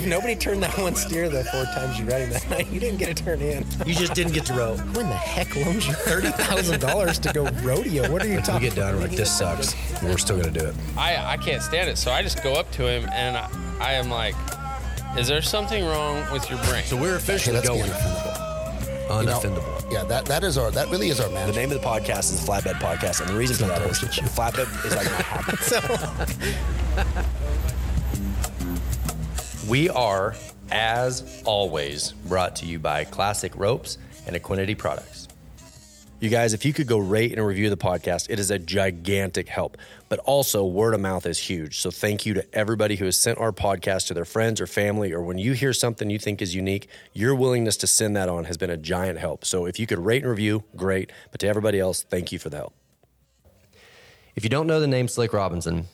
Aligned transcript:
if 0.00 0.06
nobody 0.06 0.34
turned 0.34 0.62
that 0.62 0.76
one 0.78 0.94
steer 0.94 1.28
the 1.28 1.44
four 1.44 1.64
times 1.64 1.98
you 1.98 2.06
ran 2.06 2.22
him 2.22 2.30
that 2.30 2.50
night, 2.50 2.68
you 2.70 2.80
didn't 2.80 2.98
get 2.98 3.10
a 3.10 3.14
turn 3.14 3.40
in. 3.40 3.66
You 3.84 3.94
just 3.94 4.14
didn't 4.14 4.32
get 4.32 4.46
to 4.46 4.54
row. 4.54 4.76
Who 4.76 5.00
in 5.00 5.08
the 5.08 5.14
heck 5.14 5.54
loans 5.56 5.86
you 5.86 5.92
thirty 5.92 6.30
thousand 6.30 6.80
dollars 6.80 7.18
to 7.20 7.32
go 7.32 7.44
rodeo? 7.62 8.10
What 8.10 8.22
are 8.22 8.28
you 8.28 8.40
talking? 8.40 8.62
We 8.62 8.68
get 8.68 8.76
done, 8.76 8.94
we're 8.94 9.02
like, 9.02 9.10
this 9.10 9.36
sucks. 9.36 9.74
We're 10.02 10.16
still 10.16 10.38
gonna 10.38 10.50
do 10.50 10.64
it. 10.64 10.74
I, 10.96 11.34
I 11.34 11.36
can't 11.36 11.62
stand 11.62 11.90
it. 11.90 11.98
So 11.98 12.10
I 12.10 12.22
just 12.22 12.42
go 12.42 12.54
up 12.54 12.70
to 12.72 12.86
him 12.86 13.08
and 13.12 13.36
I, 13.36 13.50
I 13.78 13.92
am 13.92 14.08
like, 14.08 14.34
is 15.18 15.28
there 15.28 15.42
something 15.42 15.84
wrong 15.84 16.24
with 16.32 16.48
your 16.48 16.58
brain? 16.64 16.84
So 16.84 16.96
we're 16.96 17.16
officially 17.16 17.56
let's 17.56 17.68
going 17.68 17.82
unoffendable. 19.10 19.82
You 19.90 19.96
know, 19.96 20.00
yeah, 20.00 20.04
that, 20.04 20.24
that 20.26 20.44
is 20.44 20.56
our 20.56 20.70
that 20.70 20.88
really 20.88 21.10
is 21.10 21.20
our 21.20 21.28
man. 21.30 21.48
The 21.48 21.56
name 21.56 21.70
of 21.72 21.80
the 21.80 21.86
podcast 21.86 22.32
is 22.32 22.40
the 22.44 22.50
Flatbed 22.50 22.74
Podcast, 22.74 23.20
and 23.20 23.28
the 23.28 23.36
reason 23.36 23.56
for 23.56 23.66
that 23.66 23.82
is 23.82 24.00
the 24.00 24.06
flatbed 24.06 24.86
is 24.86 24.96
like 24.96 25.06
my 25.06 25.22
habit. 27.06 27.26
We 29.70 29.88
are, 29.88 30.34
as 30.72 31.44
always, 31.46 32.10
brought 32.26 32.56
to 32.56 32.66
you 32.66 32.80
by 32.80 33.04
Classic 33.04 33.54
Ropes 33.54 33.98
and 34.26 34.34
Equinety 34.34 34.76
Products. 34.76 35.28
You 36.18 36.28
guys, 36.28 36.54
if 36.54 36.64
you 36.64 36.72
could 36.72 36.88
go 36.88 36.98
rate 36.98 37.34
and 37.34 37.46
review 37.46 37.70
the 37.70 37.76
podcast, 37.76 38.26
it 38.30 38.40
is 38.40 38.50
a 38.50 38.58
gigantic 38.58 39.48
help. 39.48 39.76
But 40.08 40.18
also, 40.24 40.64
word 40.64 40.92
of 40.92 41.00
mouth 41.00 41.24
is 41.24 41.38
huge. 41.38 41.78
So, 41.78 41.92
thank 41.92 42.26
you 42.26 42.34
to 42.34 42.44
everybody 42.52 42.96
who 42.96 43.04
has 43.04 43.16
sent 43.16 43.38
our 43.38 43.52
podcast 43.52 44.08
to 44.08 44.14
their 44.14 44.24
friends 44.24 44.60
or 44.60 44.66
family, 44.66 45.12
or 45.12 45.22
when 45.22 45.38
you 45.38 45.52
hear 45.52 45.72
something 45.72 46.10
you 46.10 46.18
think 46.18 46.42
is 46.42 46.52
unique, 46.52 46.88
your 47.12 47.36
willingness 47.36 47.76
to 47.76 47.86
send 47.86 48.16
that 48.16 48.28
on 48.28 48.46
has 48.46 48.56
been 48.56 48.70
a 48.70 48.76
giant 48.76 49.20
help. 49.20 49.44
So, 49.44 49.66
if 49.66 49.78
you 49.78 49.86
could 49.86 50.00
rate 50.00 50.22
and 50.22 50.30
review, 50.32 50.64
great. 50.74 51.12
But 51.30 51.38
to 51.42 51.46
everybody 51.46 51.78
else, 51.78 52.02
thank 52.02 52.32
you 52.32 52.40
for 52.40 52.48
the 52.48 52.56
help. 52.56 52.74
If 54.34 54.42
you 54.42 54.50
don't 54.50 54.66
know 54.66 54.80
the 54.80 54.88
name 54.88 55.06
Slick 55.06 55.32
Robinson, 55.32 55.86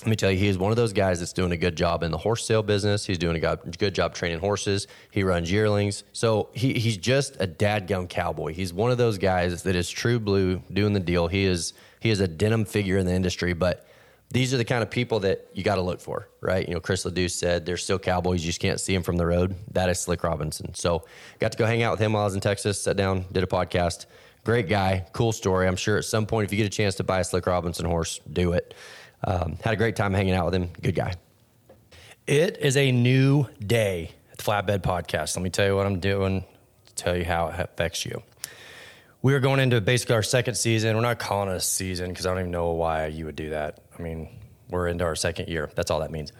let 0.00 0.06
me 0.06 0.16
tell 0.16 0.30
you, 0.30 0.38
he 0.38 0.48
is 0.48 0.58
one 0.58 0.70
of 0.70 0.76
those 0.76 0.92
guys 0.92 1.18
that's 1.18 1.32
doing 1.32 1.52
a 1.52 1.56
good 1.56 1.76
job 1.76 2.02
in 2.02 2.10
the 2.10 2.18
horse 2.18 2.44
sale 2.46 2.62
business. 2.62 3.04
He's 3.04 3.18
doing 3.18 3.42
a 3.42 3.56
good 3.56 3.94
job 3.94 4.14
training 4.14 4.38
horses. 4.38 4.86
He 5.10 5.22
runs 5.22 5.50
yearlings. 5.50 6.04
So 6.12 6.50
he, 6.52 6.74
he's 6.74 6.96
just 6.96 7.36
a 7.40 7.46
dadgum 7.46 8.08
cowboy. 8.08 8.54
He's 8.54 8.72
one 8.72 8.90
of 8.90 8.98
those 8.98 9.18
guys 9.18 9.62
that 9.64 9.74
is 9.74 9.90
true 9.90 10.20
blue, 10.20 10.62
doing 10.72 10.92
the 10.92 11.00
deal. 11.00 11.28
He 11.28 11.44
is 11.44 11.72
he 12.00 12.10
is 12.10 12.20
a 12.20 12.28
denim 12.28 12.64
figure 12.64 12.96
in 12.96 13.06
the 13.06 13.12
industry, 13.12 13.54
but 13.54 13.84
these 14.30 14.52
are 14.52 14.56
the 14.56 14.64
kind 14.64 14.82
of 14.82 14.90
people 14.90 15.20
that 15.20 15.48
you 15.54 15.64
got 15.64 15.76
to 15.76 15.80
look 15.80 16.00
for, 16.00 16.28
right? 16.40 16.66
You 16.68 16.74
know, 16.74 16.80
Chris 16.80 17.04
LeDoux 17.04 17.28
said 17.28 17.64
they're 17.64 17.76
still 17.76 17.98
cowboys. 17.98 18.42
You 18.42 18.48
just 18.48 18.60
can't 18.60 18.78
see 18.78 18.92
them 18.92 19.02
from 19.02 19.16
the 19.16 19.26
road. 19.26 19.56
That 19.72 19.88
is 19.88 20.00
Slick 20.00 20.22
Robinson. 20.22 20.74
So 20.74 21.04
got 21.38 21.52
to 21.52 21.58
go 21.58 21.64
hang 21.64 21.82
out 21.82 21.92
with 21.92 22.00
him 22.00 22.12
while 22.12 22.22
I 22.22 22.26
was 22.26 22.34
in 22.34 22.40
Texas, 22.40 22.80
sat 22.80 22.96
down, 22.96 23.24
did 23.32 23.42
a 23.42 23.46
podcast. 23.46 24.06
Great 24.44 24.68
guy, 24.68 25.06
cool 25.12 25.32
story. 25.32 25.66
I'm 25.66 25.76
sure 25.76 25.96
at 25.96 26.04
some 26.04 26.26
point, 26.26 26.46
if 26.46 26.52
you 26.52 26.58
get 26.58 26.66
a 26.66 26.70
chance 26.70 26.94
to 26.96 27.04
buy 27.04 27.20
a 27.20 27.24
Slick 27.24 27.46
Robinson 27.46 27.86
horse, 27.86 28.20
do 28.30 28.52
it. 28.52 28.74
Um, 29.24 29.58
had 29.62 29.74
a 29.74 29.76
great 29.76 29.96
time 29.96 30.14
hanging 30.14 30.34
out 30.34 30.46
with 30.46 30.54
him. 30.54 30.70
Good 30.80 30.94
guy. 30.94 31.14
It 32.26 32.58
is 32.58 32.76
a 32.76 32.92
new 32.92 33.46
day 33.64 34.12
at 34.32 34.38
the 34.38 34.44
Flatbed 34.44 34.80
Podcast. 34.80 35.36
Let 35.36 35.42
me 35.42 35.50
tell 35.50 35.66
you 35.66 35.74
what 35.74 35.86
I'm 35.86 36.00
doing 36.00 36.44
tell 36.98 37.16
you 37.16 37.24
how 37.24 37.48
it 37.48 37.58
affects 37.58 38.04
you. 38.04 38.22
We 39.22 39.34
are 39.34 39.40
going 39.40 39.60
into 39.60 39.80
basically 39.80 40.16
our 40.16 40.22
second 40.22 40.56
season. 40.56 40.94
We're 40.94 41.02
not 41.02 41.18
calling 41.18 41.48
it 41.48 41.56
a 41.56 41.60
season 41.60 42.10
because 42.10 42.26
I 42.26 42.30
don't 42.30 42.40
even 42.40 42.50
know 42.50 42.70
why 42.72 43.06
you 43.06 43.24
would 43.24 43.36
do 43.36 43.50
that. 43.50 43.80
I 43.98 44.02
mean, 44.02 44.28
we're 44.68 44.88
into 44.88 45.04
our 45.04 45.16
second 45.16 45.48
year. 45.48 45.70
That's 45.74 45.90
all 45.90 46.00
that 46.00 46.10
means. 46.10 46.32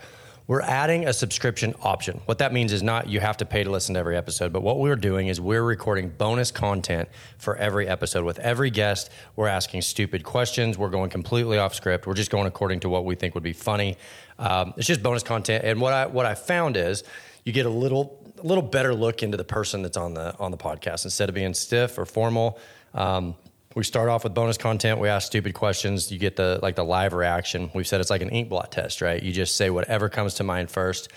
We're 0.48 0.62
adding 0.62 1.06
a 1.06 1.12
subscription 1.12 1.74
option. 1.82 2.22
What 2.24 2.38
that 2.38 2.54
means 2.54 2.72
is 2.72 2.82
not 2.82 3.06
you 3.06 3.20
have 3.20 3.36
to 3.36 3.44
pay 3.44 3.64
to 3.64 3.70
listen 3.70 3.92
to 3.92 4.00
every 4.00 4.16
episode, 4.16 4.50
but 4.50 4.62
what 4.62 4.78
we're 4.78 4.96
doing 4.96 5.28
is 5.28 5.38
we're 5.38 5.62
recording 5.62 6.08
bonus 6.08 6.50
content 6.50 7.10
for 7.36 7.54
every 7.56 7.86
episode. 7.86 8.24
With 8.24 8.38
every 8.38 8.70
guest, 8.70 9.10
we're 9.36 9.46
asking 9.46 9.82
stupid 9.82 10.24
questions. 10.24 10.78
We're 10.78 10.88
going 10.88 11.10
completely 11.10 11.58
off 11.58 11.74
script. 11.74 12.06
We're 12.06 12.14
just 12.14 12.30
going 12.30 12.46
according 12.46 12.80
to 12.80 12.88
what 12.88 13.04
we 13.04 13.14
think 13.14 13.34
would 13.34 13.44
be 13.44 13.52
funny. 13.52 13.98
Um, 14.38 14.72
it's 14.78 14.86
just 14.86 15.02
bonus 15.02 15.22
content. 15.22 15.66
And 15.66 15.82
what 15.82 15.92
I 15.92 16.06
what 16.06 16.24
I 16.24 16.34
found 16.34 16.78
is 16.78 17.04
you 17.44 17.52
get 17.52 17.66
a 17.66 17.70
little 17.70 18.18
a 18.42 18.46
little 18.46 18.64
better 18.64 18.94
look 18.94 19.22
into 19.22 19.36
the 19.36 19.44
person 19.44 19.82
that's 19.82 19.98
on 19.98 20.14
the 20.14 20.34
on 20.38 20.50
the 20.50 20.56
podcast 20.56 21.04
instead 21.04 21.28
of 21.28 21.34
being 21.34 21.52
stiff 21.52 21.98
or 21.98 22.06
formal. 22.06 22.58
Um, 22.94 23.34
we 23.74 23.84
start 23.84 24.08
off 24.08 24.24
with 24.24 24.34
bonus 24.34 24.56
content. 24.56 24.98
We 24.98 25.08
ask 25.08 25.26
stupid 25.26 25.54
questions. 25.54 26.10
You 26.10 26.18
get 26.18 26.36
the 26.36 26.58
like 26.62 26.76
the 26.76 26.84
live 26.84 27.12
reaction. 27.12 27.70
We've 27.74 27.86
said 27.86 28.00
it's 28.00 28.10
like 28.10 28.22
an 28.22 28.30
ink 28.30 28.48
blot 28.48 28.72
test, 28.72 29.00
right? 29.00 29.22
You 29.22 29.32
just 29.32 29.56
say 29.56 29.70
whatever 29.70 30.08
comes 30.08 30.34
to 30.34 30.44
mind 30.44 30.70
first. 30.70 31.10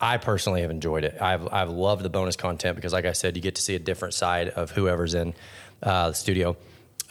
I 0.00 0.16
personally 0.16 0.62
have 0.62 0.70
enjoyed 0.70 1.04
it. 1.04 1.16
I've 1.20 1.46
I've 1.52 1.70
loved 1.70 2.02
the 2.02 2.10
bonus 2.10 2.36
content 2.36 2.74
because, 2.76 2.92
like 2.92 3.04
I 3.04 3.12
said, 3.12 3.36
you 3.36 3.42
get 3.42 3.54
to 3.54 3.62
see 3.62 3.76
a 3.76 3.78
different 3.78 4.14
side 4.14 4.48
of 4.48 4.72
whoever's 4.72 5.14
in 5.14 5.32
uh, 5.82 6.08
the 6.08 6.14
studio. 6.14 6.56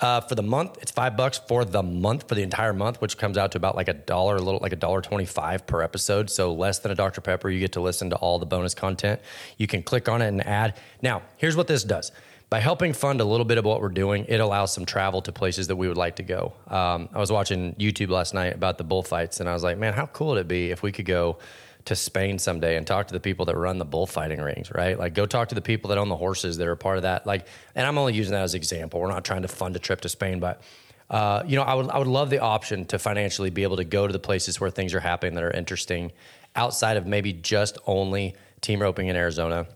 Uh, 0.02 0.20
for 0.20 0.34
the 0.34 0.44
month, 0.44 0.80
it's 0.82 0.92
five 0.92 1.16
bucks 1.16 1.40
for 1.48 1.64
the 1.64 1.84
month 1.84 2.28
for 2.28 2.34
the 2.34 2.42
entire 2.42 2.74
month, 2.74 3.00
which 3.02 3.18
comes 3.20 3.38
out 3.38 3.52
to 3.52 3.58
about 3.58 3.76
like 3.76 3.88
a 3.88 3.94
dollar, 3.94 4.36
a 4.36 4.42
little 4.42 4.60
like 4.62 4.74
a 4.74 4.76
dollar 4.76 5.00
twenty-five 5.00 5.66
per 5.68 5.82
episode. 5.82 6.30
So 6.30 6.54
less 6.54 6.80
than 6.80 6.92
a 6.92 6.96
Dr 6.96 7.22
Pepper. 7.22 7.50
You 7.50 7.60
get 7.60 7.74
to 7.74 7.82
listen 7.82 8.10
to 8.10 8.18
all 8.18 8.40
the 8.40 8.46
bonus 8.46 8.74
content. 8.74 9.22
You 9.58 9.68
can 9.68 9.84
click 9.84 10.10
on 10.10 10.22
it 10.22 10.28
and 10.28 10.46
add. 10.46 10.76
Now, 11.02 11.22
here's 11.38 11.56
what 11.56 11.68
this 11.68 11.84
does. 11.84 12.12
By 12.52 12.60
helping 12.60 12.92
fund 12.92 13.22
a 13.22 13.24
little 13.24 13.46
bit 13.46 13.58
of 13.58 13.64
what 13.64 13.80
we're 13.80 13.88
doing, 13.88 14.26
it 14.28 14.42
allows 14.42 14.74
some 14.74 14.86
travel 14.86 15.22
to 15.22 15.32
places 15.32 15.68
that 15.68 15.78
we 15.78 15.88
would 15.88 15.96
like 15.96 16.18
to 16.18 16.24
go. 16.24 16.52
Um, 16.68 17.08
I 17.14 17.20
was 17.20 17.32
watching 17.32 17.76
YouTube 17.76 18.10
last 18.10 18.34
night 18.34 18.54
about 18.54 18.78
the 18.78 18.84
bullfights, 18.84 19.40
and 19.40 19.48
I 19.48 19.54
was 19.54 19.64
like, 19.64 19.78
man, 19.78 19.94
how 19.94 20.08
cool 20.08 20.32
would 20.32 20.40
it 20.40 20.50
be 20.50 20.70
if 20.70 20.84
we 20.84 20.92
could 20.92 21.06
go 21.06 21.38
to 21.86 21.96
Spain 21.96 22.38
someday 22.38 22.76
and 22.76 22.86
talk 22.86 23.08
to 23.08 23.14
the 23.14 23.22
people 23.22 23.46
that 23.46 23.56
run 23.56 23.78
the 23.78 23.86
bullfighting 23.86 24.42
rings, 24.42 24.70
right? 24.76 25.00
Like 25.00 25.14
go 25.14 25.26
talk 25.26 25.48
to 25.48 25.56
the 25.56 25.62
people 25.62 25.88
that 25.92 25.98
own 25.98 26.10
the 26.10 26.18
horses 26.18 26.58
that 26.58 26.68
are 26.68 26.76
part 26.76 26.98
of 26.98 27.04
that. 27.04 27.26
Like, 27.26 27.48
and 27.74 27.88
I'm 27.88 27.98
only 27.98 28.16
using 28.16 28.34
that 28.34 28.42
as 28.42 28.54
an 28.54 28.58
example. 28.58 29.00
We're 29.00 29.08
not 29.08 29.24
trying 29.24 29.44
to 29.44 29.48
fund 29.48 29.78
a 29.78 29.80
trip 29.80 30.02
to 30.02 30.10
Spain, 30.10 30.42
but 30.42 30.62
uh, 31.10 31.44
you 31.48 31.56
know, 31.56 31.64
I 31.64 31.74
would 31.74 31.90
I 31.90 32.00
would 32.00 32.08
love 32.08 32.30
the 32.30 32.40
option 32.40 32.84
to 32.88 33.00
financially 33.00 33.50
be 33.50 33.64
able 33.64 33.78
to 33.78 33.86
go 33.86 34.08
to 34.08 34.12
the 34.12 34.20
places 34.20 34.60
where 34.60 34.70
things 34.70 34.94
are 34.94 35.00
happening 35.00 35.36
that 35.36 35.44
are 35.46 35.52
interesting, 35.52 36.12
outside 36.58 36.98
of 36.98 37.08
maybe 37.08 37.32
just 37.32 37.78
only 37.88 38.36
team 38.60 38.82
roping 38.82 39.08
in 39.08 39.16
Arizona. 39.16 39.68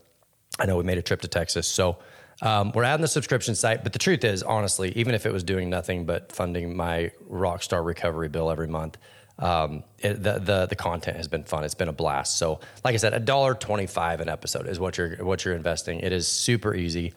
I 0.59 0.65
know 0.65 0.75
we 0.75 0.83
made 0.83 0.97
a 0.97 1.01
trip 1.01 1.21
to 1.21 1.29
Texas, 1.29 1.67
so 1.69 1.99
um, 2.41 2.71
we're 2.73 2.83
adding 2.83 3.01
the 3.01 3.07
subscription 3.07 3.55
site. 3.55 3.83
But 3.83 3.93
the 3.93 3.99
truth 3.99 4.23
is, 4.23 4.43
honestly, 4.43 4.91
even 4.95 5.15
if 5.15 5.25
it 5.25 5.33
was 5.33 5.43
doing 5.43 5.69
nothing 5.69 6.05
but 6.05 6.31
funding 6.31 6.75
my 6.75 7.11
Rockstar 7.29 7.85
recovery 7.85 8.29
bill 8.29 8.51
every 8.51 8.67
month, 8.67 8.97
um, 9.39 9.83
it, 9.99 10.21
the, 10.23 10.39
the 10.39 10.65
the 10.67 10.75
content 10.75 11.17
has 11.17 11.27
been 11.27 11.43
fun. 11.43 11.63
It's 11.63 11.75
been 11.75 11.89
a 11.89 11.93
blast. 11.93 12.37
So, 12.37 12.59
like 12.83 12.93
I 12.93 12.97
said, 12.97 13.13
a 13.13 13.19
dollar 13.19 13.53
twenty 13.53 13.87
five 13.87 14.21
an 14.21 14.29
episode 14.29 14.67
is 14.67 14.79
what 14.79 14.97
you're 14.97 15.17
what 15.17 15.43
you're 15.43 15.55
investing. 15.55 15.99
It 15.99 16.13
is 16.13 16.27
super 16.27 16.73
easy, 16.73 17.13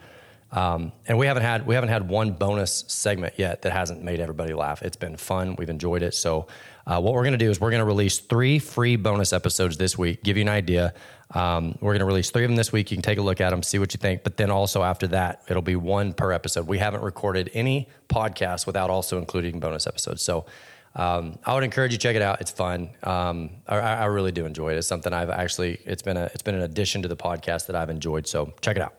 um, 0.50 0.92
and 1.06 1.16
we 1.16 1.26
haven't 1.26 1.44
had 1.44 1.66
we 1.66 1.74
haven't 1.76 1.90
had 1.90 2.08
one 2.08 2.32
bonus 2.32 2.84
segment 2.88 3.34
yet 3.36 3.62
that 3.62 3.72
hasn't 3.72 4.02
made 4.02 4.18
everybody 4.18 4.52
laugh. 4.52 4.82
It's 4.82 4.96
been 4.96 5.16
fun. 5.16 5.54
We've 5.56 5.70
enjoyed 5.70 6.02
it. 6.02 6.14
So, 6.14 6.48
uh, 6.88 7.00
what 7.00 7.14
we're 7.14 7.22
going 7.22 7.32
to 7.32 7.38
do 7.38 7.50
is 7.50 7.60
we're 7.60 7.70
going 7.70 7.82
to 7.82 7.86
release 7.86 8.18
three 8.18 8.58
free 8.58 8.96
bonus 8.96 9.32
episodes 9.32 9.76
this 9.76 9.96
week. 9.96 10.24
Give 10.24 10.36
you 10.36 10.42
an 10.42 10.48
idea. 10.48 10.94
Um, 11.34 11.76
we're 11.80 11.92
going 11.92 12.00
to 12.00 12.06
release 12.06 12.30
three 12.30 12.44
of 12.44 12.50
them 12.50 12.56
this 12.56 12.72
week. 12.72 12.90
You 12.90 12.96
can 12.96 13.02
take 13.02 13.18
a 13.18 13.22
look 13.22 13.40
at 13.40 13.50
them, 13.50 13.62
see 13.62 13.78
what 13.78 13.92
you 13.92 13.98
think. 13.98 14.24
But 14.24 14.36
then 14.38 14.50
also 14.50 14.82
after 14.82 15.06
that, 15.08 15.42
it'll 15.48 15.62
be 15.62 15.76
one 15.76 16.14
per 16.14 16.32
episode. 16.32 16.66
We 16.66 16.78
haven't 16.78 17.02
recorded 17.02 17.50
any 17.52 17.88
podcast 18.08 18.66
without 18.66 18.88
also 18.90 19.18
including 19.18 19.60
bonus 19.60 19.86
episodes. 19.86 20.22
So 20.22 20.46
um, 20.94 21.38
I 21.44 21.54
would 21.54 21.64
encourage 21.64 21.92
you 21.92 21.98
to 21.98 22.02
check 22.02 22.16
it 22.16 22.22
out. 22.22 22.40
It's 22.40 22.50
fun. 22.50 22.90
Um, 23.02 23.50
I, 23.66 23.78
I 23.78 24.04
really 24.06 24.32
do 24.32 24.46
enjoy 24.46 24.72
it. 24.72 24.78
It's 24.78 24.86
something 24.86 25.12
I've 25.12 25.30
actually 25.30 25.80
it's 25.84 26.02
been 26.02 26.16
a 26.16 26.24
it's 26.32 26.42
been 26.42 26.54
an 26.54 26.62
addition 26.62 27.02
to 27.02 27.08
the 27.08 27.16
podcast 27.16 27.66
that 27.66 27.76
I've 27.76 27.90
enjoyed. 27.90 28.26
So 28.26 28.54
check 28.60 28.76
it 28.76 28.82
out. 28.82 28.94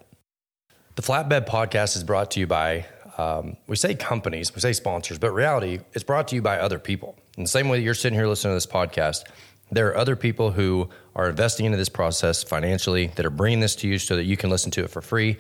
The 0.96 1.02
Flatbed 1.02 1.48
Podcast 1.48 1.96
is 1.96 2.04
brought 2.04 2.32
to 2.32 2.40
you 2.40 2.48
by 2.48 2.86
um, 3.18 3.58
we 3.68 3.76
say 3.76 3.96
companies, 3.96 4.54
we 4.56 4.62
say 4.62 4.72
sponsors, 4.72 5.18
but 5.18 5.32
reality 5.32 5.80
it's 5.94 6.04
brought 6.04 6.28
to 6.30 6.36
you 6.36 6.42
by 6.42 6.60
other 6.60 6.80
people. 6.80 7.18
The 7.38 7.48
same 7.48 7.70
way 7.70 7.80
that 7.80 7.84
you're 7.84 7.94
sitting 7.94 8.18
here 8.18 8.28
listening 8.28 8.52
to 8.52 8.56
this 8.56 8.66
podcast, 8.66 9.24
there 9.72 9.88
are 9.90 9.98
other 9.98 10.16
people 10.16 10.52
who 10.52 10.90
are 11.16 11.30
investing 11.30 11.66
into 11.66 11.78
this 11.78 11.90
process 11.90 12.44
financially 12.44 13.08
that 13.16 13.26
are 13.26 13.32
bringing 13.32 13.60
this 13.60 13.76
to 13.78 13.88
you 13.88 14.00
so 14.00 14.16
that 14.16 14.24
you 14.24 14.38
can 14.38 14.50
listen 14.50 14.72
to 14.72 14.84
it 14.84 14.90
for 14.90 15.02
free. 15.02 15.38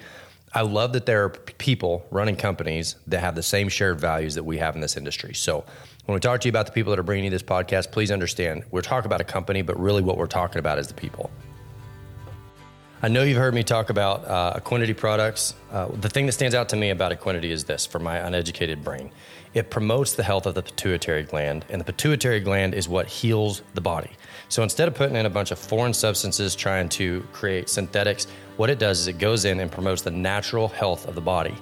I 0.54 0.62
love 0.62 0.94
that 0.94 1.06
there 1.06 1.24
are 1.26 1.30
people 1.30 2.06
running 2.10 2.36
companies 2.36 2.96
that 3.08 3.20
have 3.20 3.36
the 3.36 3.44
same 3.44 3.70
shared 3.70 4.00
values 4.00 4.36
that 4.36 4.44
we 4.44 4.58
have 4.58 4.76
in 4.76 4.82
this 4.82 4.98
industry. 4.98 5.34
So 5.36 5.64
when 6.06 6.16
we 6.16 6.20
talk 6.20 6.42
to 6.42 6.48
you 6.48 6.52
about 6.52 6.66
the 6.66 6.72
people 6.72 6.90
that 6.92 7.00
are 7.00 7.04
bringing 7.04 7.26
you 7.26 7.30
this 7.30 7.44
podcast, 7.44 7.92
please 7.92 8.10
understand 8.10 8.64
we're 8.72 8.82
talking 8.82 9.06
about 9.06 9.22
a 9.22 9.26
company, 9.26 9.62
but 9.62 9.80
really 9.80 10.02
what 10.02 10.18
we're 10.18 10.28
talking 10.28 10.58
about 10.60 10.80
is 10.80 10.88
the 10.88 10.96
people. 10.96 11.30
I 13.02 13.08
know 13.08 13.24
you've 13.24 13.38
heard 13.38 13.54
me 13.54 13.64
talk 13.64 13.90
about 13.90 14.26
uh, 14.28 14.60
products. 14.60 15.54
Uh, 15.72 15.88
the 15.88 16.10
thing 16.10 16.26
that 16.26 16.34
stands 16.34 16.54
out 16.54 16.68
to 16.70 16.76
me 16.76 16.90
about 16.90 17.14
Equinety 17.14 17.50
is 17.50 17.64
this 17.64 17.86
for 17.86 18.00
my 18.00 18.18
uneducated 18.18 18.84
brain 18.84 19.12
it 19.54 19.70
promotes 19.70 20.14
the 20.14 20.24
health 20.24 20.46
of 20.46 20.56
the 20.56 20.62
pituitary 20.62 21.24
gland, 21.24 21.66
and 21.70 21.80
the 21.80 21.86
pituitary 21.86 22.40
gland 22.40 22.74
is 22.74 22.88
what 22.88 23.08
heals 23.08 23.62
the 23.74 23.82
body. 23.82 24.12
So 24.48 24.64
instead 24.64 24.88
of 24.88 24.96
putting 24.96 25.16
in 25.16 25.26
a 25.26 25.30
bunch 25.30 25.52
of 25.52 25.60
foreign 25.60 25.94
substances 25.94 26.56
trying 26.56 26.90
to 26.90 27.22
create 27.34 27.70
synthetics, 27.70 28.28
what 28.58 28.70
it 28.70 28.80
does 28.80 29.00
is 29.00 29.08
it 29.08 29.20
goes 29.20 29.46
in 29.46 29.60
and 29.60 29.72
promotes 29.72 30.02
the 30.02 30.12
natural 30.12 30.68
health 30.68 31.08
of 31.08 31.16
the 31.16 31.22
body. 31.22 31.56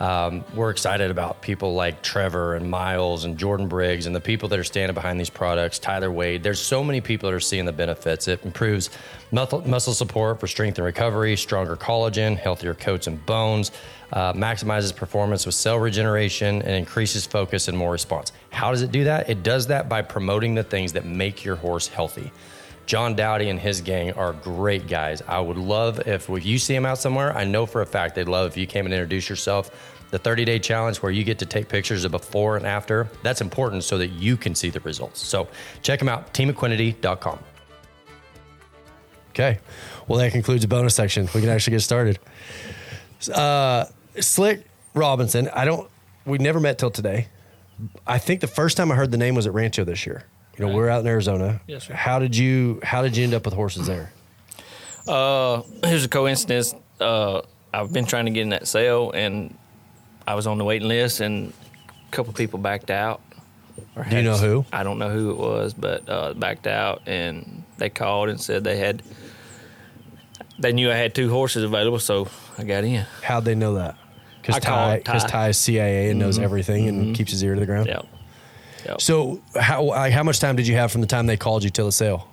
Um, 0.00 0.44
we're 0.56 0.70
excited 0.70 1.12
about 1.12 1.40
people 1.40 1.74
like 1.74 2.02
Trevor 2.02 2.56
and 2.56 2.68
Miles 2.68 3.24
and 3.24 3.38
Jordan 3.38 3.68
Briggs 3.68 4.06
and 4.06 4.14
the 4.14 4.20
people 4.20 4.48
that 4.48 4.58
are 4.58 4.64
standing 4.64 4.92
behind 4.92 5.20
these 5.20 5.30
products, 5.30 5.78
Tyler 5.78 6.10
Wade. 6.10 6.42
There's 6.42 6.60
so 6.60 6.82
many 6.82 7.00
people 7.00 7.30
that 7.30 7.36
are 7.36 7.40
seeing 7.40 7.64
the 7.64 7.72
benefits. 7.72 8.26
It 8.26 8.44
improves 8.44 8.90
muscle, 9.30 9.66
muscle 9.68 9.94
support 9.94 10.40
for 10.40 10.48
strength 10.48 10.78
and 10.78 10.84
recovery, 10.84 11.36
stronger 11.36 11.76
collagen, 11.76 12.36
healthier 12.36 12.74
coats 12.74 13.06
and 13.06 13.24
bones, 13.24 13.70
uh, 14.12 14.32
maximizes 14.32 14.94
performance 14.94 15.46
with 15.46 15.54
cell 15.54 15.78
regeneration, 15.78 16.62
and 16.62 16.70
increases 16.70 17.26
focus 17.26 17.68
and 17.68 17.76
more 17.76 17.92
response. 17.92 18.32
How 18.50 18.70
does 18.70 18.82
it 18.82 18.92
do 18.92 19.04
that? 19.04 19.28
It 19.28 19.42
does 19.42 19.66
that 19.68 19.88
by 19.88 20.02
promoting 20.02 20.54
the 20.54 20.62
things 20.62 20.92
that 20.92 21.04
make 21.04 21.44
your 21.44 21.56
horse 21.56 21.88
healthy. 21.88 22.30
John 22.86 23.14
Dowdy 23.14 23.48
and 23.48 23.58
his 23.58 23.80
gang 23.80 24.12
are 24.12 24.32
great 24.32 24.86
guys. 24.86 25.22
I 25.26 25.40
would 25.40 25.56
love 25.56 26.06
if, 26.06 26.28
if 26.28 26.44
you 26.44 26.58
see 26.58 26.74
them 26.74 26.84
out 26.84 26.98
somewhere. 26.98 27.36
I 27.36 27.44
know 27.44 27.66
for 27.66 27.80
a 27.80 27.86
fact 27.86 28.14
they'd 28.14 28.28
love 28.28 28.50
if 28.50 28.56
you 28.56 28.66
came 28.66 28.84
and 28.84 28.92
introduced 28.92 29.28
yourself. 29.28 29.92
The 30.10 30.18
30 30.18 30.44
day 30.44 30.58
challenge 30.58 30.98
where 30.98 31.10
you 31.10 31.24
get 31.24 31.38
to 31.40 31.46
take 31.46 31.68
pictures 31.68 32.04
of 32.04 32.12
before 32.12 32.56
and 32.56 32.66
after. 32.66 33.08
That's 33.22 33.40
important 33.40 33.84
so 33.84 33.98
that 33.98 34.08
you 34.08 34.36
can 34.36 34.54
see 34.54 34.70
the 34.70 34.80
results. 34.80 35.26
So 35.26 35.48
check 35.82 35.98
them 35.98 36.08
out, 36.08 36.32
teamequinety.com. 36.34 37.38
Okay. 39.30 39.58
Well, 40.06 40.18
that 40.20 40.30
concludes 40.30 40.62
the 40.62 40.68
bonus 40.68 40.94
section. 40.94 41.28
We 41.34 41.40
can 41.40 41.50
actually 41.50 41.72
get 41.72 41.80
started. 41.80 42.20
Uh, 43.28 43.86
Slick 44.20 44.64
Robinson. 44.94 45.48
I 45.52 45.64
don't. 45.64 45.90
We 46.24 46.38
never 46.38 46.60
met 46.60 46.78
till 46.78 46.90
today. 46.90 47.28
I 48.06 48.18
think 48.18 48.40
the 48.40 48.46
first 48.46 48.76
time 48.76 48.90
I 48.92 48.94
heard 48.94 49.10
the 49.10 49.18
name 49.18 49.34
was 49.34 49.46
at 49.46 49.52
Rancho 49.54 49.84
this 49.84 50.06
year. 50.06 50.24
You 50.56 50.64
know, 50.64 50.70
we 50.70 50.76
we're 50.76 50.88
out 50.88 51.00
in 51.00 51.06
Arizona. 51.06 51.60
Yes, 51.66 51.86
sir. 51.86 51.94
How 51.94 52.18
did 52.18 52.36
you 52.36 52.80
How 52.82 53.02
did 53.02 53.16
you 53.16 53.24
end 53.24 53.34
up 53.34 53.44
with 53.44 53.54
horses 53.54 53.86
there? 53.86 54.12
Uh, 55.06 55.62
here's 55.84 56.04
a 56.04 56.08
coincidence. 56.08 56.74
Uh, 57.00 57.42
I've 57.72 57.92
been 57.92 58.06
trying 58.06 58.26
to 58.26 58.30
get 58.30 58.42
in 58.42 58.50
that 58.50 58.68
sale, 58.68 59.10
and 59.10 59.56
I 60.26 60.34
was 60.34 60.46
on 60.46 60.58
the 60.58 60.64
waiting 60.64 60.88
list, 60.88 61.20
and 61.20 61.52
a 61.88 62.10
couple 62.12 62.32
people 62.32 62.58
backed 62.58 62.90
out. 62.90 63.20
Or 63.96 64.04
Do 64.04 64.16
you 64.16 64.22
know 64.22 64.36
who? 64.36 64.64
I 64.72 64.84
don't 64.84 64.98
know 64.98 65.10
who 65.10 65.30
it 65.30 65.36
was, 65.36 65.74
but 65.74 66.08
uh, 66.08 66.34
backed 66.34 66.68
out, 66.68 67.02
and 67.06 67.64
they 67.78 67.90
called 67.90 68.28
and 68.28 68.40
said 68.40 68.64
they 68.64 68.78
had. 68.78 69.02
They 70.64 70.72
knew 70.72 70.90
I 70.90 70.94
had 70.94 71.14
two 71.14 71.28
horses 71.28 71.62
available, 71.62 71.98
so 71.98 72.26
I 72.56 72.64
got 72.64 72.84
in. 72.84 73.04
How'd 73.22 73.44
they 73.44 73.54
know 73.54 73.74
that? 73.74 73.96
Because 74.40 74.62
Ty, 74.62 75.02
Ty. 75.04 75.18
Ty 75.18 75.48
is 75.50 75.58
CIA 75.58 76.08
and 76.08 76.18
knows 76.18 76.36
mm-hmm. 76.36 76.44
everything 76.44 76.88
and 76.88 77.02
mm-hmm. 77.02 77.12
keeps 77.12 77.32
his 77.32 77.44
ear 77.44 77.52
to 77.52 77.60
the 77.60 77.66
ground. 77.66 77.86
Yep. 77.86 78.06
Yep. 78.86 79.00
So 79.02 79.42
how 79.60 79.82
like, 79.82 80.14
how 80.14 80.22
much 80.22 80.40
time 80.40 80.56
did 80.56 80.66
you 80.66 80.74
have 80.76 80.90
from 80.90 81.02
the 81.02 81.06
time 81.06 81.26
they 81.26 81.36
called 81.36 81.64
you 81.64 81.68
till 81.68 81.84
the 81.84 81.92
sale? 81.92 82.28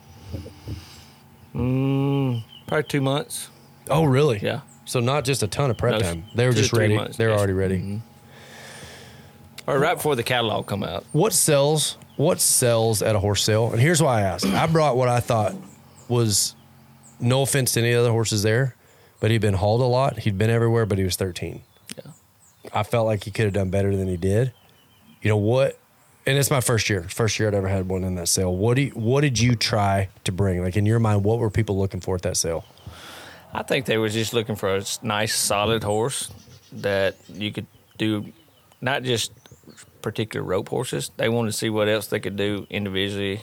Mm, 1.53 2.45
probably 2.67 2.83
two 2.83 3.01
months. 3.01 3.49
Oh, 3.89 4.05
really? 4.05 4.39
Yeah. 4.39 4.61
So 4.85 5.01
not 5.01 5.25
just 5.25 5.43
a 5.43 5.47
ton 5.47 5.69
of 5.69 5.75
prep 5.77 5.95
No, 5.95 5.99
time. 5.99 6.23
They 6.33 6.47
were 6.47 6.53
just 6.53 6.71
ready. 6.71 6.95
months, 6.95 7.17
They 7.17 7.25
were 7.25 7.31
yes. 7.31 7.37
already 7.37 7.53
ready. 7.53 7.79
Mm-hmm. 7.79 7.97
Or 9.69 9.77
right 9.77 9.95
before 9.95 10.15
the 10.15 10.23
catalog 10.23 10.67
come 10.67 10.83
out. 10.83 11.03
What 11.11 11.33
sells? 11.33 11.97
What 12.15 12.39
sells 12.39 13.01
at 13.01 13.13
a 13.13 13.19
horse 13.19 13.43
sale? 13.43 13.73
And 13.73 13.81
here's 13.81 14.01
why 14.01 14.19
I 14.19 14.21
asked. 14.21 14.45
I 14.45 14.67
brought 14.67 14.95
what 14.95 15.09
I 15.09 15.19
thought 15.19 15.53
was 16.07 16.55
no 17.21 17.41
offense 17.41 17.73
to 17.73 17.81
any 17.81 17.93
other 17.93 18.11
horses 18.11 18.43
there, 18.43 18.75
but 19.19 19.31
he'd 19.31 19.41
been 19.41 19.53
hauled 19.53 19.81
a 19.81 19.85
lot. 19.85 20.19
He'd 20.19 20.37
been 20.37 20.49
everywhere, 20.49 20.85
but 20.85 20.97
he 20.97 21.03
was 21.03 21.15
13. 21.15 21.61
Yeah. 21.95 22.11
I 22.73 22.83
felt 22.83 23.05
like 23.05 23.23
he 23.23 23.31
could 23.31 23.45
have 23.45 23.53
done 23.53 23.69
better 23.69 23.95
than 23.95 24.07
he 24.07 24.17
did. 24.17 24.53
You 25.21 25.29
know 25.29 25.37
what? 25.37 25.77
And 26.25 26.37
it's 26.37 26.51
my 26.51 26.61
first 26.61 26.89
year. 26.89 27.03
First 27.03 27.39
year 27.39 27.47
I'd 27.47 27.55
ever 27.55 27.67
had 27.67 27.87
one 27.87 28.03
in 28.03 28.15
that 28.15 28.27
sale. 28.27 28.55
What 28.55 28.75
do 28.75 28.83
you, 28.83 28.91
what 28.91 29.21
did 29.21 29.39
you 29.39 29.55
try 29.55 30.09
to 30.23 30.31
bring? 30.31 30.61
Like 30.61 30.77
in 30.77 30.85
your 30.85 30.99
mind, 30.99 31.23
what 31.23 31.39
were 31.39 31.49
people 31.49 31.77
looking 31.77 31.99
for 31.99 32.15
at 32.15 32.21
that 32.23 32.37
sale? 32.37 32.65
I 33.53 33.63
think 33.63 33.85
they 33.85 33.97
were 33.97 34.09
just 34.09 34.33
looking 34.33 34.55
for 34.55 34.75
a 34.75 34.83
nice, 35.01 35.35
solid 35.35 35.83
horse 35.83 36.31
that 36.71 37.15
you 37.27 37.51
could 37.51 37.67
do, 37.97 38.31
not 38.79 39.03
just 39.03 39.31
particular 40.01 40.45
rope 40.45 40.69
horses. 40.69 41.11
They 41.17 41.29
wanted 41.29 41.51
to 41.51 41.57
see 41.57 41.69
what 41.69 41.89
else 41.89 42.07
they 42.07 42.19
could 42.19 42.37
do 42.37 42.65
individually, 42.69 43.41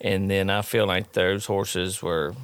and 0.00 0.30
then 0.30 0.48
I 0.48 0.62
feel 0.62 0.86
like 0.86 1.12
those 1.12 1.46
horses 1.46 2.02
were 2.02 2.34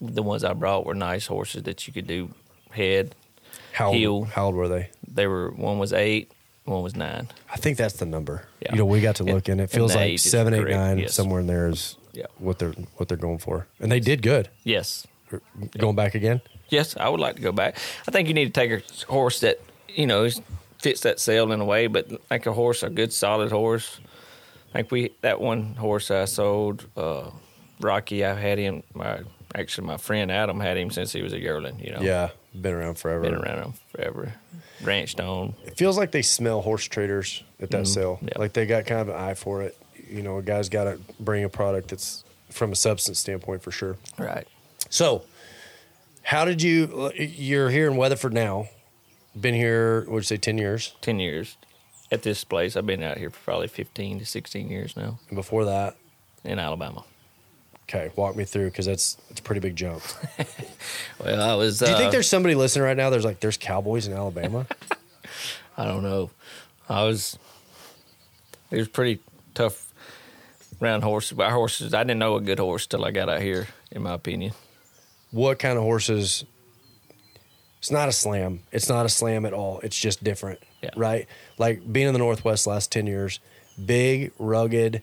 the 0.00 0.22
ones 0.22 0.44
I 0.44 0.52
brought 0.54 0.86
were 0.86 0.94
nice 0.94 1.26
horses 1.26 1.64
that 1.64 1.86
you 1.86 1.92
could 1.92 2.06
do 2.06 2.30
head. 2.70 3.14
How 3.72 3.92
Heel. 3.92 4.10
old, 4.12 4.28
how 4.28 4.46
old 4.46 4.54
were 4.54 4.68
they? 4.68 4.90
They 5.06 5.26
were 5.26 5.50
one 5.50 5.78
was 5.78 5.92
eight, 5.92 6.32
one 6.64 6.82
was 6.82 6.96
nine. 6.96 7.28
I 7.52 7.56
think 7.56 7.76
that's 7.76 7.94
the 7.94 8.06
number. 8.06 8.44
Yeah. 8.60 8.72
You 8.72 8.78
know, 8.78 8.84
we 8.86 9.00
got 9.00 9.16
to 9.16 9.24
look 9.24 9.48
and, 9.48 9.60
And- 9.60 9.70
it 9.70 9.70
feels 9.72 9.92
and 9.94 10.00
like 10.00 10.18
seven, 10.18 10.54
eight, 10.54 10.60
correct, 10.62 10.76
nine, 10.76 10.98
yes. 10.98 11.14
somewhere 11.14 11.40
in 11.40 11.46
there 11.46 11.68
is 11.68 11.96
Yeah. 12.12 12.26
what 12.38 12.58
they're 12.58 12.72
what 12.96 13.08
they're 13.08 13.16
going 13.16 13.38
for, 13.38 13.66
and 13.80 13.90
they 13.92 14.00
did 14.00 14.22
good. 14.22 14.48
Yes, 14.64 15.06
Going 15.78 15.94
back 15.94 16.14
again, 16.16 16.40
Yes, 16.70 16.96
I 16.96 17.08
would 17.08 17.20
like 17.20 17.36
to 17.36 17.42
go 17.42 17.52
back. 17.52 17.76
I 18.08 18.10
think 18.10 18.26
you 18.28 18.34
need 18.34 18.52
to 18.52 18.60
take 18.60 18.70
a 18.72 18.82
horse 19.12 19.40
that 19.40 19.60
you 19.88 20.06
know 20.06 20.28
fits 20.78 21.00
that 21.02 21.20
sale 21.20 21.52
in 21.52 21.60
a 21.60 21.64
way, 21.64 21.86
but 21.86 22.10
like 22.30 22.46
a 22.46 22.52
horse, 22.52 22.82
a 22.82 22.90
good 22.90 23.12
solid 23.12 23.52
horse. 23.52 24.00
Like 24.74 24.90
we 24.90 25.10
that 25.20 25.40
one 25.40 25.74
horse 25.76 26.10
I 26.10 26.24
sold, 26.24 26.86
uh, 26.96 27.30
Rocky. 27.80 28.24
I've 28.24 28.38
had 28.38 28.58
him. 28.58 28.82
My 28.94 29.20
actually 29.54 29.86
my 29.86 29.96
friend 29.96 30.30
Adam 30.30 30.60
had 30.60 30.76
him 30.76 30.90
since 30.90 31.12
he 31.12 31.22
was 31.22 31.32
a 31.32 31.38
yearling. 31.38 31.78
You 31.80 31.92
know, 31.92 32.00
yeah, 32.00 32.30
been 32.58 32.74
around 32.74 32.96
forever. 32.96 33.22
been 33.22 33.34
around 33.34 33.62
him 33.64 33.72
forever. 33.94 34.34
Ranched 34.82 35.20
on. 35.20 35.54
It 35.64 35.76
feels 35.76 35.98
like 35.98 36.10
they 36.10 36.22
smell 36.22 36.62
horse 36.62 36.84
traders 36.86 37.42
at 37.60 37.70
that 37.70 37.86
sale. 37.86 38.16
Mm-hmm. 38.16 38.28
yeah. 38.28 38.38
Like 38.38 38.52
they 38.54 38.66
got 38.66 38.86
kind 38.86 39.00
of 39.02 39.08
an 39.08 39.16
eye 39.16 39.34
for 39.34 39.62
it. 39.62 39.76
You 40.08 40.22
know, 40.22 40.38
a 40.38 40.42
guy's 40.42 40.68
got 40.68 40.84
to 40.84 40.98
bring 41.20 41.44
a 41.44 41.48
product 41.48 41.88
that's 41.88 42.24
from 42.50 42.72
a 42.72 42.76
substance 42.76 43.18
standpoint 43.18 43.62
for 43.62 43.70
sure. 43.70 43.96
Right. 44.18 44.46
So, 44.88 45.22
how 46.22 46.44
did 46.44 46.62
you? 46.62 47.12
You're 47.14 47.70
here 47.70 47.88
in 47.90 47.96
Weatherford 47.96 48.32
now. 48.32 48.68
Been 49.38 49.54
here, 49.54 50.04
would 50.08 50.18
you 50.18 50.22
say, 50.22 50.36
ten 50.36 50.58
years? 50.58 50.94
Ten 51.00 51.20
years 51.20 51.56
at 52.10 52.22
this 52.22 52.42
place. 52.42 52.76
I've 52.76 52.86
been 52.86 53.02
out 53.02 53.18
here 53.18 53.30
for 53.30 53.38
probably 53.44 53.68
fifteen 53.68 54.18
to 54.18 54.26
sixteen 54.26 54.68
years 54.70 54.96
now 54.96 55.18
And 55.28 55.36
before 55.36 55.64
that, 55.66 55.96
in 56.44 56.58
Alabama. 56.58 57.04
Okay, 57.90 58.10
walk 58.16 58.36
me 58.36 58.44
through 58.44 58.66
because 58.70 58.86
that's 58.86 59.16
it's 59.30 59.40
a 59.40 59.42
pretty 59.42 59.60
big 59.60 59.76
jump. 59.76 60.02
Well, 61.22 61.42
I 61.42 61.54
was. 61.54 61.78
Do 61.80 61.84
you 61.90 61.96
think 61.96 62.08
uh, 62.08 62.10
there's 62.12 62.28
somebody 62.28 62.54
listening 62.54 62.84
right 62.84 62.96
now? 62.96 63.10
There's 63.10 63.24
like 63.26 63.40
there's 63.40 63.58
cowboys 63.58 64.06
in 64.06 64.14
Alabama. 64.14 64.66
I 65.76 65.84
don't 65.84 66.02
know. 66.02 66.30
I 66.88 67.04
was. 67.04 67.38
It 68.70 68.78
was 68.78 68.88
pretty 68.88 69.20
tough 69.54 69.92
around 70.80 71.02
horses. 71.02 71.38
Our 71.38 71.50
horses, 71.50 71.92
I 71.92 72.02
didn't 72.04 72.18
know 72.20 72.36
a 72.36 72.40
good 72.40 72.58
horse 72.58 72.86
till 72.86 73.04
I 73.04 73.10
got 73.10 73.28
out 73.28 73.42
here. 73.42 73.68
In 73.90 74.02
my 74.02 74.14
opinion, 74.14 74.52
what 75.30 75.58
kind 75.58 75.76
of 75.76 75.84
horses? 75.84 76.44
It's 77.78 77.90
not 77.90 78.08
a 78.08 78.12
slam. 78.12 78.60
It's 78.72 78.88
not 78.88 79.04
a 79.04 79.08
slam 79.10 79.44
at 79.44 79.52
all. 79.52 79.80
It's 79.82 79.98
just 79.98 80.24
different, 80.24 80.60
Yeah. 80.82 80.90
right? 80.96 81.26
Like 81.58 81.90
being 81.92 82.06
in 82.06 82.12
the 82.14 82.18
Northwest 82.18 82.66
last 82.66 82.90
ten 82.92 83.06
years, 83.06 83.40
big, 83.84 84.32
rugged, 84.38 85.02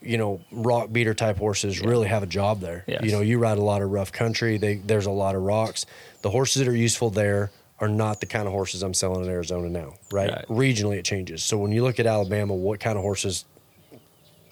you 0.00 0.16
know, 0.16 0.40
rock 0.52 0.92
beater 0.92 1.14
type 1.14 1.38
horses 1.38 1.80
really 1.80 2.08
have 2.08 2.22
a 2.22 2.26
job 2.26 2.60
there. 2.60 2.84
Yes. 2.86 3.02
You 3.04 3.12
know, 3.12 3.20
you 3.20 3.38
ride 3.38 3.58
a 3.58 3.62
lot 3.62 3.82
of 3.82 3.90
rough 3.90 4.12
country. 4.12 4.56
They, 4.56 4.76
there's 4.76 5.06
a 5.06 5.10
lot 5.10 5.34
of 5.34 5.42
rocks. 5.42 5.86
The 6.22 6.30
horses 6.30 6.64
that 6.64 6.68
are 6.68 6.76
useful 6.76 7.10
there 7.10 7.50
are 7.80 7.88
not 7.88 8.20
the 8.20 8.26
kind 8.26 8.46
of 8.46 8.52
horses 8.52 8.82
I'm 8.82 8.94
selling 8.94 9.24
in 9.24 9.30
Arizona 9.30 9.68
now, 9.68 9.94
right? 10.12 10.30
Right. 10.30 10.46
Regionally, 10.48 10.98
it 10.98 11.04
changes. 11.04 11.44
So 11.44 11.58
when 11.58 11.72
you 11.72 11.82
look 11.82 12.00
at 12.00 12.06
Alabama, 12.06 12.54
what 12.54 12.80
kind 12.80 12.96
of 12.96 13.02
horses? 13.02 13.44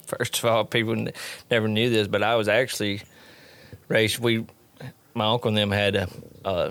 first 0.06 0.38
of 0.38 0.44
all, 0.46 0.64
people 0.64 0.92
n- 0.92 1.12
never 1.50 1.68
knew 1.68 1.90
this, 1.90 2.08
but 2.08 2.22
I 2.22 2.36
was 2.36 2.48
actually 2.48 3.02
raised. 3.88 4.18
We, 4.18 4.46
my 5.14 5.26
uncle 5.26 5.48
and 5.48 5.56
them 5.56 5.70
had 5.70 5.96
uh, 5.96 6.06
uh, 6.44 6.70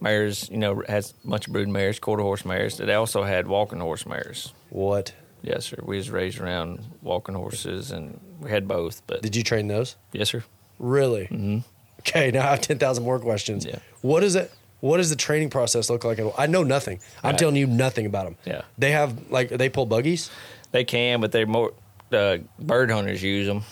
mares. 0.00 0.48
You 0.50 0.58
know, 0.58 0.82
has 0.88 1.14
a 1.24 1.28
bunch 1.28 1.46
of 1.46 1.52
brood 1.52 1.68
mares, 1.68 1.98
quarter 1.98 2.22
horse 2.22 2.44
mares. 2.44 2.76
They 2.76 2.94
also 2.94 3.22
had 3.22 3.46
walking 3.46 3.80
horse 3.80 4.06
mares. 4.06 4.52
What 4.70 5.14
Yes, 5.44 5.66
sir. 5.66 5.76
We 5.84 5.96
was 5.98 6.10
raised 6.10 6.40
around 6.40 6.80
walking 7.02 7.34
horses, 7.34 7.90
and 7.90 8.18
we 8.40 8.50
had 8.50 8.66
both. 8.66 9.02
But 9.06 9.22
did 9.22 9.36
you 9.36 9.42
train 9.42 9.68
those? 9.68 9.96
yes, 10.12 10.30
sir. 10.30 10.42
Really? 10.78 11.24
Mm-hmm. 11.26 11.58
Okay, 12.00 12.30
now 12.30 12.46
I 12.46 12.50
have 12.50 12.60
ten 12.62 12.78
thousand 12.78 13.04
more 13.04 13.18
questions. 13.18 13.64
Yeah. 13.64 13.78
What 14.02 14.22
is 14.24 14.34
it? 14.36 14.50
What 14.80 14.96
does 14.98 15.08
the 15.10 15.16
training 15.16 15.50
process 15.50 15.88
look 15.88 16.04
like? 16.04 16.18
I 16.38 16.46
know 16.46 16.62
nothing. 16.62 17.00
I'm 17.22 17.30
Right. 17.30 17.38
telling 17.38 17.56
you 17.56 17.66
nothing 17.66 18.06
about 18.06 18.24
them. 18.24 18.36
Yeah. 18.44 18.62
They 18.78 18.90
have 18.92 19.30
like 19.30 19.50
they 19.50 19.68
pull 19.68 19.86
buggies. 19.86 20.30
They 20.72 20.84
can, 20.84 21.20
but 21.20 21.30
they're 21.32 21.46
more. 21.46 21.72
Uh, 22.12 22.38
bird 22.58 22.90
hunters 22.90 23.22
use 23.22 23.46
them 23.46 23.62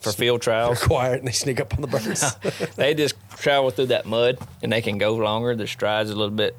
for 0.00 0.12
field 0.12 0.40
They're 0.40 0.54
trials. 0.54 0.82
quiet 0.82 1.18
and 1.18 1.28
they 1.28 1.32
sneak 1.32 1.60
up 1.60 1.74
on 1.74 1.80
the 1.80 1.86
birds. 1.88 2.34
they 2.76 2.94
just 2.94 3.14
travel 3.36 3.70
through 3.70 3.86
that 3.86 4.06
mud 4.06 4.38
and 4.62 4.72
they 4.72 4.80
can 4.82 4.96
go 4.98 5.14
longer. 5.16 5.54
The 5.56 5.66
strides 5.66 6.10
a 6.10 6.14
little 6.14 6.34
bit 6.34 6.56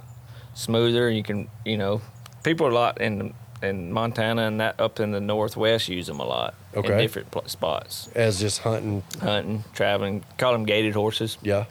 smoother. 0.54 1.10
You 1.10 1.24
can, 1.24 1.48
you 1.66 1.78
know, 1.78 2.02
people 2.44 2.68
are 2.68 2.72
a 2.72 2.74
lot 2.74 3.02
in 3.02 3.34
in 3.62 3.92
Montana 3.92 4.44
and 4.48 4.60
that 4.60 4.80
up 4.80 5.00
in 5.00 5.12
the 5.12 5.22
northwest 5.22 5.88
use 5.90 6.08
them 6.08 6.20
a 6.20 6.26
lot 6.26 6.54
Okay. 6.76 6.92
in 6.94 6.98
different 7.00 7.32
pl- 7.32 7.44
spots, 7.48 8.10
As 8.16 8.40
just 8.40 8.60
hunting. 8.60 9.04
hunting, 9.22 9.64
traveling. 9.74 10.24
Call 10.38 10.52
them 10.52 10.66
gaited 10.66 10.94
horses, 10.94 11.38
Yeah. 11.42 11.66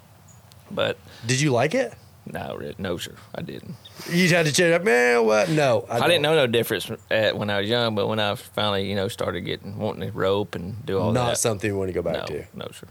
but 0.70 0.96
Did 1.26 1.40
you 1.40 1.50
like 1.50 1.74
it? 1.74 1.94
no, 2.26 2.58
no, 2.78 2.96
sir, 2.96 3.12
I 3.34 3.42
didn't. 3.42 3.74
You 4.10 4.26
had 4.30 4.46
to 4.46 4.52
check 4.52 4.72
up, 4.72 4.82
man. 4.82 5.24
What? 5.26 5.50
No, 5.50 5.84
I, 5.90 6.00
didn't 6.08 6.22
know 6.22 6.34
no 6.34 6.46
difference 6.46 6.90
at 7.10 7.36
when 7.36 7.50
I 7.50 7.60
was 7.60 7.68
young, 7.68 7.94
but 7.94 8.06
when 8.08 8.18
I 8.18 8.34
finally, 8.34 8.88
you 8.88 8.94
know, 8.96 9.08
started 9.08 9.42
getting 9.42 9.76
wanting 9.78 10.10
to 10.10 10.16
rope 10.16 10.54
and 10.54 10.84
do 10.86 10.98
all 10.98 11.12
Not 11.12 11.20
that, 11.20 11.26
not 11.28 11.38
something 11.38 11.70
you 11.70 11.76
want 11.76 11.88
to 11.90 11.92
go 11.92 12.02
back 12.02 12.16
no, 12.16 12.26
to. 12.26 12.44
no, 12.54 12.66
sir. 12.72 12.86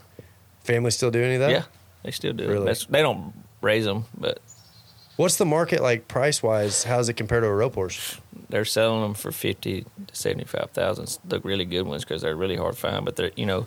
Family 0.64 0.92
still 0.92 1.12
do 1.12 1.22
any 1.22 1.36
of 1.36 1.42
that? 1.42 1.50
Yeah, 1.52 1.64
they 2.04 2.12
still 2.12 2.32
do. 2.34 2.48
Really? 2.48 2.66
That's, 2.66 2.86
they 2.86 3.02
don't 3.02 3.34
raise 3.62 3.86
them, 3.86 4.06
but 4.18 4.40
What's 5.15 5.38
the 5.38 5.46
market 5.46 5.82
like 5.82 6.08
price 6.08 6.41
wise? 6.41 6.84
How's 6.84 7.08
it 7.10 7.13
compared 7.13 7.43
to 7.43 7.48
a 7.48 7.53
rope 7.53 7.75
horse? 7.75 8.20
they're 8.53 8.65
selling 8.65 9.01
them 9.01 9.15
for 9.15 9.32
fifty 9.32 9.82
to 9.82 10.15
seventy 10.15 10.43
five 10.43 10.70
thousand. 10.70 11.17
The 11.25 11.39
really 11.39 11.65
good 11.65 11.88
ones 11.88 12.03
because 12.03 12.22
they're 12.22 12.36
really 12.36 12.55
hard 12.55 12.75
to 12.75 12.79
find. 12.79 13.03
But 13.03 13.15
they're 13.15 13.32
you 13.36 13.48
know 13.48 13.65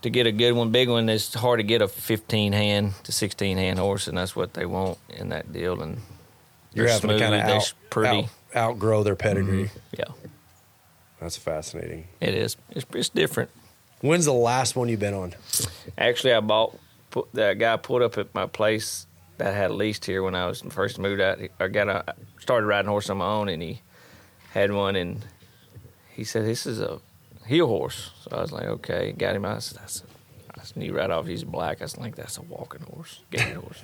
to 0.00 0.08
get 0.08 0.26
a 0.26 0.32
good 0.32 0.52
one, 0.52 0.70
big 0.70 0.88
one, 0.88 1.06
it's 1.10 1.34
hard 1.34 1.58
to 1.58 1.64
get 1.64 1.82
a 1.82 1.88
fifteen 1.88 2.54
hand 2.54 2.94
to 3.02 3.12
sixteen 3.12 3.58
hand 3.58 3.78
horse, 3.78 4.08
and 4.08 4.16
that's 4.16 4.34
what 4.34 4.54
they 4.54 4.64
want 4.64 4.96
in 5.10 5.28
that 5.28 5.52
deal. 5.52 5.82
And 5.82 6.00
You're 6.72 6.88
having 6.88 7.10
to 7.10 7.18
kind 7.18 7.34
of 7.34 7.42
out, 7.42 7.72
pretty. 7.90 8.30
out, 8.54 8.70
outgrow 8.70 9.02
their 9.02 9.16
pedigree. 9.16 9.64
Mm-hmm. 9.64 9.78
Yeah, 9.98 10.28
That's 11.20 11.36
fascinating. 11.36 12.08
it 12.22 12.34
is. 12.34 12.56
It's, 12.70 12.86
it's 12.94 13.10
different. 13.10 13.50
When's 14.00 14.24
the 14.24 14.32
last 14.32 14.76
one 14.76 14.88
you've 14.88 15.00
been 15.00 15.12
on? 15.12 15.34
Actually, 15.98 16.32
I 16.32 16.40
bought 16.40 16.78
put, 17.10 17.30
that 17.34 17.58
guy 17.58 17.76
pulled 17.76 18.00
up 18.00 18.16
at 18.16 18.34
my 18.34 18.46
place 18.46 19.06
that 19.38 19.54
I 19.54 19.56
had 19.56 19.70
leased 19.70 20.04
here 20.04 20.22
when 20.22 20.34
I 20.34 20.46
was 20.46 20.60
first 20.60 20.98
moved 20.98 21.20
out. 21.20 21.38
I 21.60 21.68
got 21.68 21.88
a, 21.88 22.14
started 22.40 22.66
riding 22.66 22.88
horse 22.90 23.08
on 23.10 23.18
my 23.18 23.26
own, 23.26 23.48
and 23.48 23.62
he 23.62 23.80
had 24.52 24.72
one, 24.72 24.94
and 24.96 25.24
he 26.14 26.24
said, 26.24 26.44
"This 26.44 26.66
is 26.66 26.80
a 26.80 27.00
heel 27.46 27.66
horse." 27.66 28.10
So 28.22 28.36
I 28.36 28.40
was 28.42 28.52
like, 28.52 28.64
"Okay." 28.66 29.12
Got 29.12 29.36
him. 29.36 29.44
I 29.44 29.58
said, 29.58 29.78
I, 29.82 29.86
said, 29.86 30.06
I 30.56 30.62
knew 30.78 30.94
right 30.96 31.10
off 31.10 31.26
he's 31.26 31.44
black. 31.44 31.80
I 31.80 31.84
was 31.84 31.96
like, 31.96 32.16
"That's 32.16 32.36
a 32.38 32.42
walking 32.42 32.82
horse, 32.82 33.20
gaining 33.30 33.54
horse." 33.56 33.82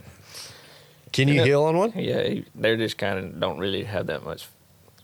Can 1.13 1.29
you 1.29 1.43
heel 1.45 1.63
on 1.65 1.77
one? 1.79 1.93
Yeah, 1.95 2.23
he, 2.25 2.45
they're 2.57 2.77
just 2.77 2.99
kind 2.99 3.19
of 3.19 3.39
don't 3.39 3.59
really 3.61 3.85
have 3.85 4.09
that 4.09 4.25
much, 4.25 4.49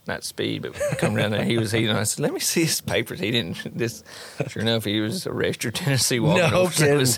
not 0.07 0.25
speed, 0.25 0.63
but 0.63 0.73
come 0.97 1.15
down 1.15 1.31
there. 1.31 1.45
He 1.45 1.57
was 1.57 1.71
heating. 1.71 1.95
I 1.95 2.03
said, 2.03 2.19
"Let 2.23 2.33
me 2.33 2.41
see 2.41 2.63
his 2.65 2.81
papers." 2.81 3.21
He 3.21 3.31
didn't. 3.31 3.77
This, 3.77 4.03
sure 4.49 4.61
enough, 4.61 4.83
he 4.83 4.99
was 4.99 5.25
a 5.25 5.31
registered 5.31 5.75
Tennessee 5.75 6.19
walking 6.19 6.51
No 6.51 6.67
kidding. 6.73 6.97
was. 6.97 7.17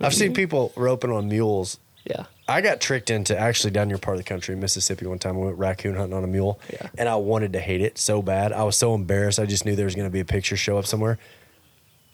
I've 0.00 0.14
seen 0.14 0.34
people 0.34 0.72
roping 0.76 1.10
on 1.10 1.28
mules. 1.28 1.78
Yeah. 2.04 2.26
I 2.46 2.62
got 2.62 2.80
tricked 2.80 3.10
into 3.10 3.38
actually 3.38 3.72
down 3.72 3.90
your 3.90 3.98
part 3.98 4.16
of 4.16 4.24
the 4.24 4.28
country, 4.28 4.56
Mississippi, 4.56 5.06
one 5.06 5.18
time. 5.18 5.38
We 5.38 5.46
went 5.46 5.58
raccoon 5.58 5.96
hunting 5.96 6.16
on 6.16 6.24
a 6.24 6.28
mule, 6.28 6.58
Yeah. 6.72 6.88
and 6.96 7.08
I 7.08 7.16
wanted 7.16 7.52
to 7.52 7.60
hate 7.60 7.82
it 7.82 7.98
so 7.98 8.22
bad. 8.22 8.52
I 8.52 8.62
was 8.62 8.76
so 8.76 8.94
embarrassed. 8.94 9.38
I 9.38 9.44
just 9.44 9.66
knew 9.66 9.76
there 9.76 9.84
was 9.84 9.94
going 9.94 10.08
to 10.08 10.12
be 10.12 10.20
a 10.20 10.24
picture 10.24 10.56
show 10.56 10.78
up 10.78 10.86
somewhere. 10.86 11.18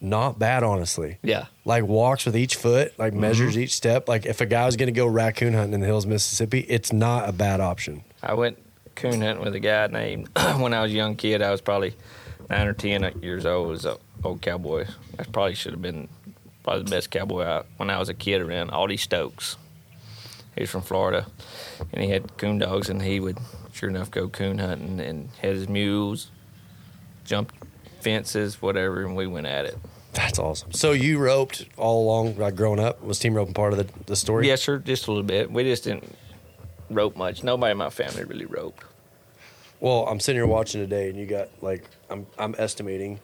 Not 0.00 0.38
bad, 0.38 0.64
honestly. 0.64 1.18
Yeah. 1.22 1.46
Like 1.64 1.84
walks 1.84 2.26
with 2.26 2.36
each 2.36 2.56
foot, 2.56 2.98
like 2.98 3.12
mm-hmm. 3.12 3.22
measures 3.22 3.56
each 3.56 3.74
step. 3.74 4.08
Like 4.08 4.26
if 4.26 4.40
a 4.40 4.46
guy 4.46 4.66
was 4.66 4.76
going 4.76 4.88
to 4.88 4.92
go 4.92 5.06
raccoon 5.06 5.54
hunting 5.54 5.74
in 5.74 5.80
the 5.80 5.86
hills, 5.86 6.04
of 6.04 6.10
Mississippi, 6.10 6.60
it's 6.60 6.92
not 6.92 7.28
a 7.28 7.32
bad 7.32 7.60
option. 7.60 8.02
I 8.22 8.34
went 8.34 8.58
coon 8.96 9.20
hunting 9.20 9.44
with 9.44 9.54
a 9.54 9.60
guy 9.60 9.86
named 9.86 10.28
when 10.56 10.74
I 10.74 10.82
was 10.82 10.92
a 10.92 10.94
young 10.94 11.14
kid. 11.14 11.42
I 11.42 11.52
was 11.52 11.60
probably 11.60 11.94
nine 12.50 12.66
or 12.66 12.72
ten 12.72 13.20
years 13.22 13.46
old. 13.46 13.68
Was 13.68 13.84
a 13.84 13.98
old 14.24 14.42
cowboy. 14.42 14.86
I 15.18 15.22
probably 15.24 15.54
should 15.54 15.72
have 15.72 15.82
been 15.82 16.08
probably 16.64 16.82
the 16.82 16.90
best 16.90 17.10
cowboy 17.10 17.44
out 17.44 17.66
when 17.76 17.90
I 17.90 17.98
was 17.98 18.08
a 18.08 18.14
kid 18.14 18.42
around. 18.42 18.70
Audie 18.70 18.96
Stokes. 18.96 19.56
He 20.56 20.62
was 20.62 20.70
from 20.70 20.82
Florida, 20.82 21.26
and 21.92 22.02
he 22.02 22.10
had 22.10 22.36
coon 22.36 22.58
dogs, 22.58 22.88
and 22.88 23.02
he 23.02 23.20
would 23.20 23.38
sure 23.72 23.88
enough 23.88 24.10
go 24.10 24.28
coon 24.28 24.58
hunting 24.58 25.00
and 25.00 25.28
had 25.42 25.54
his 25.56 25.68
mules, 25.68 26.30
jump 27.24 27.52
fences, 28.00 28.62
whatever, 28.62 29.04
and 29.04 29.16
we 29.16 29.26
went 29.26 29.46
at 29.46 29.64
it. 29.64 29.76
That's 30.12 30.38
awesome. 30.38 30.72
So 30.72 30.92
you 30.92 31.18
roped 31.18 31.66
all 31.76 32.04
along, 32.04 32.36
like 32.36 32.54
growing 32.54 32.78
up. 32.78 33.02
Was 33.02 33.18
team 33.18 33.34
roping 33.34 33.54
part 33.54 33.72
of 33.72 33.78
the, 33.78 34.04
the 34.06 34.14
story? 34.16 34.46
Yes, 34.46 34.62
sir, 34.62 34.78
just 34.78 35.08
a 35.08 35.10
little 35.10 35.24
bit. 35.24 35.50
We 35.50 35.64
just 35.64 35.84
didn't 35.84 36.16
rope 36.88 37.16
much. 37.16 37.42
Nobody 37.42 37.72
in 37.72 37.78
my 37.78 37.90
family 37.90 38.22
really 38.24 38.46
roped. 38.46 38.84
Well, 39.80 40.06
I'm 40.06 40.20
sitting 40.20 40.38
here 40.38 40.46
watching 40.46 40.80
today, 40.80 41.10
and 41.10 41.18
you 41.18 41.26
got 41.26 41.48
like 41.60 41.84
I'm 42.08 42.26
I'm 42.38 42.54
estimating 42.58 43.18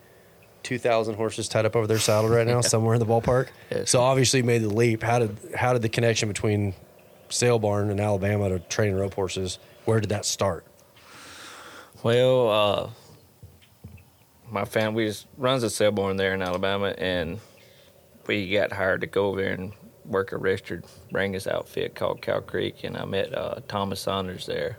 two 0.62 0.79
thousand 0.79 1.14
horses 1.14 1.49
tied 1.49 1.67
up 1.67 1.76
over 1.76 1.87
their 1.87 1.99
saddle 1.99 2.31
right 2.31 2.47
now, 2.47 2.61
somewhere 2.62 2.95
in 2.95 3.00
the 3.00 3.07
ballpark. 3.07 3.49
Yes. 3.71 3.90
So 3.90 4.00
obviously, 4.00 4.40
you 4.40 4.45
made 4.45 4.62
the 4.62 4.69
leap. 4.69 5.02
How 5.02 5.19
did 5.19 5.37
how 5.55 5.73
did 5.73 5.83
the 5.83 5.88
connection 5.88 6.29
between 6.29 6.75
Sale 7.29 7.59
Barn 7.59 7.90
and 7.90 8.00
Alabama 8.00 8.49
to 8.49 8.59
train 8.59 8.95
rope 8.95 9.14
horses? 9.14 9.59
Where 9.85 10.00
did 10.00 10.11
that 10.11 10.25
start? 10.25 10.64
Well, 12.02 12.50
uh, 12.50 12.90
my 14.50 14.64
family 14.64 15.12
runs 15.37 15.62
a 15.62 15.71
sale 15.71 15.93
barn 15.93 16.17
there 16.17 16.35
in 16.35 16.43
Alabama, 16.43 16.95
and 16.99 17.40
we 18.26 18.50
got 18.50 18.73
hired 18.73 19.02
to 19.02 19.07
go 19.07 19.29
over 19.29 19.43
there 19.43 19.52
and 19.52 19.73
work 20.05 20.33
a 20.33 20.37
registered 20.38 20.85
Brangus 21.12 21.47
outfit 21.47 21.95
called 21.95 22.23
Cow 22.23 22.40
Creek, 22.40 22.85
and 22.85 22.97
I 22.97 23.05
met 23.05 23.35
uh, 23.37 23.61
Thomas 23.69 24.00
Saunders 24.00 24.47
there, 24.47 24.79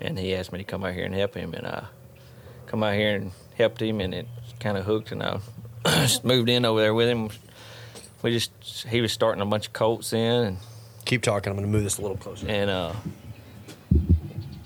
and 0.00 0.18
he 0.18 0.34
asked 0.34 0.52
me 0.52 0.58
to 0.58 0.64
come 0.64 0.84
out 0.84 0.94
here 0.94 1.04
and 1.04 1.14
help 1.14 1.34
him, 1.34 1.54
and 1.54 1.66
I 1.66 1.86
come 2.66 2.82
out 2.82 2.94
here 2.94 3.16
and 3.16 3.32
helped 3.58 3.80
him, 3.82 4.00
and 4.00 4.14
it 4.14 4.26
kind 4.60 4.76
of 4.78 4.84
hooked, 4.84 5.12
and 5.12 5.22
I 5.22 5.40
just 5.86 6.24
moved 6.24 6.48
in 6.48 6.64
over 6.64 6.80
there 6.80 6.94
with 6.94 7.08
him. 7.08 7.30
We 8.22 8.30
just 8.32 8.52
he 8.88 9.00
was 9.00 9.12
starting 9.12 9.42
a 9.42 9.46
bunch 9.46 9.66
of 9.68 9.72
colts 9.72 10.12
in, 10.12 10.18
and 10.44 10.56
Keep 11.04 11.22
talking. 11.22 11.50
I'm 11.50 11.56
going 11.56 11.66
to 11.66 11.72
move 11.72 11.82
this 11.82 11.98
a 11.98 12.02
little 12.02 12.16
closer. 12.16 12.46
and 12.48 12.70
uh, 12.70 12.92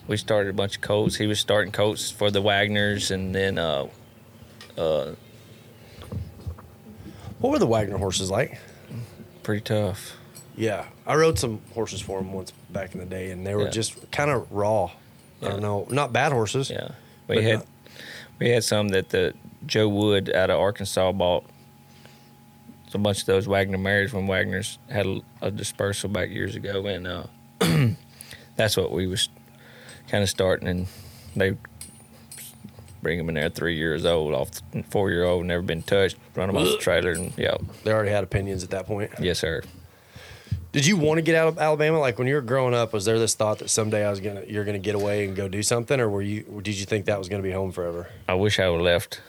we 0.07 0.17
started 0.19 0.51
a 0.51 0.53
bunch 0.53 0.77
of 0.77 0.83
colts. 0.83 1.17
He 1.17 1.27
was 1.27 1.41
starting 1.41 1.73
colts 1.73 2.11
for 2.11 2.31
the 2.31 2.43
Wagners, 2.43 3.11
and 3.11 3.35
then 3.35 3.57
uh, 3.59 3.87
uh, 4.77 5.13
What 7.39 7.51
were 7.53 7.59
the 7.59 7.67
Wagner 7.67 7.99
horses 7.99 8.31
like? 8.31 8.59
pretty 9.43 9.61
tough. 9.63 10.17
Yeah, 10.57 10.87
I 11.07 11.15
rode 11.15 11.39
some 11.39 11.61
horses 11.73 12.01
for 12.01 12.19
him 12.19 12.33
once 12.33 12.51
back 12.71 12.95
in 12.95 13.01
the 13.01 13.07
day, 13.07 13.31
and 13.31 13.47
they 13.47 13.55
were 13.55 13.65
Yeah. 13.65 13.71
just 13.71 14.11
kind 14.11 14.31
of 14.31 14.51
raw. 14.51 14.91
I 15.43 15.49
don't 15.49 15.61
know, 15.63 15.87
not 15.91 16.13
bad 16.13 16.33
horses. 16.33 16.69
Yeah, 16.71 16.89
we 17.29 17.43
had 17.45 17.59
not- 17.59 17.67
we 18.39 18.51
had 18.51 18.65
some 18.65 18.89
that 18.89 19.09
the 19.11 19.35
Joe 19.67 19.89
Wood 19.89 20.31
out 20.35 20.51
of 20.51 20.59
Arkansas 20.59 21.13
bought. 21.13 21.45
It's 22.87 22.95
A 22.95 22.99
bunch 22.99 23.21
of 23.21 23.27
those 23.27 23.49
Wagner 23.49 23.79
mares 23.79 24.13
when 24.13 24.27
Wagner's 24.27 24.79
had 24.89 25.07
a, 25.07 25.21
a 25.43 25.51
dispersal 25.51 26.09
back 26.09 26.31
years 26.31 26.55
ago, 26.55 26.87
and 26.87 27.07
uh, 27.07 27.25
that's 28.57 28.77
what 28.77 28.93
we 28.93 29.07
was 29.07 29.29
kind 30.09 30.23
of 30.23 30.31
starting, 30.31 30.69
and 30.69 30.87
they 31.35 31.57
bring 33.03 33.19
them 33.19 33.29
in 33.29 33.35
there 33.35 33.49
three 33.51 33.77
years 33.77 34.05
old, 34.07 34.35
off 34.35 34.51
four 34.91 35.11
year 35.11 35.25
old, 35.25 35.45
never 35.47 35.63
been 35.63 35.83
touched, 35.83 36.17
run 36.37 36.47
them 36.49 36.57
off 36.57 36.67
the 36.69 36.79
trailer, 36.79 37.11
and 37.11 37.33
yeah, 37.37 37.57
They 37.85 37.93
already 37.93 38.11
had 38.11 38.23
opinions 38.25 38.63
at 38.63 38.71
that 38.71 38.87
point. 38.87 39.11
yes 39.21 39.41
sir. 39.41 39.63
Did 40.77 40.85
you 40.85 40.99
want 40.99 41.17
to 41.17 41.23
get 41.23 41.35
out 41.35 41.49
of 41.49 41.59
Alabama? 41.59 41.99
Like 41.99 42.19
when 42.19 42.29
you 42.29 42.35
were 42.35 42.43
growing 42.43 42.75
up, 42.75 42.93
was 42.93 43.07
there 43.07 43.19
this 43.19 43.35
thought 43.35 43.61
that 43.61 43.71
someday 43.71 44.05
I 44.05 44.11
was 44.11 44.21
gonna 44.21 44.43
you're 44.47 44.67
gonna 44.67 44.79
get 44.79 44.95
away 44.95 45.25
and 45.25 45.35
go 45.35 45.49
do 45.49 45.63
something, 45.63 45.99
or 45.99 46.07
were 46.11 46.21
you? 46.21 46.61
Did 46.63 46.79
you 46.79 46.85
think 46.85 47.07
that 47.07 47.19
was 47.19 47.31
gonna 47.31 47.43
be 47.43 47.51
home 47.51 47.73
forever? 47.73 48.11
I 48.29 48.35
wish 48.35 48.61
I 48.61 48.69
would 48.69 48.77
have 48.77 48.85
left 48.85 49.23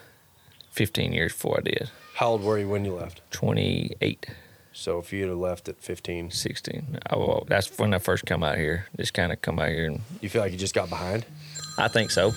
15 0.72 1.14
years 1.14 1.32
before 1.32 1.60
I 1.60 1.62
did. 1.62 1.90
How 2.16 2.32
old 2.32 2.44
were 2.44 2.60
you 2.60 2.68
when 2.68 2.84
you 2.84 2.96
left? 2.96 3.22
28, 3.32 4.26
So 4.74 5.00
if 5.00 5.14
you'd 5.14 5.30
have 5.30 5.38
left 5.38 5.70
at 5.70 5.80
15, 5.80 6.32
16. 6.32 7.00
I, 7.10 7.16
well, 7.16 7.46
that's 7.48 7.78
when 7.80 7.94
I 7.94 8.00
first 8.00 8.26
come 8.26 8.44
out 8.44 8.58
here. 8.58 8.88
Just 8.98 9.14
kind 9.14 9.32
of 9.32 9.42
come 9.42 9.58
out 9.58 9.70
here, 9.70 9.86
and 9.86 10.02
you 10.20 10.28
feel 10.28 10.42
like 10.42 10.52
you 10.52 10.58
just 10.58 10.76
got 10.76 10.90
behind. 10.90 11.26
I 11.78 11.88
think 11.88 12.12
so. 12.12 12.34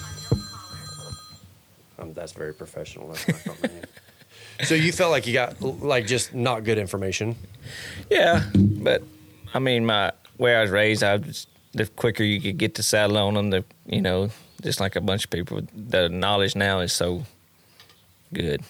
Um, 1.98 2.14
that's 2.14 2.30
very 2.30 2.54
professional. 2.54 3.08
That's. 3.08 3.26
So 4.64 4.74
you 4.74 4.92
felt 4.92 5.10
like 5.10 5.26
you 5.26 5.32
got 5.32 5.62
like 5.62 6.06
just 6.06 6.34
not 6.34 6.64
good 6.64 6.78
information. 6.78 7.36
Yeah, 8.08 8.44
but 8.54 9.02
I 9.54 9.58
mean, 9.58 9.86
my 9.86 10.12
where 10.36 10.58
I 10.58 10.62
was 10.62 10.70
raised, 10.70 11.02
I 11.02 11.16
was 11.16 11.46
the 11.72 11.86
quicker 11.86 12.22
you 12.22 12.40
could 12.40 12.58
get 12.58 12.74
the 12.74 12.82
saddle 12.82 13.18
on 13.18 13.34
them, 13.34 13.50
the 13.50 13.64
you 13.86 14.00
know, 14.00 14.30
just 14.62 14.80
like 14.80 14.96
a 14.96 15.00
bunch 15.00 15.24
of 15.24 15.30
people, 15.30 15.60
the 15.74 16.08
knowledge 16.08 16.56
now 16.56 16.80
is 16.80 16.92
so 16.92 17.24
good. 18.32 18.62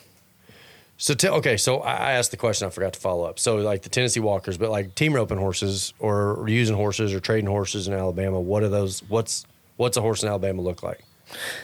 So 0.99 1.15
t- 1.15 1.29
okay, 1.29 1.57
so 1.57 1.81
I 1.81 1.93
I 1.93 2.13
asked 2.13 2.31
the 2.31 2.37
question. 2.37 2.67
I 2.67 2.71
forgot 2.71 2.93
to 2.93 3.01
follow 3.01 3.25
up. 3.25 3.39
So 3.39 3.57
like 3.57 3.83
the 3.83 3.89
Tennessee 3.89 4.21
Walkers, 4.21 4.59
but 4.59 4.71
like 4.71 4.95
team 4.95 5.15
roping 5.15 5.39
horses 5.39 5.95
or 5.99 6.45
using 6.47 6.77
horses 6.77 7.15
or 7.15 7.21
trading 7.21 7.49
horses 7.49 7.89
in 7.89 7.95
Alabama. 7.95 8.39
What 8.39 8.63
are 8.63 8.69
those? 8.69 9.01
What's 9.09 9.47
what's 9.77 9.97
a 9.97 10.03
horse 10.03 10.23
in 10.23 10.29
Alabama 10.29 10.61
look 10.61 10.83
like? 10.83 11.01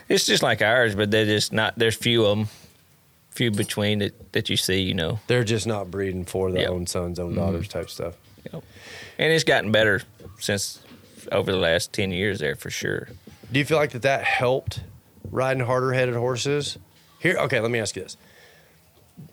It's 0.08 0.24
just 0.24 0.42
like 0.42 0.62
ours, 0.62 0.94
but 0.94 1.10
they're 1.10 1.26
just 1.26 1.52
not. 1.52 1.78
There's 1.78 1.96
few 1.96 2.24
of 2.24 2.38
them, 2.38 2.48
few 3.36 3.50
between 3.50 4.00
that 4.00 4.32
that 4.32 4.50
you 4.50 4.56
see, 4.56 4.80
you 4.80 4.94
know. 4.94 5.20
They're 5.26 5.44
just 5.44 5.66
not 5.66 5.90
breeding 5.90 6.24
for 6.24 6.50
their 6.50 6.62
Yep. 6.62 6.70
own 6.70 6.86
sons, 6.86 7.18
own 7.18 7.32
mm-hmm. 7.32 7.40
daughters 7.40 7.68
type 7.68 7.90
stuff. 7.90 8.14
Yep. 8.52 8.64
And 9.18 9.32
it's 9.32 9.44
gotten 9.44 9.70
better 9.72 10.02
since 10.38 10.80
over 11.30 11.52
the 11.52 11.58
last 11.58 11.92
ten 11.92 12.10
years 12.10 12.38
there 12.38 12.56
for 12.56 12.70
sure. 12.70 13.08
Do 13.52 13.58
you 13.58 13.64
feel 13.64 13.78
like 13.78 13.92
that 13.92 14.02
that 14.02 14.24
helped 14.24 14.82
riding 15.30 15.64
harder 15.64 15.92
headed 15.92 16.14
horses? 16.16 16.78
Here, 17.18 17.36
okay, 17.38 17.60
let 17.60 17.70
me 17.70 17.78
ask 17.78 17.96
you 17.96 18.02
this. 18.02 18.16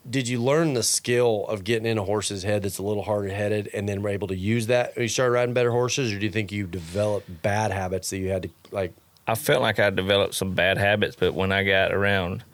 Did 0.08 0.28
you 0.28 0.40
learn 0.40 0.72
the 0.74 0.82
skill 0.82 1.46
of 1.46 1.62
getting 1.62 1.86
in 1.86 1.98
a 1.98 2.04
horse's 2.04 2.42
head 2.42 2.62
that's 2.62 2.78
a 2.78 2.82
little 2.82 3.02
harder 3.02 3.28
headed 3.28 3.68
and 3.74 3.88
then 3.88 4.02
were 4.02 4.08
able 4.08 4.28
to 4.28 4.36
use 4.36 4.68
that 4.68 4.96
when 4.96 5.02
you 5.02 5.08
started 5.08 5.32
riding 5.32 5.54
better 5.54 5.70
horses? 5.70 6.12
Or 6.12 6.18
do 6.18 6.24
you 6.24 6.32
think 6.32 6.50
you 6.52 6.66
developed 6.66 7.42
bad 7.42 7.70
habits 7.70 8.10
that 8.10 8.18
you 8.18 8.30
had 8.30 8.44
to, 8.44 8.50
like, 8.70 8.94
I 9.26 9.34
felt 9.34 9.62
like 9.62 9.78
I 9.78 9.90
developed 9.90 10.34
some 10.34 10.54
bad 10.54 10.78
habits, 10.78 11.16
but 11.16 11.34
when 11.34 11.52
I 11.52 11.64
got 11.64 11.92
around 11.92 12.44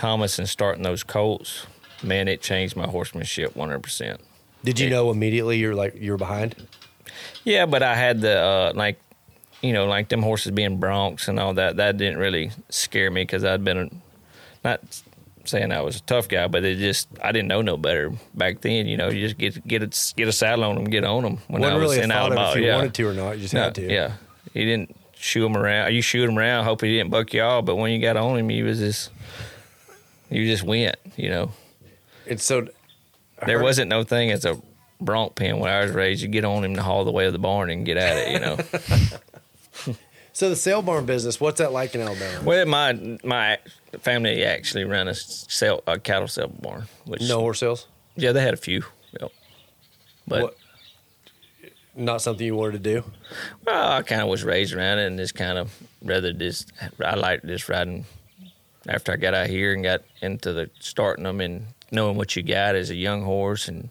Thomas 0.00 0.38
and 0.38 0.48
starting 0.48 0.82
those 0.82 1.02
colts, 1.02 1.66
man, 2.02 2.26
it 2.26 2.40
changed 2.40 2.74
my 2.74 2.86
horsemanship 2.86 3.54
one 3.54 3.68
hundred 3.68 3.82
percent. 3.82 4.18
did 4.64 4.80
you 4.80 4.88
know 4.88 5.10
immediately 5.10 5.58
you're 5.58 5.74
like, 5.74 5.94
you're 6.00 6.16
behind? 6.16 6.54
Yeah, 7.44 7.66
but 7.66 7.82
I 7.82 7.94
had 7.94 8.22
the 8.22 8.38
uh, 8.38 8.72
like, 8.74 8.98
you 9.60 9.74
know, 9.74 9.84
like 9.84 10.08
them 10.08 10.22
horses 10.22 10.52
being 10.52 10.78
broncs 10.80 11.28
and 11.28 11.38
all 11.38 11.52
that. 11.54 11.76
That 11.76 11.98
didn't 11.98 12.16
really 12.16 12.50
scare 12.70 13.10
me 13.10 13.22
because 13.24 13.44
I'd 13.44 13.62
been 13.62 13.76
a, 13.76 13.90
not 14.64 14.80
saying 15.44 15.70
I 15.70 15.82
was 15.82 15.96
a 15.96 16.02
tough 16.02 16.28
guy, 16.28 16.46
but 16.48 16.64
it 16.64 16.78
just 16.78 17.08
I 17.22 17.30
didn't 17.32 17.48
know 17.48 17.60
no 17.60 17.76
better 17.76 18.10
back 18.34 18.62
then. 18.62 18.86
You 18.86 18.96
know, 18.96 19.10
you 19.10 19.20
just 19.20 19.36
get 19.36 19.66
get 19.68 19.82
a, 19.82 20.14
get 20.16 20.28
a 20.28 20.32
saddle 20.32 20.64
on 20.64 20.76
them, 20.76 20.84
get 20.84 21.04
on 21.04 21.22
them. 21.24 21.38
When 21.48 21.62
I 21.62 21.74
Wasn't 21.74 21.82
was 21.82 21.90
really 21.90 22.04
in 22.04 22.10
of 22.10 22.16
Alabama, 22.16 22.50
if 22.52 22.56
you 22.56 22.64
yeah. 22.64 22.76
wanted 22.76 22.94
to 22.94 23.08
or 23.08 23.12
not. 23.12 23.32
You 23.32 23.42
just 23.42 23.52
No, 23.52 23.64
had 23.64 23.74
to. 23.74 23.92
Yeah, 23.92 24.12
he 24.54 24.64
didn't 24.64 24.96
shoot 25.14 25.44
him 25.44 25.58
around. 25.58 25.92
You 25.92 26.00
shoot 26.00 26.26
him 26.26 26.38
around, 26.38 26.64
hope 26.64 26.80
he 26.80 26.96
didn't 26.96 27.10
buck 27.10 27.34
you 27.34 27.42
all. 27.42 27.60
But 27.60 27.76
when 27.76 27.92
you 27.92 28.00
got 28.00 28.16
on 28.16 28.38
him, 28.38 28.48
he 28.48 28.62
was 28.62 28.78
just 28.78 29.10
you 30.30 30.46
just 30.46 30.62
went. 30.62 30.96
You 31.16 31.28
know, 31.30 31.50
And 32.28 32.40
so 32.40 32.62
there 33.46 33.56
heard- 33.58 33.62
wasn't 33.62 33.88
no 33.90 34.02
thing 34.04 34.30
as 34.30 34.44
a 34.44 34.60
bronc 35.00 35.34
pen 35.34 35.58
when 35.58 35.70
I 35.70 35.80
was 35.82 35.92
raised. 35.92 36.22
You 36.22 36.28
get 36.28 36.44
on 36.44 36.64
him 36.64 36.76
to 36.76 36.82
haul 36.82 37.04
the 37.04 37.12
way 37.12 37.26
of 37.26 37.32
the 37.32 37.38
barn 37.38 37.70
and 37.70 37.84
get 37.86 37.96
at 37.96 38.16
it. 38.16 38.32
You 38.32 38.40
know. 38.40 38.58
So 40.32 40.48
the 40.48 40.56
sale 40.56 40.80
barn 40.80 41.04
business, 41.06 41.40
what's 41.40 41.58
that 41.58 41.72
like 41.72 41.94
in 41.94 42.00
Alabama? 42.00 42.42
Well, 42.44 42.64
my 42.64 43.18
my 43.24 43.58
family 44.00 44.44
actually 44.44 44.84
ran 44.84 45.08
a 45.08 45.14
sale 45.14 45.82
a 45.86 45.98
cattle 45.98 46.28
sale 46.28 46.48
barn. 46.48 46.84
Which 47.04 47.20
No 47.28 47.40
horse 47.40 47.58
sales. 47.58 47.86
yeah, 48.16 48.32
they 48.32 48.40
had 48.40 48.54
a 48.54 48.56
few. 48.56 48.84
Yep. 49.20 49.32
But 50.28 50.42
What- 50.42 50.56
Not 51.96 52.22
something 52.22 52.46
you 52.46 52.54
wanted 52.54 52.82
to 52.84 52.94
do. 52.94 53.04
well, 53.66 53.92
I 53.92 54.02
kind 54.02 54.22
of 54.22 54.28
was 54.28 54.44
raised 54.44 54.72
around 54.72 55.00
it 55.00 55.06
and 55.08 55.18
just 55.18 55.34
kind 55.34 55.58
of 55.58 55.74
rather 56.00 56.32
just 56.32 56.72
I 57.04 57.16
liked 57.16 57.44
just 57.44 57.68
riding. 57.68 58.06
After 58.88 59.12
I 59.12 59.16
got 59.16 59.34
out 59.34 59.48
here 59.48 59.74
and 59.74 59.82
got 59.82 60.02
into 60.22 60.52
the 60.52 60.70
starting 60.78 61.24
them 61.24 61.40
and 61.40 61.66
knowing 61.90 62.16
what 62.16 62.34
you 62.36 62.42
got 62.42 62.74
as 62.74 62.90
a 62.90 62.94
young 62.94 63.22
horse 63.22 63.68
and 63.68 63.90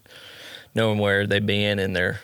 knowing 0.73 0.97
where 0.97 1.27
they've 1.27 1.45
been 1.45 1.79
in 1.79 1.93
their 1.93 2.21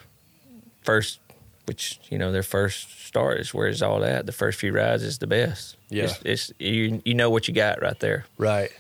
first, 0.84 1.20
which 1.66 2.00
you 2.10 2.18
know 2.18 2.32
their 2.32 2.44
first 2.44 3.06
start 3.06 3.40
is 3.40 3.54
where 3.54 3.68
it's 3.68 3.82
all 3.82 4.04
at. 4.04 4.26
The 4.26 4.32
first 4.32 4.60
few 4.60 4.72
rides 4.72 5.04
is 5.04 5.20
the 5.20 5.28
best. 5.28 5.78
Yeah. 5.90 6.06
it's, 6.06 6.22
it's 6.24 6.54
you 6.60 7.02
you 7.06 7.14
know 7.14 7.30
what 7.30 7.48
you 7.48 7.54
got 7.54 7.82
right 7.82 8.00
there. 8.00 8.26
Right. 8.38 8.72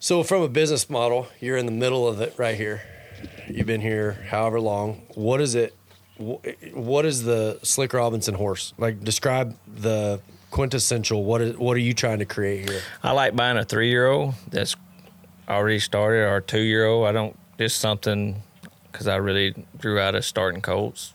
So 0.00 0.22
from 0.22 0.42
a 0.42 0.48
business 0.48 0.90
model, 0.90 1.28
you're 1.40 1.56
in 1.56 1.64
the 1.66 1.72
middle 1.72 2.06
of 2.06 2.20
it 2.20 2.34
right 2.36 2.56
here. 2.56 2.82
You've 3.48 3.66
been 3.66 3.80
here 3.80 4.26
however 4.28 4.60
long. 4.60 5.02
What 5.14 5.40
is 5.40 5.54
it? 5.54 5.74
What 6.18 7.04
is 7.04 7.24
the 7.24 7.58
Slick 7.62 7.92
Robinson 7.92 8.34
horse? 8.34 8.74
Like 8.78 9.02
describe 9.02 9.56
the 9.66 10.20
quintessential. 10.54 11.24
What 11.24 11.40
is? 11.40 11.58
What 11.58 11.76
are 11.76 11.80
you 11.80 11.94
trying 11.94 12.20
to 12.20 12.24
create 12.24 12.70
here? 12.70 12.80
I 13.02 13.10
like 13.10 13.34
buying 13.34 13.58
a 13.58 13.64
three 13.64 13.90
year 13.90 14.06
old 14.06 14.34
that's 14.48 14.76
already 15.48 15.80
started 15.80 16.20
or 16.20 16.36
a 16.36 16.42
two 16.42 16.60
year 16.60 16.86
old. 16.86 17.08
I 17.08 17.12
don't 17.12 17.36
just 17.58 17.80
something 17.80 18.40
because 18.90 19.08
I 19.08 19.16
really 19.16 19.54
drew 19.76 19.98
out 19.98 20.14
of 20.14 20.24
starting 20.24 20.62
colts, 20.62 21.12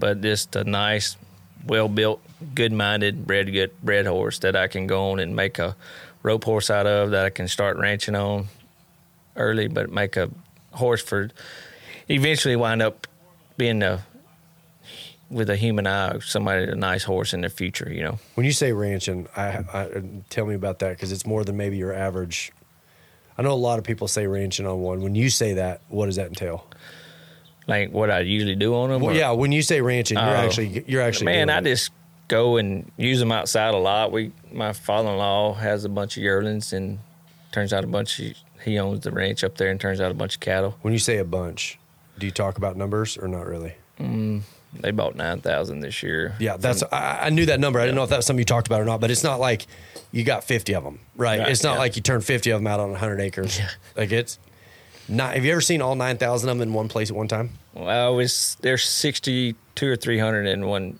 but 0.00 0.20
just 0.20 0.56
a 0.56 0.64
nice, 0.64 1.16
well 1.64 1.88
built, 1.88 2.20
good 2.56 2.72
minded, 2.72 3.24
bred 3.24 3.52
good 3.52 3.70
bred 3.84 4.04
horse 4.04 4.40
that 4.40 4.56
I 4.56 4.66
can 4.66 4.88
go 4.88 5.12
on 5.12 5.20
and 5.20 5.36
make 5.36 5.60
a 5.60 5.76
rope 6.24 6.42
horse 6.42 6.68
out 6.68 6.88
of 6.88 7.12
that 7.12 7.24
I 7.24 7.30
can 7.30 7.46
start 7.46 7.76
ranching 7.76 8.16
on 8.16 8.48
early, 9.36 9.68
but 9.68 9.92
make 9.92 10.16
a 10.16 10.28
horse 10.72 11.02
for 11.02 11.30
eventually 12.08 12.56
wind 12.56 12.82
up 12.82 13.06
being 13.56 13.80
a 13.84 14.04
with 15.30 15.50
a 15.50 15.56
human 15.56 15.86
eye, 15.86 16.18
somebody 16.20 16.64
a 16.64 16.74
nice 16.74 17.02
horse 17.04 17.34
in 17.34 17.40
the 17.40 17.48
future. 17.48 17.90
You 17.92 18.02
know. 18.04 18.18
When 18.34 18.46
you 18.46 18.52
say 18.52 18.72
ranching, 18.72 19.28
I, 19.36 19.64
I 19.72 20.02
tell 20.30 20.46
me 20.46 20.54
about 20.54 20.78
that 20.80 20.90
because 20.90 21.12
it's 21.12 21.26
more 21.26 21.44
than 21.44 21.56
maybe 21.56 21.76
your 21.76 21.92
average. 21.92 22.52
I 23.38 23.42
know 23.42 23.52
a 23.52 23.54
lot 23.54 23.78
of 23.78 23.84
people 23.84 24.08
say 24.08 24.26
ranching 24.26 24.66
on 24.66 24.80
one. 24.80 25.02
When 25.02 25.14
you 25.14 25.28
say 25.28 25.54
that, 25.54 25.82
what 25.88 26.06
does 26.06 26.16
that 26.16 26.28
entail? 26.28 26.66
Like 27.66 27.90
what 27.90 28.10
I 28.10 28.20
usually 28.20 28.54
do 28.54 28.74
on 28.74 28.90
them. 28.90 29.02
Well, 29.02 29.14
yeah, 29.14 29.32
when 29.32 29.52
you 29.52 29.62
say 29.62 29.80
ranching, 29.80 30.16
you're 30.18 30.26
Oh. 30.26 30.30
actually 30.46 30.84
you're 30.86 31.02
actually 31.02 31.26
man. 31.26 31.50
I 31.50 31.58
it. 31.58 31.64
just 31.64 31.90
go 32.28 32.56
and 32.56 32.90
use 32.96 33.18
them 33.18 33.32
outside 33.32 33.74
a 33.74 33.78
lot. 33.78 34.12
We 34.12 34.32
my 34.52 34.72
father 34.72 35.10
in 35.10 35.16
law 35.16 35.52
has 35.54 35.84
a 35.84 35.88
bunch 35.88 36.16
of 36.16 36.22
yearlings 36.22 36.72
and 36.72 36.98
turns 37.52 37.72
out 37.72 37.82
a 37.84 37.88
bunch 37.88 38.20
of 38.20 38.34
he 38.64 38.78
owns 38.78 39.00
the 39.00 39.10
ranch 39.10 39.42
up 39.44 39.56
there 39.56 39.70
and 39.70 39.80
turns 39.80 40.00
out 40.00 40.10
a 40.10 40.14
bunch 40.14 40.34
of 40.36 40.40
cattle. 40.40 40.76
When 40.82 40.92
you 40.92 40.98
say 41.00 41.18
a 41.18 41.24
bunch, 41.24 41.78
do 42.18 42.26
you 42.26 42.32
talk 42.32 42.56
about 42.56 42.76
numbers 42.76 43.18
or 43.18 43.26
not 43.28 43.46
really? 43.46 43.74
Mm, 44.00 44.42
They 44.80 44.90
bought 44.90 45.16
nine 45.16 45.40
thousand 45.40 45.80
this 45.80 46.02
year. 46.02 46.34
Yeah, 46.38 46.56
that's 46.56 46.82
I, 46.92 47.26
I 47.26 47.30
knew 47.30 47.46
that 47.46 47.60
number. 47.60 47.80
I 47.80 47.84
didn't 47.84 47.96
know 47.96 48.04
if 48.04 48.10
that 48.10 48.16
was 48.16 48.26
something 48.26 48.40
you 48.40 48.44
talked 48.44 48.66
about 48.66 48.80
or 48.80 48.84
not. 48.84 49.00
But 49.00 49.10
it's 49.10 49.24
not 49.24 49.40
like 49.40 49.66
you 50.12 50.24
got 50.24 50.44
fifty 50.44 50.74
of 50.74 50.84
them, 50.84 51.00
right? 51.16 51.40
Right, 51.40 51.48
it's 51.48 51.62
not 51.62 51.74
yeah. 51.74 51.78
like 51.78 51.96
you 51.96 52.02
turned 52.02 52.24
fifty 52.24 52.50
of 52.50 52.60
them 52.60 52.66
out 52.66 52.80
on 52.80 52.94
hundred 52.94 53.20
acres. 53.20 53.60
Like 53.96 54.12
it's 54.12 54.38
not. 55.08 55.34
Have 55.34 55.44
you 55.44 55.52
ever 55.52 55.60
seen 55.60 55.80
all 55.80 55.94
nine 55.94 56.18
thousand 56.18 56.48
of 56.48 56.58
them 56.58 56.68
in 56.68 56.74
one 56.74 56.88
place 56.88 57.10
at 57.10 57.16
one 57.16 57.28
time? 57.28 57.50
Well, 57.74 58.14
was 58.14 58.56
there's 58.60 58.84
sixty 58.84 59.54
two 59.74 59.90
or 59.90 59.96
three 59.96 60.18
hundred 60.18 60.46
in 60.46 60.66
one. 60.66 60.98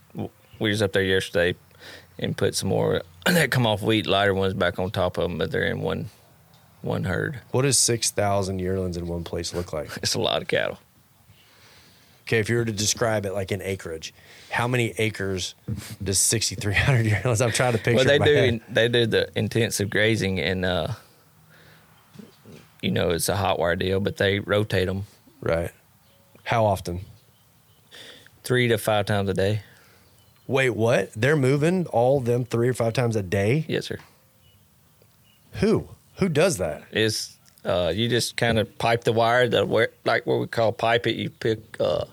We 0.59 0.71
was 0.71 0.80
up 0.80 0.92
there 0.92 1.02
yesterday 1.02 1.56
and 2.18 2.37
put 2.37 2.54
some 2.54 2.68
more 2.68 3.02
And 3.26 3.36
that 3.36 3.50
come 3.50 3.67
off 3.67 3.82
wheat 3.82 4.06
lighter 4.06 4.34
ones 4.34 4.54
back 4.54 4.78
on 4.78 4.91
top 4.91 5.19
of 5.19 5.25
them, 5.25 5.39
but 5.39 5.50
they're 5.50 5.65
in 5.65 5.80
one 5.80 6.10
one 6.82 7.04
herd. 7.04 7.41
What 7.50 7.62
does 7.62 7.78
six 7.78 8.10
thousand 8.10 8.60
yearlings 8.60 8.97
in 8.97 9.06
one 9.06 9.25
place 9.25 9.54
look 9.54 9.73
like? 9.73 9.91
It's 10.02 10.15
a 10.15 10.21
lot 10.21 10.43
of 10.43 10.49
cattle. 10.49 10.78
Okay, 12.26 12.39
if 12.39 12.49
you 12.49 12.56
were 12.56 12.65
to 12.65 12.73
describe 12.73 13.25
it 13.25 13.32
like 13.34 13.52
in 13.52 13.62
acreage, 13.62 14.12
how 14.50 14.67
many 14.67 14.93
acres 14.99 15.54
does 16.02 16.19
sixty 16.19 16.56
three 16.56 16.75
hundred 16.75 17.06
yearlings? 17.06 17.41
I'm 17.41 17.52
trying 17.52 17.73
to 17.73 17.78
picture. 17.78 18.04
Well, 18.04 18.04
they 18.04 18.19
do. 18.19 18.60
They 18.69 18.89
do 18.89 19.06
the 19.06 19.30
intensive 19.39 19.91
grazing, 19.91 20.41
and 20.41 20.65
uh, 20.65 20.89
you 22.82 22.91
know 22.91 23.10
it's 23.10 23.28
a 23.28 23.36
hot 23.36 23.58
wire 23.58 23.76
deal, 23.76 24.00
but 24.00 24.17
they 24.17 24.41
rotate 24.41 24.86
them 24.86 25.04
right. 25.41 25.71
How 26.45 26.65
often? 26.65 27.00
three 28.47 28.69
to 28.69 28.78
five 28.78 29.06
times 29.06 29.28
a 29.28 29.34
day. 29.34 29.60
Wait, 30.47 30.71
what? 30.71 31.12
They're 31.15 31.36
moving 31.36 31.84
all 31.86 32.21
them 32.21 32.45
three 32.45 32.69
or 32.69 32.75
five 32.75 32.93
times 32.93 33.17
a 33.17 33.23
day? 33.23 33.65
Yes, 33.69 33.86
sir. 33.86 33.99
Who? 35.54 35.89
Who 36.19 36.28
does 36.28 36.58
that? 36.58 36.84
It's 36.93 37.35
uh, 37.67 37.93
you 37.95 38.09
just 38.09 38.37
kind 38.37 38.59
of 38.59 38.79
pipe 38.79 39.05
the 39.05 39.13
wire, 39.13 39.49
the 39.49 39.67
where, 39.67 39.91
like 40.05 40.26
what 40.26 40.41
we 40.41 40.47
call 40.47 40.73
pipe 40.73 41.07
it. 41.07 41.17
You 41.17 41.31
pick, 41.31 41.59
uh, 41.81 42.05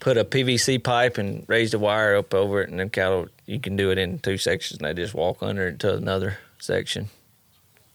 put 0.00 0.16
a 0.16 0.24
PVC 0.24 0.82
pipe 0.82 1.18
and 1.18 1.44
raise 1.48 1.72
the 1.72 1.78
wire 1.78 2.16
up 2.16 2.32
over 2.34 2.62
it, 2.62 2.70
and 2.70 2.80
then 2.80 2.90
cattle. 2.90 3.28
You 3.46 3.60
can 3.60 3.76
do 3.76 3.90
it 3.90 3.98
in 3.98 4.18
two 4.18 4.38
sections. 4.38 4.80
And 4.80 4.88
they 4.88 5.00
just 5.00 5.14
walk 5.14 5.42
under 5.42 5.68
it 5.68 5.80
to 5.80 5.94
another 5.94 6.38
section. 6.58 7.10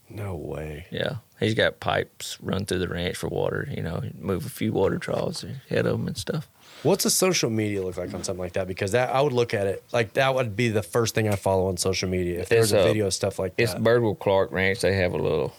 No 0.09 0.35
way. 0.35 0.85
Yeah, 0.91 1.15
he's 1.39 1.55
got 1.55 1.79
pipes 1.79 2.37
run 2.41 2.65
through 2.65 2.79
the 2.79 2.87
ranch 2.87 3.17
for 3.17 3.27
water. 3.27 3.67
You 3.69 3.81
know, 3.81 4.03
move 4.19 4.45
a 4.45 4.49
few 4.49 4.71
water 4.71 4.99
troughs 4.99 5.43
ahead 5.43 5.85
of 5.85 5.97
them 5.97 6.07
and 6.07 6.17
stuff. 6.17 6.47
What's 6.83 7.03
the 7.03 7.09
social 7.09 7.49
media 7.49 7.81
look 7.81 7.97
like 7.97 8.13
on 8.13 8.23
something 8.23 8.43
like 8.43 8.53
that? 8.53 8.67
Because 8.67 8.91
that 8.91 9.09
I 9.09 9.21
would 9.21 9.33
look 9.33 9.55
at 9.55 9.65
it 9.65 9.83
like 9.91 10.13
that 10.13 10.35
would 10.35 10.55
be 10.55 10.69
the 10.69 10.83
first 10.83 11.15
thing 11.15 11.27
I 11.27 11.35
follow 11.35 11.67
on 11.67 11.77
social 11.77 12.07
media. 12.07 12.41
If 12.41 12.49
there's 12.49 12.73
a 12.73 12.81
uh, 12.81 12.83
video 12.83 13.07
of 13.07 13.13
stuff 13.15 13.39
like 13.39 13.55
that. 13.55 13.63
It's. 13.63 13.73
Birdwell 13.73 14.19
Clark 14.19 14.51
Ranch. 14.51 14.81
They 14.81 14.95
have 14.97 15.13
a 15.13 15.17
little. 15.17 15.53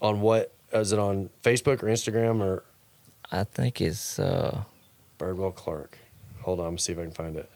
On 0.00 0.20
what 0.20 0.52
is 0.72 0.92
it 0.92 0.98
on 0.98 1.30
Facebook 1.42 1.82
or 1.82 1.86
Instagram 1.86 2.40
or 2.40 2.64
I 3.30 3.44
think 3.44 3.80
it's. 3.80 4.18
Uh, 4.18 4.62
Birdwell 5.18 5.54
Clark? 5.54 5.98
Hold 6.42 6.60
on, 6.60 6.66
I'm 6.66 6.78
see 6.78 6.92
if 6.92 6.98
I 6.98 7.02
can 7.02 7.10
find 7.10 7.36
it. 7.36 7.50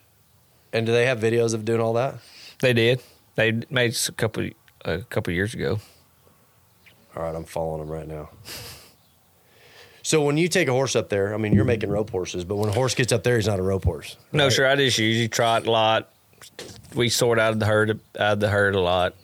And 0.72 0.86
do 0.86 0.92
they 0.92 1.06
have 1.06 1.18
videos 1.18 1.54
of 1.54 1.64
doing 1.64 1.80
all 1.80 1.92
that? 1.94 2.16
they 2.60 2.72
did. 2.72 3.02
They 3.34 3.62
made 3.70 3.96
a 4.08 4.12
couple 4.12 4.48
a 4.84 4.98
couple 5.02 5.32
years 5.32 5.54
ago. 5.54 5.80
All 7.16 7.22
right, 7.22 7.34
I'm 7.34 7.44
following 7.44 7.80
them 7.80 7.90
right 7.90 8.08
now. 8.08 8.30
So 10.04 10.24
when 10.24 10.36
you 10.36 10.48
take 10.48 10.66
a 10.66 10.72
horse 10.72 10.96
up 10.96 11.08
there, 11.08 11.32
I 11.32 11.36
mean, 11.36 11.52
you're 11.52 11.64
making 11.64 11.88
rope 11.88 12.10
horses, 12.10 12.44
but 12.44 12.56
when 12.56 12.68
a 12.68 12.72
horse 12.72 12.94
gets 12.94 13.12
up 13.12 13.22
there, 13.22 13.36
he's 13.36 13.46
not 13.46 13.60
a 13.60 13.62
rope 13.62 13.84
horse. 13.84 14.16
No, 14.32 14.50
sure. 14.50 14.66
I 14.66 14.74
just 14.74 14.98
usually 14.98 15.28
trot 15.28 15.66
a 15.66 15.70
lot. 15.70 16.12
We 16.94 17.08
sort 17.08 17.38
out 17.38 17.52
of 17.52 17.60
the 17.60 17.66
herd 17.66 18.00
out 18.18 18.32
of 18.32 18.40
the 18.40 18.48
herd 18.48 18.74
a 18.74 18.80
lot. 18.80 19.14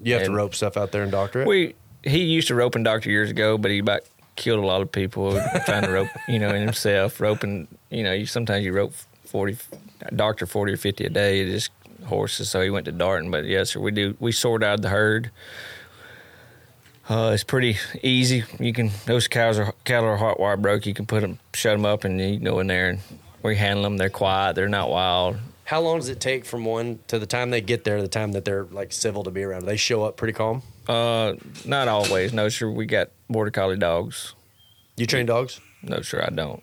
You 0.00 0.14
have 0.14 0.24
to 0.24 0.30
rope 0.30 0.54
stuff 0.54 0.76
out 0.76 0.92
there 0.92 1.02
and 1.02 1.10
doctor 1.10 1.42
it. 1.42 1.48
We 1.48 1.74
he 2.02 2.24
used 2.24 2.48
to 2.48 2.54
rope 2.54 2.74
and 2.74 2.84
doctor 2.84 3.10
years 3.10 3.30
ago, 3.30 3.58
but 3.58 3.70
he 3.70 3.78
about 3.78 4.02
killed 4.36 4.62
a 4.62 4.66
lot 4.66 4.80
of 4.80 4.90
people 4.92 5.32
trying 5.64 5.82
to 5.82 5.90
rope, 5.90 6.08
you 6.28 6.38
know, 6.38 6.50
in 6.50 6.62
himself 6.66 7.20
roping. 7.20 7.68
You 7.90 8.04
know, 8.04 8.12
you 8.12 8.26
sometimes 8.26 8.64
you 8.64 8.72
rope 8.72 8.94
forty, 9.24 9.56
doctor 10.14 10.46
forty 10.46 10.72
or 10.72 10.76
fifty 10.76 11.04
a 11.04 11.10
day, 11.10 11.44
just 11.50 11.70
horses. 12.06 12.50
So 12.50 12.62
he 12.62 12.70
went 12.70 12.86
to 12.86 12.92
darting. 12.92 13.30
But 13.30 13.44
yes, 13.44 13.70
sir, 13.70 13.80
we 13.80 13.90
do. 13.90 14.16
We 14.20 14.32
sort 14.32 14.62
out 14.62 14.82
the 14.82 14.88
herd. 14.88 15.30
Uh, 17.08 17.30
it's 17.32 17.44
pretty 17.44 17.78
easy. 18.02 18.44
You 18.60 18.72
can 18.72 18.90
those 19.06 19.28
cows 19.28 19.58
are 19.58 19.72
cattle 19.84 20.08
are 20.10 20.16
hot 20.16 20.38
wire 20.38 20.56
broke. 20.56 20.86
You 20.86 20.94
can 20.94 21.06
put 21.06 21.20
them, 21.20 21.38
shut 21.54 21.74
them 21.74 21.86
up, 21.86 22.04
and 22.04 22.20
you 22.20 22.38
go 22.38 22.60
in 22.60 22.66
there 22.66 22.90
and 22.90 23.00
we 23.42 23.56
handle 23.56 23.82
them. 23.82 23.96
They're 23.96 24.10
quiet. 24.10 24.56
They're 24.56 24.68
not 24.68 24.90
wild. 24.90 25.38
How 25.64 25.80
long 25.80 25.98
does 25.98 26.08
it 26.08 26.20
take 26.20 26.44
from 26.44 26.64
one 26.64 26.98
to 27.08 27.18
the 27.18 27.26
time 27.26 27.50
they 27.50 27.60
get 27.60 27.84
there, 27.84 27.96
to 27.96 28.02
the 28.02 28.08
time 28.08 28.32
that 28.32 28.44
they're 28.44 28.64
like 28.64 28.92
civil 28.92 29.24
to 29.24 29.30
be 29.30 29.42
around? 29.42 29.60
Do 29.60 29.66
they 29.66 29.76
show 29.76 30.02
up 30.04 30.16
pretty 30.16 30.32
calm? 30.32 30.62
Uh, 30.88 31.34
not 31.64 31.86
always. 31.88 32.32
No, 32.32 32.48
sir. 32.48 32.70
We 32.70 32.86
got 32.86 33.10
border 33.28 33.50
collie 33.50 33.76
dogs. 33.76 34.34
You 34.96 35.06
train 35.06 35.26
dogs? 35.26 35.60
No, 35.82 36.00
sir. 36.02 36.24
I 36.26 36.30
don't. 36.30 36.62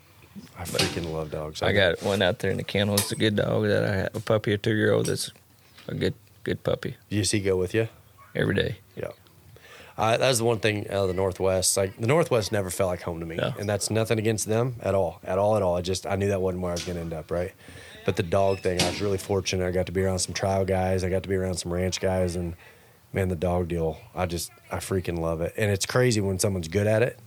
I 0.58 0.64
freaking 0.64 1.12
love 1.14 1.32
dogs. 1.32 1.62
I 1.62 1.72
got 1.72 2.02
one 2.04 2.22
out 2.22 2.40
there 2.40 2.52
in 2.52 2.58
the 2.58 2.64
kennel. 2.64 2.96
It's 2.96 3.12
a 3.12 3.16
good 3.16 3.36
dog 3.36 3.64
that 3.68 3.86
I 3.86 3.96
have. 3.96 4.16
A 4.16 4.20
puppy, 4.20 4.52
a 4.54 4.58
two 4.58 4.74
year 4.76 4.92
old. 4.92 5.06
That's 5.06 5.32
a 5.88 5.96
good, 5.96 6.14
good 6.44 6.64
puppy 6.64 6.96
Does 7.10 7.32
he 7.32 7.40
go 7.40 7.56
with 7.56 7.74
you? 7.74 7.88
every 8.36 8.56
day. 8.56 8.80
Yeah. 8.98 9.12
Uh, 9.98 10.18
that's 10.18 10.40
the 10.40 10.44
one 10.44 10.60
thing 10.60 10.86
out 10.90 11.04
of 11.04 11.08
the 11.08 11.14
Northwest. 11.14 11.78
Like 11.78 11.96
the 11.98 12.08
Northwest 12.08 12.52
never 12.52 12.70
felt 12.70 12.90
like 12.90 13.02
home 13.04 13.22
to 13.22 13.26
me, 13.26 13.38
No. 13.38 13.54
and 13.58 13.70
that's 13.70 13.90
nothing 13.90 14.20
against 14.20 14.46
them 14.46 14.76
at 14.82 14.94
all, 14.94 15.22
at 15.24 15.38
all, 15.38 15.56
at 15.56 15.62
all. 15.62 15.78
I 15.78 15.82
just 15.82 16.06
I 16.06 16.18
knew 16.18 16.28
that 16.28 16.42
wasn't 16.42 16.64
where 16.64 16.72
I 16.72 16.74
was 16.74 16.84
going 16.84 16.98
to 16.98 17.02
end 17.02 17.14
up, 17.14 17.32
right? 17.32 17.54
But 18.06 18.18
the 18.18 18.24
dog 18.24 18.60
thing, 18.60 18.82
I 18.82 18.90
was 18.90 19.02
really 19.02 19.18
fortunate. 19.18 19.66
I 19.66 19.72
got 19.72 19.86
to 19.86 19.94
be 19.94 20.02
around 20.04 20.20
some 20.20 20.34
trial 20.34 20.66
guys. 20.66 21.06
I 21.06 21.10
got 21.10 21.24
to 21.24 21.30
be 21.30 21.36
around 21.36 21.54
some 21.56 21.72
ranch 21.72 22.02
guys, 22.02 22.36
and 22.36 22.56
man, 23.15 23.30
the 23.30 23.36
dog 23.36 23.69
deal, 23.69 23.97
I 24.13 24.25
just 24.25 24.51
I 24.69 24.78
freaking 24.78 25.17
love 25.17 25.41
it. 25.41 25.54
And 25.58 25.71
it's 25.71 25.86
crazy 25.86 26.21
when 26.21 26.38
someone's 26.38 26.67
good 26.67 26.86
at 26.86 27.01
it, 27.01 27.17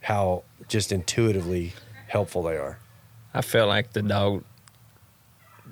how 0.00 0.42
just 0.68 0.92
intuitively 0.92 1.72
helpful 2.08 2.42
they 2.42 2.56
are. 2.56 2.78
I 3.32 3.40
felt 3.40 3.68
like 3.68 3.92
the 3.92 4.02
dog. 4.02 4.44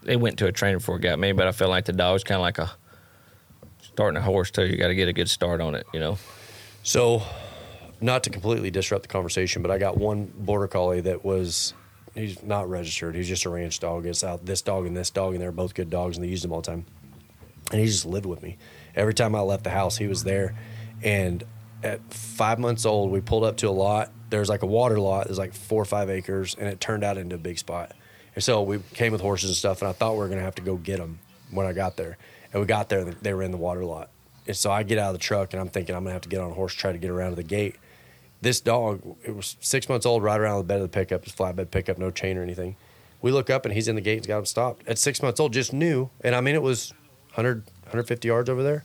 They 0.04 0.16
went 0.16 0.38
to 0.38 0.46
a 0.46 0.52
trainer 0.52 0.78
before 0.78 0.96
it 0.96 1.02
got 1.02 1.18
me, 1.18 1.32
but 1.32 1.48
I 1.48 1.52
felt 1.52 1.70
like 1.70 1.84
the 1.84 1.92
dog's 1.92 2.22
kind 2.22 2.36
of 2.36 2.42
like 2.42 2.58
a 2.58 2.70
starting 3.80 4.16
a 4.16 4.22
horse 4.22 4.50
too. 4.50 4.64
You 4.64 4.76
got 4.76 4.88
to 4.88 4.94
get 4.94 5.08
a 5.08 5.12
good 5.12 5.28
start 5.28 5.60
on 5.60 5.74
it, 5.74 5.86
you 5.92 5.98
know. 5.98 6.18
So, 6.84 7.22
not 8.00 8.22
to 8.24 8.30
completely 8.30 8.70
disrupt 8.70 9.02
the 9.02 9.08
conversation, 9.08 9.60
but 9.60 9.72
I 9.72 9.78
got 9.78 9.98
one 9.98 10.32
border 10.36 10.68
collie 10.68 11.00
that 11.00 11.24
was 11.24 11.74
he's 12.14 12.42
not 12.44 12.70
registered. 12.70 13.16
He's 13.16 13.26
just 13.26 13.44
a 13.44 13.50
ranch 13.50 13.80
dog. 13.80 14.06
It's 14.06 14.22
out 14.22 14.46
this 14.46 14.62
dog 14.62 14.86
and 14.86 14.96
this 14.96 15.10
dog, 15.10 15.34
and 15.34 15.42
they're 15.42 15.50
both 15.50 15.74
good 15.74 15.90
dogs, 15.90 16.16
and 16.16 16.24
they 16.24 16.30
used 16.30 16.44
them 16.44 16.52
all 16.52 16.60
the 16.60 16.70
time. 16.70 16.86
And 17.72 17.80
he 17.80 17.86
just 17.86 18.06
lived 18.06 18.24
with 18.24 18.40
me. 18.40 18.56
Every 18.98 19.14
time 19.14 19.34
I 19.34 19.40
left 19.40 19.64
the 19.64 19.70
house, 19.70 19.96
he 19.96 20.08
was 20.08 20.24
there. 20.24 20.54
And 21.02 21.44
at 21.82 22.00
five 22.12 22.58
months 22.58 22.84
old, 22.84 23.10
we 23.10 23.20
pulled 23.20 23.44
up 23.44 23.56
to 23.58 23.68
a 23.68 23.70
lot. 23.70 24.10
There's 24.28 24.48
like 24.48 24.62
a 24.62 24.66
water 24.66 24.98
lot. 24.98 25.26
There's 25.26 25.38
like 25.38 25.54
four 25.54 25.80
or 25.80 25.86
five 25.86 26.10
acres, 26.10 26.56
and 26.58 26.68
it 26.68 26.80
turned 26.80 27.04
out 27.04 27.16
into 27.16 27.36
a 27.36 27.38
big 27.38 27.58
spot. 27.58 27.92
And 28.34 28.42
so 28.42 28.62
we 28.62 28.80
came 28.94 29.12
with 29.12 29.20
horses 29.20 29.50
and 29.50 29.56
stuff, 29.56 29.80
and 29.80 29.88
I 29.88 29.92
thought 29.92 30.14
we 30.14 30.18
were 30.18 30.28
gonna 30.28 30.42
have 30.42 30.56
to 30.56 30.62
go 30.62 30.76
get 30.76 30.98
them 30.98 31.20
when 31.50 31.66
I 31.66 31.72
got 31.72 31.96
there. 31.96 32.18
And 32.52 32.60
we 32.60 32.66
got 32.66 32.88
there, 32.88 33.00
and 33.00 33.12
they 33.22 33.32
were 33.32 33.42
in 33.42 33.52
the 33.52 33.56
water 33.56 33.84
lot. 33.84 34.10
And 34.46 34.56
so 34.56 34.70
I 34.70 34.82
get 34.82 34.98
out 34.98 35.08
of 35.08 35.12
the 35.14 35.24
truck, 35.24 35.52
and 35.52 35.60
I'm 35.60 35.68
thinking 35.68 35.94
I'm 35.94 36.02
gonna 36.02 36.12
have 36.12 36.22
to 36.22 36.28
get 36.28 36.40
on 36.40 36.50
a 36.50 36.54
horse, 36.54 36.74
try 36.74 36.90
to 36.90 36.98
get 36.98 37.10
around 37.10 37.30
to 37.30 37.36
the 37.36 37.42
gate. 37.42 37.76
This 38.40 38.60
dog, 38.60 39.00
it 39.24 39.34
was 39.34 39.56
six 39.60 39.88
months 39.88 40.06
old, 40.06 40.22
right 40.22 40.40
around 40.40 40.58
the 40.58 40.64
bed 40.64 40.76
of 40.76 40.82
the 40.82 40.88
pickup, 40.88 41.24
it's 41.24 41.34
flatbed 41.34 41.70
pickup, 41.70 41.98
no 41.98 42.10
chain 42.10 42.36
or 42.36 42.42
anything. 42.42 42.76
We 43.20 43.30
look 43.30 43.50
up, 43.50 43.64
and 43.64 43.74
he's 43.74 43.88
in 43.88 43.94
the 43.94 44.00
gate. 44.00 44.18
He's 44.18 44.26
got 44.26 44.38
him 44.38 44.44
stopped. 44.44 44.86
At 44.86 44.98
six 44.98 45.22
months 45.22 45.40
old, 45.40 45.52
just 45.52 45.72
knew, 45.72 46.10
and 46.20 46.34
I 46.34 46.40
mean 46.40 46.54
it 46.54 46.62
was 46.62 46.92
100, 47.34 47.64
150 47.88 48.28
yards 48.28 48.50
over 48.50 48.62
there. 48.62 48.84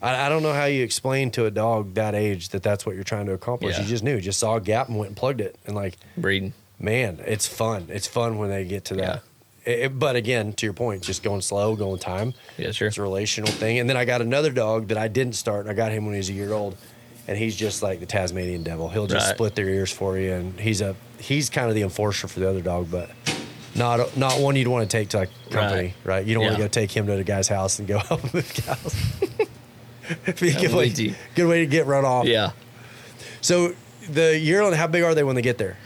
I, 0.00 0.26
I 0.26 0.28
don't 0.28 0.42
know 0.42 0.52
how 0.52 0.64
you 0.64 0.82
explain 0.82 1.30
to 1.32 1.46
a 1.46 1.50
dog 1.50 1.94
that 1.94 2.14
age 2.14 2.50
that 2.50 2.62
that's 2.62 2.84
what 2.84 2.94
you're 2.94 3.04
trying 3.04 3.26
to 3.26 3.32
accomplish. 3.32 3.76
Yeah. 3.76 3.82
He 3.84 3.88
just 3.88 4.04
knew, 4.04 4.20
just 4.20 4.38
saw 4.38 4.56
a 4.56 4.60
gap 4.60 4.88
and 4.88 4.98
went 4.98 5.08
and 5.10 5.16
plugged 5.16 5.40
it, 5.40 5.56
and 5.66 5.74
like 5.74 5.96
breeding. 6.16 6.52
man, 6.78 7.20
it's 7.26 7.46
fun. 7.46 7.86
It's 7.88 8.06
fun 8.06 8.38
when 8.38 8.50
they 8.50 8.64
get 8.64 8.84
to 8.86 8.94
that. 8.96 9.22
It- 9.64 9.78
it- 9.78 9.98
but 9.98 10.16
again, 10.16 10.52
to 10.54 10.66
your 10.66 10.72
point, 10.72 11.02
just 11.02 11.22
going 11.22 11.40
slow, 11.40 11.76
going 11.76 12.00
time. 12.00 12.34
Yeah, 12.58 12.72
sure. 12.72 12.88
It's 12.88 12.98
a 12.98 13.02
relational 13.02 13.50
thing. 13.52 13.78
And 13.78 13.88
then 13.88 13.96
I 13.96 14.04
got 14.04 14.20
another 14.20 14.50
dog 14.50 14.88
that 14.88 14.98
I 14.98 15.06
didn't 15.08 15.34
start, 15.34 15.60
and 15.66 15.70
I 15.70 15.74
got 15.74 15.92
him 15.92 16.04
when 16.04 16.14
he 16.14 16.18
was 16.18 16.28
a 16.30 16.32
year 16.34 16.52
old. 16.52 16.76
And 17.28 17.38
he's 17.38 17.54
just 17.54 17.84
like 17.84 18.00
the 18.00 18.06
Tasmanian 18.06 18.64
devil. 18.64 18.88
He'll 18.88 19.06
just 19.06 19.26
Right. 19.28 19.34
split 19.36 19.54
their 19.54 19.68
ears 19.68 19.92
for 19.92 20.18
you, 20.18 20.32
and 20.32 20.58
he's 20.58 20.80
a 20.80 20.96
he's 21.20 21.48
kind 21.48 21.68
of 21.68 21.76
the 21.76 21.82
enforcer 21.82 22.26
for 22.26 22.40
the 22.40 22.48
other 22.50 22.60
dog, 22.60 22.88
but 22.90 23.08
not 23.74 24.16
not 24.16 24.40
one 24.40 24.56
you'd 24.56 24.68
want 24.68 24.88
to 24.88 24.96
take 24.96 25.08
to 25.10 25.22
a 25.22 25.26
company, 25.50 25.94
right? 26.04 26.16
Right. 26.16 26.26
You 26.26 26.34
don't 26.34 26.44
want 26.44 26.56
to 26.56 26.62
go 26.62 26.68
take 26.68 26.90
him 26.90 27.06
to 27.06 27.16
the 27.16 27.24
guy's 27.24 27.48
house 27.48 27.78
and 27.78 27.88
go 27.88 27.98
help 27.98 28.20
him 28.20 28.30
move 28.34 28.54
cows. 28.54 28.94
Be 30.40 30.50
a 30.50 30.60
good 30.60 30.74
way, 30.74 30.88
with 30.88 30.98
you. 30.98 31.14
good 31.34 31.48
way 31.48 31.60
to 31.60 31.66
get 31.66 31.86
run 31.86 32.04
off. 32.04 32.26
Yeah, 32.26 32.50
So 33.40 33.74
the 34.10 34.38
yearling, 34.38 34.74
how 34.74 34.86
big 34.86 35.02
are 35.04 35.14
they 35.14 35.22
when 35.24 35.36
they 35.36 35.42
get 35.42 35.58
there? 35.58 35.76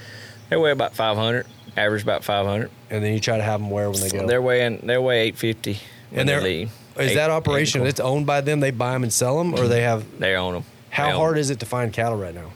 they 0.49 0.57
weigh 0.57 0.71
about 0.71 0.95
500. 0.95 1.47
Average 1.77 2.03
about 2.03 2.25
500. 2.25 2.71
And 2.91 3.05
then 3.05 3.13
you 3.13 3.21
try 3.21 3.37
to 3.37 3.43
have 3.43 3.61
them 3.61 3.71
where 3.71 3.91
when 3.91 4.01
they 4.01 4.09
go. 4.09 4.27
They're 4.27 4.41
weighing. 4.43 4.79
They 4.79 4.97
weigh 4.97 5.29
850. 5.29 5.73
When 5.73 6.21
and 6.21 6.29
they 6.29 6.33
they're 6.33 6.43
leave. 6.43 6.73
is 6.99 7.11
Eight- 7.11 7.15
that 7.17 7.31
operation? 7.31 7.87
It's 7.87 8.01
owned 8.01 8.27
by 8.27 8.41
them. 8.41 8.61
They 8.61 8.71
buy 8.71 8.93
them 8.93 9.03
and 9.03 9.13
sell 9.13 9.39
them, 9.39 9.53
or 9.55 9.59
mm-hmm. 9.59 9.69
they 9.69 9.83
have. 9.83 10.19
They 10.19 10.35
own 10.35 10.55
them. 10.55 10.65
How 10.91 11.11
hard 11.11 11.37
is 11.37 11.51
it 11.51 11.61
to 11.61 11.67
find 11.67 11.93
cattle 11.93 12.17
right 12.17 12.35
now? 12.35 12.53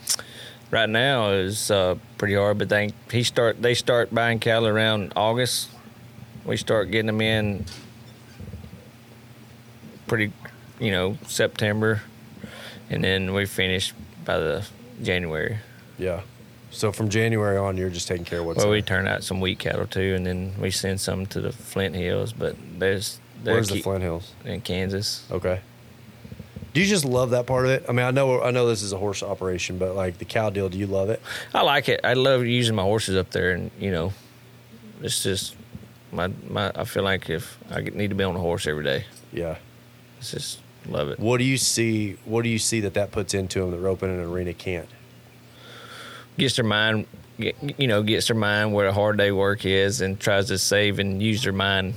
Right 0.71 0.89
now 0.89 1.31
is 1.31 1.71
uh, 1.71 1.97
pretty 2.19 2.35
hard. 2.35 2.59
But 2.59 2.69
they 2.69 2.93
he 3.11 3.23
start 3.23 3.61
they 3.61 3.75
start 3.75 4.15
buying 4.15 4.39
cattle 4.39 4.69
around 4.69 5.13
August. 5.17 5.69
We 6.45 6.57
start 6.57 6.91
getting 6.91 7.07
them 7.07 7.21
in 7.21 7.67
pretty, 10.07 10.33
you 10.81 10.91
know, 10.91 11.17
September, 11.27 12.03
and 12.89 13.05
then 13.05 13.33
we 13.35 13.47
finish 13.47 13.93
by 14.25 14.39
the 14.39 14.67
January. 15.03 15.59
Yeah. 15.99 16.23
So 16.73 16.93
from 16.93 17.09
January 17.09 17.57
on, 17.57 17.77
you're 17.77 17.91
just 17.91 18.09
taking 18.09 18.25
care 18.25 18.41
of 18.41 18.47
what's. 18.47 18.59
Well, 18.59 18.71
we 18.71 18.81
turn 18.83 19.07
out 19.07 19.25
some 19.25 19.41
wheat 19.41 19.59
cattle 19.59 19.87
too, 19.87 20.15
and 20.15 20.25
then 20.25 20.55
we 20.59 20.71
send 20.71 21.01
some 21.01 21.27
to 21.27 21.41
the 21.41 21.53
Flint 21.53 21.95
Hills. 21.95 22.33
But 22.33 22.57
there's 22.79 23.21
they're 23.43 23.55
Where's 23.55 23.69
the 23.69 23.83
Flint 23.83 24.03
Hills? 24.03 24.33
in 24.45 24.61
Kansas. 24.61 25.25
Okay. 25.31 25.61
Do 26.73 26.81
you 26.81 26.87
just 26.87 27.05
love 27.05 27.31
that 27.31 27.47
part 27.47 27.65
of 27.65 27.73
it? 27.73 27.85
I 27.89 27.93
mean, 27.93 28.07
I 28.07 28.11
know 28.13 28.43
I 28.43 28.51
know 28.53 28.67
this 28.69 28.83
is 28.83 28.93
a 28.93 28.97
horse 28.99 29.23
operation, 29.23 29.79
but 29.79 29.95
like 29.97 30.19
the 30.19 30.25
cow 30.25 30.51
deal, 30.51 30.69
do 30.69 30.79
you 30.79 30.87
love 30.87 31.11
it? 31.11 31.21
I 31.53 31.63
like 31.63 31.89
it. 31.89 32.01
I 32.05 32.13
love 32.15 32.45
using 32.47 32.75
my 32.77 32.83
horses 32.83 33.17
up 33.17 33.31
there, 33.31 33.51
and 33.53 33.71
you 33.81 33.91
know, 33.91 34.13
it's 35.03 35.23
just 35.23 35.57
my 36.13 36.29
my. 36.49 36.71
I 36.75 36.85
feel 36.85 37.03
like 37.03 37.29
if 37.29 37.59
I 37.71 37.81
need 37.81 38.09
to 38.09 38.15
be 38.15 38.23
on 38.25 38.37
a 38.37 38.41
horse 38.41 38.67
every 38.69 38.85
day, 38.85 39.05
Yeah. 39.33 39.57
it's 40.21 40.31
just 40.31 40.61
love 40.87 41.09
it. 41.09 41.19
What 41.19 41.39
do 41.39 41.45
you 41.45 41.57
see? 41.57 42.17
What 42.25 42.43
do 42.43 42.49
you 42.49 42.59
see 42.59 42.81
that 42.81 42.95
that 42.95 43.11
puts 43.11 43.35
into 43.35 43.61
them 43.61 43.73
that 43.73 43.79
roping 43.79 44.09
in 44.11 44.21
an 44.21 44.27
arena 44.31 44.53
can't? 44.55 44.89
Gets 46.39 46.55
their 46.57 46.65
mind, 46.65 47.07
you 47.37 47.89
know, 47.89 48.03
gets 48.05 48.29
their 48.29 48.37
mind 48.37 48.73
where 48.75 48.87
a 48.87 48.93
hard 48.93 49.19
day 49.19 49.33
work 49.33 49.67
is, 49.67 50.01
and 50.01 50.21
tries 50.21 50.47
to 50.47 50.59
save 50.59 51.01
and 51.01 51.21
use 51.21 51.43
their 51.43 51.53
mind. 51.53 51.95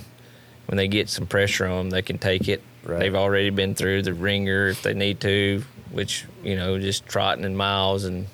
When 0.66 0.78
they 0.78 0.88
get 0.88 1.10
some 1.10 1.28
pressure 1.28 1.68
on 1.68 1.78
them, 1.78 1.90
they 1.92 2.02
can 2.02 2.18
take 2.18 2.48
it. 2.50 2.64
Right. 2.84 3.00
They've 3.00 3.16
already 3.16 3.50
been 3.50 3.76
through 3.76 4.02
the 4.04 4.14
ringer 4.14 4.68
if 4.68 4.82
they 4.84 4.94
need 4.94 5.20
to, 5.22 5.64
which 5.92 6.26
you 6.44 6.56
know, 6.56 6.78
just 6.80 7.06
trotting 7.06 7.46
in 7.46 7.56
miles, 7.56 8.04
and 8.04 8.28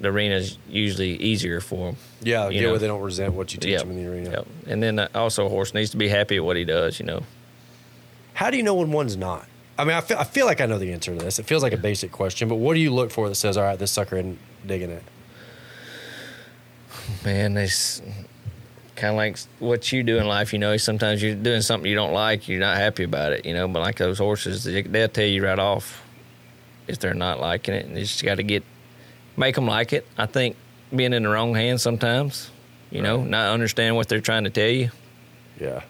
the 0.00 0.08
arena's 0.08 0.56
usually 0.68 1.16
easier 1.16 1.60
for 1.60 1.86
them. 1.88 1.96
Yeah, 2.22 2.46
You 2.48 2.60
get 2.60 2.62
know. 2.66 2.70
where 2.70 2.78
they 2.78 2.86
don't 2.86 3.00
resent 3.02 3.34
what 3.34 3.52
you 3.52 3.58
teach 3.58 3.72
Yep. 3.72 3.80
them 3.80 3.90
in 3.92 4.04
the 4.04 4.10
arena. 4.10 4.30
Yep. 4.30 4.46
And 4.68 4.82
then 4.82 4.98
uh, 5.00 5.08
also, 5.14 5.46
a 5.46 5.48
horse 5.48 5.74
needs 5.74 5.90
to 5.90 5.96
be 5.96 6.08
happy 6.08 6.36
at 6.36 6.44
what 6.44 6.56
he 6.56 6.64
does. 6.64 7.00
You 7.00 7.06
know. 7.06 7.22
How 8.34 8.50
do 8.50 8.56
you 8.56 8.62
know 8.62 8.74
when 8.74 8.92
one's 8.92 9.16
not? 9.16 9.46
I 9.76 9.84
mean, 9.84 9.94
I 9.96 10.00
feel, 10.00 10.18
I 10.18 10.24
feel 10.24 10.46
like 10.46 10.60
I 10.60 10.66
know 10.66 10.78
the 10.78 10.92
answer 10.92 11.12
to 11.16 11.20
this. 11.24 11.38
It 11.40 11.46
feels 11.46 11.62
like 11.64 11.72
a 11.72 11.76
basic 11.76 12.12
question, 12.12 12.48
but 12.48 12.56
what 12.56 12.74
do 12.74 12.80
you 12.80 12.92
look 12.92 13.10
for 13.10 13.28
that 13.28 13.34
says, 13.36 13.56
all 13.56 13.64
right, 13.64 13.78
this 13.78 13.90
sucker 13.92 14.16
isn't 14.16 14.38
digging 14.66 14.90
it? 14.90 15.02
Man, 17.24 17.56
it's 17.56 18.02
kind 18.98 19.12
of 19.12 19.16
like 19.16 19.38
what 19.60 19.90
you 19.92 20.02
do 20.02 20.18
in 20.18 20.26
life. 20.26 20.52
You 20.52 20.58
know, 20.58 20.76
sometimes 20.76 21.22
you're 21.22 21.34
doing 21.34 21.62
something 21.62 21.88
you 21.88 21.94
don't 21.96 22.12
like, 22.12 22.48
you're 22.48 22.60
not 22.60 22.76
happy 22.76 23.04
about 23.04 23.32
it. 23.32 23.46
You 23.46 23.54
know, 23.54 23.66
but 23.68 23.80
like 23.80 23.96
those 23.96 24.18
horses, 24.18 24.64
they, 24.64 24.82
they'll 24.82 25.08
tell 25.08 25.24
you 25.24 25.42
right 25.44 25.58
off 25.58 26.02
if 26.86 26.98
they're 26.98 27.14
not 27.14 27.40
liking 27.40 27.74
it, 27.74 27.86
and 27.86 27.96
you 27.96 28.02
just 28.04 28.22
got 28.24 28.34
to 28.36 28.42
get 28.42 28.62
make 29.36 29.54
them 29.54 29.66
like 29.66 29.92
it. 29.92 30.06
I 30.18 30.26
think 30.26 30.56
being 30.94 31.12
in 31.12 31.22
the 31.22 31.28
wrong 31.28 31.54
hands 31.54 31.82
sometimes, 31.82 32.50
you 32.90 33.00
know, 33.02 33.22
not 33.22 33.52
understand 33.52 33.94
what 33.96 34.08
they're 34.08 34.20
trying 34.20 34.44
to 34.44 34.50
tell 34.50 34.68
you. 34.68 34.90
Yeah. 35.60 35.82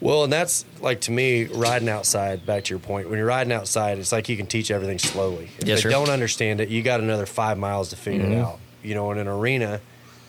Well, 0.00 0.24
and 0.24 0.32
that's 0.32 0.64
like 0.80 1.00
to 1.02 1.10
me, 1.12 1.44
riding 1.46 1.88
outside, 1.88 2.46
back 2.46 2.64
to 2.64 2.70
your 2.70 2.78
point, 2.78 3.10
when 3.10 3.18
you're 3.18 3.26
riding 3.26 3.52
outside, 3.52 3.98
it's 3.98 4.12
like 4.12 4.28
you 4.28 4.36
can 4.36 4.46
teach 4.46 4.70
everything 4.70 4.98
slowly. 4.98 5.50
If 5.58 5.66
Yes, 5.66 5.78
they 5.78 5.82
sir. 5.82 5.90
don't 5.90 6.08
understand 6.08 6.60
it, 6.60 6.68
you 6.68 6.82
got 6.82 7.00
another 7.00 7.26
five 7.26 7.58
miles 7.58 7.90
to 7.90 7.96
figure 7.96 8.24
it 8.26 8.30
Mhm. 8.30 8.40
out. 8.44 8.60
You 8.82 8.94
know, 8.94 9.10
in 9.10 9.18
an 9.18 9.26
arena, 9.26 9.80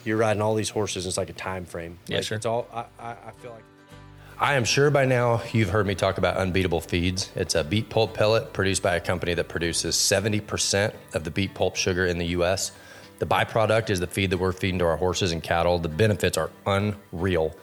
you're 0.05 0.17
riding 0.17 0.41
all 0.41 0.55
these 0.55 0.69
horses, 0.69 1.05
and 1.05 1.11
it's 1.11 1.17
like 1.17 1.29
a 1.29 1.33
time 1.33 1.65
frame. 1.65 1.99
Yes, 2.07 2.17
like, 2.17 2.23
sir. 2.25 2.35
It's 2.35 2.45
all, 2.45 2.67
I, 2.73 2.85
I, 2.99 3.11
I 3.11 3.31
feel 3.41 3.51
like. 3.51 3.63
I 4.41 4.53
am 4.53 4.63
sure 4.63 4.89
by 4.89 5.03
now 5.03 5.41
you've 5.51 5.69
heard 5.69 5.85
me 5.85 5.95
talk 5.95 6.17
about 6.17 6.37
Unbeatable 6.37 6.79
Feeds. 6.79 7.29
It's 7.35 7.55
a 7.55 7.63
beet 7.63 7.89
pulp 7.89 8.13
pellet 8.13 8.53
produced 8.53 8.81
by 8.81 8.95
a 8.95 9.01
company 9.01 9.33
that 9.33 9.49
produces 9.49 9.97
70% 9.97 10.93
of 11.13 11.25
the 11.25 11.31
beet 11.31 11.53
pulp 11.53 11.75
sugar 11.75 12.05
in 12.05 12.17
the 12.17 12.27
US. 12.27 12.71
The 13.19 13.25
byproduct 13.25 13.89
is 13.89 13.99
the 13.99 14.07
feed 14.07 14.29
that 14.29 14.37
we're 14.37 14.53
feeding 14.53 14.79
to 14.79 14.85
our 14.85 14.95
horses 14.95 15.33
and 15.33 15.43
cattle. 15.43 15.77
The 15.77 15.89
benefits 15.89 16.37
are 16.37 16.51
unreal. 16.65 17.53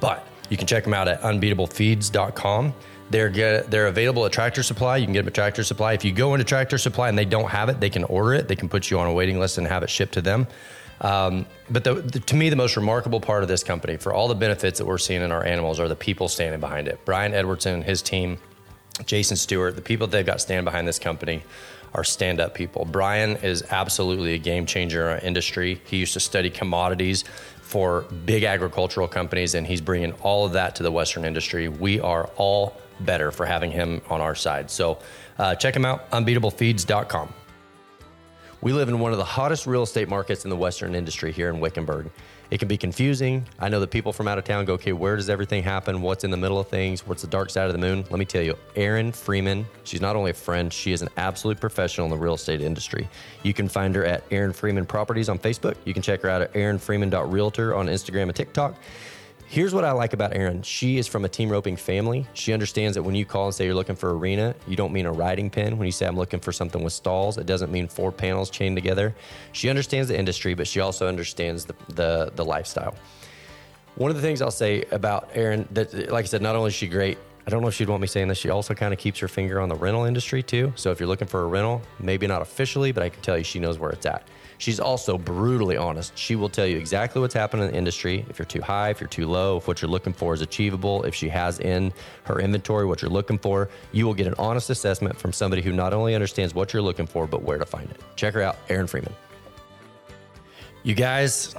But 0.00 0.24
you 0.50 0.56
can 0.56 0.68
check 0.68 0.84
them 0.84 0.94
out 0.94 1.08
at 1.08 1.20
unbeatablefeeds.com. 1.22 2.74
They're 3.10 3.28
get, 3.28 3.68
they're 3.68 3.88
available 3.88 4.24
at 4.24 4.30
Tractor 4.30 4.62
Supply. 4.62 4.98
You 4.98 5.06
can 5.06 5.12
get 5.12 5.22
them 5.22 5.28
at 5.28 5.34
Tractor 5.34 5.64
Supply. 5.64 5.94
If 5.94 6.04
you 6.04 6.12
go 6.12 6.34
into 6.34 6.44
Tractor 6.44 6.78
Supply 6.78 7.08
and 7.08 7.18
they 7.18 7.24
don't 7.24 7.50
have 7.50 7.68
it, 7.68 7.80
they 7.80 7.90
can 7.90 8.04
order 8.04 8.34
it. 8.34 8.46
They 8.46 8.54
can 8.54 8.68
put 8.68 8.88
you 8.88 9.00
on 9.00 9.08
a 9.08 9.12
waiting 9.12 9.40
list 9.40 9.58
and 9.58 9.66
have 9.66 9.82
it 9.82 9.90
shipped 9.90 10.14
to 10.14 10.22
them. 10.22 10.46
Um, 11.00 11.46
but 11.70 11.84
the, 11.84 11.94
the, 11.94 12.20
to 12.20 12.36
me, 12.36 12.50
the 12.50 12.56
most 12.56 12.76
remarkable 12.76 13.20
part 13.20 13.42
of 13.42 13.48
this 13.48 13.64
company, 13.64 13.96
for 13.96 14.12
all 14.12 14.28
the 14.28 14.34
benefits 14.34 14.78
that 14.78 14.84
we're 14.84 14.98
seeing 14.98 15.22
in 15.22 15.32
our 15.32 15.44
animals, 15.44 15.80
are 15.80 15.88
the 15.88 15.96
people 15.96 16.28
standing 16.28 16.60
behind 16.60 16.88
it. 16.88 17.00
Brian 17.04 17.32
Edwardson 17.32 17.74
and 17.74 17.84
his 17.84 18.02
team, 18.02 18.38
Jason 19.06 19.36
Stewart, 19.36 19.76
the 19.76 19.82
people 19.82 20.06
that 20.06 20.12
they've 20.12 20.26
got 20.26 20.40
stand 20.40 20.64
behind 20.64 20.86
this 20.86 20.98
company 20.98 21.42
are 21.94 22.04
stand 22.04 22.40
up 22.40 22.54
people. 22.54 22.84
Brian 22.84 23.36
is 23.36 23.64
absolutely 23.70 24.34
a 24.34 24.38
game 24.38 24.66
changer 24.66 25.08
in 25.08 25.12
our 25.12 25.18
industry. 25.18 25.80
He 25.86 25.96
used 25.96 26.12
to 26.12 26.20
study 26.20 26.50
commodities 26.50 27.24
for 27.62 28.02
big 28.26 28.44
agricultural 28.44 29.08
companies, 29.08 29.54
and 29.54 29.66
he's 29.66 29.80
bringing 29.80 30.12
all 30.22 30.44
of 30.44 30.52
that 30.52 30.76
to 30.76 30.82
the 30.82 30.92
Western 30.92 31.24
industry. 31.24 31.68
We 31.68 32.00
are 32.00 32.28
all 32.36 32.76
better 33.00 33.30
for 33.30 33.46
having 33.46 33.70
him 33.70 34.02
on 34.10 34.20
our 34.20 34.34
side. 34.34 34.70
So 34.70 34.98
uh, 35.38 35.54
check 35.54 35.74
him 35.74 35.84
out, 35.84 36.10
unbeatablefeeds.com. 36.10 37.34
We 38.62 38.74
live 38.74 38.90
in 38.90 39.00
one 39.00 39.12
of 39.12 39.18
the 39.18 39.24
hottest 39.24 39.66
real 39.66 39.82
estate 39.82 40.06
markets 40.06 40.44
in 40.44 40.50
the 40.50 40.56
Western 40.56 40.94
industry 40.94 41.32
here 41.32 41.48
in 41.48 41.60
Wickenburg. 41.60 42.10
It 42.50 42.58
can 42.58 42.68
be 42.68 42.76
confusing. 42.76 43.46
I 43.58 43.70
know 43.70 43.80
that 43.80 43.90
people 43.90 44.12
from 44.12 44.28
out 44.28 44.36
of 44.36 44.44
town 44.44 44.66
go, 44.66 44.74
okay, 44.74 44.92
where 44.92 45.16
does 45.16 45.30
everything 45.30 45.62
happen? 45.62 46.02
What's 46.02 46.24
in 46.24 46.30
the 46.30 46.36
middle 46.36 46.58
of 46.58 46.68
things? 46.68 47.06
What's 47.06 47.22
the 47.22 47.28
dark 47.28 47.48
side 47.48 47.68
of 47.68 47.72
the 47.72 47.78
moon? 47.78 48.04
Let 48.10 48.18
me 48.18 48.26
tell 48.26 48.42
you, 48.42 48.58
Erin 48.76 49.12
Freeman, 49.12 49.64
she's 49.84 50.02
not 50.02 50.14
only 50.14 50.32
a 50.32 50.34
friend, 50.34 50.70
she 50.70 50.92
is 50.92 51.00
an 51.00 51.08
absolute 51.16 51.58
professional 51.58 52.04
in 52.04 52.10
the 52.10 52.18
real 52.18 52.34
estate 52.34 52.60
industry. 52.60 53.08
You 53.44 53.54
can 53.54 53.66
find 53.66 53.94
her 53.94 54.04
at 54.04 54.24
Erin 54.30 54.52
Freeman 54.52 54.84
Properties 54.84 55.30
on 55.30 55.38
Facebook. 55.38 55.76
You 55.86 55.94
can 55.94 56.02
check 56.02 56.20
her 56.20 56.28
out 56.28 56.42
at 56.42 56.52
erinfreeman.realtor 56.52 57.74
on 57.74 57.86
Instagram 57.86 58.24
and 58.24 58.36
TikTok. 58.36 58.74
Here's 59.50 59.74
what 59.74 59.84
I 59.84 59.90
like 59.90 60.12
about 60.12 60.32
Erin. 60.32 60.62
She 60.62 60.96
is 60.98 61.08
from 61.08 61.24
a 61.24 61.28
team 61.28 61.48
roping 61.48 61.74
family. 61.74 62.24
She 62.34 62.52
understands 62.52 62.94
that 62.94 63.02
when 63.02 63.16
you 63.16 63.24
call 63.24 63.46
and 63.46 63.54
say 63.54 63.64
you're 63.64 63.74
looking 63.74 63.96
for 63.96 64.16
arena, 64.16 64.54
you 64.68 64.76
don't 64.76 64.92
mean 64.92 65.06
a 65.06 65.12
riding 65.12 65.50
pin. 65.50 65.76
When 65.76 65.86
you 65.86 65.92
say 65.92 66.06
I'm 66.06 66.16
looking 66.16 66.38
for 66.38 66.52
something 66.52 66.84
with 66.84 66.92
stalls, 66.92 67.36
it 67.36 67.46
doesn't 67.46 67.72
mean 67.72 67.88
four 67.88 68.12
panels 68.12 68.48
chained 68.48 68.76
together. 68.76 69.12
She 69.50 69.68
understands 69.68 70.06
the 70.06 70.16
industry, 70.16 70.54
but 70.54 70.68
she 70.68 70.78
also 70.78 71.08
understands 71.08 71.64
the, 71.64 71.74
the, 71.88 72.32
the 72.36 72.44
lifestyle. 72.44 72.94
One 73.96 74.12
of 74.12 74.16
the 74.16 74.22
things 74.22 74.40
I'll 74.40 74.52
say 74.52 74.84
about 74.92 75.30
Erin, 75.34 75.66
that 75.72 76.12
like 76.12 76.26
I 76.26 76.28
said, 76.28 76.42
not 76.42 76.54
only 76.54 76.68
is 76.68 76.74
she 76.74 76.86
great, 76.86 77.18
I 77.46 77.50
don't 77.50 77.62
know 77.62 77.68
if 77.68 77.74
she'd 77.74 77.88
want 77.88 78.00
me 78.00 78.06
saying 78.06 78.28
this. 78.28 78.38
She 78.38 78.50
also 78.50 78.74
kind 78.74 78.92
of 78.92 78.98
keeps 78.98 79.18
her 79.20 79.28
finger 79.28 79.60
on 79.60 79.68
the 79.68 79.74
rental 79.74 80.04
industry 80.04 80.42
too. 80.42 80.72
So 80.76 80.90
if 80.90 81.00
you're 81.00 81.08
looking 81.08 81.28
for 81.28 81.42
a 81.42 81.46
rental, 81.46 81.82
maybe 81.98 82.26
not 82.26 82.42
officially, 82.42 82.92
but 82.92 83.02
I 83.02 83.08
can 83.08 83.22
tell 83.22 83.38
you 83.38 83.44
she 83.44 83.58
knows 83.58 83.78
where 83.78 83.90
it's 83.90 84.06
at. 84.06 84.28
She's 84.58 84.78
also 84.78 85.16
brutally 85.16 85.78
honest. 85.78 86.16
She 86.18 86.36
will 86.36 86.50
tell 86.50 86.66
you 86.66 86.76
exactly 86.76 87.18
what's 87.22 87.32
happening 87.32 87.64
in 87.64 87.72
the 87.72 87.78
industry. 87.78 88.26
If 88.28 88.38
you're 88.38 88.44
too 88.44 88.60
high, 88.60 88.90
if 88.90 89.00
you're 89.00 89.08
too 89.08 89.26
low, 89.26 89.56
if 89.56 89.66
what 89.66 89.80
you're 89.80 89.90
looking 89.90 90.12
for 90.12 90.34
is 90.34 90.42
achievable, 90.42 91.02
if 91.04 91.14
she 91.14 91.30
has 91.30 91.60
in 91.60 91.94
her 92.24 92.40
inventory 92.40 92.84
what 92.84 93.00
you're 93.00 93.10
looking 93.10 93.38
for, 93.38 93.70
you 93.92 94.04
will 94.04 94.12
get 94.12 94.26
an 94.26 94.34
honest 94.38 94.68
assessment 94.68 95.18
from 95.18 95.32
somebody 95.32 95.62
who 95.62 95.72
not 95.72 95.94
only 95.94 96.14
understands 96.14 96.54
what 96.54 96.74
you're 96.74 96.82
looking 96.82 97.06
for, 97.06 97.26
but 97.26 97.42
where 97.42 97.56
to 97.56 97.64
find 97.64 97.90
it. 97.90 98.00
Check 98.16 98.34
her 98.34 98.42
out, 98.42 98.58
Erin 98.68 98.86
Freeman. 98.86 99.14
You 100.82 100.94
guys, 100.94 101.54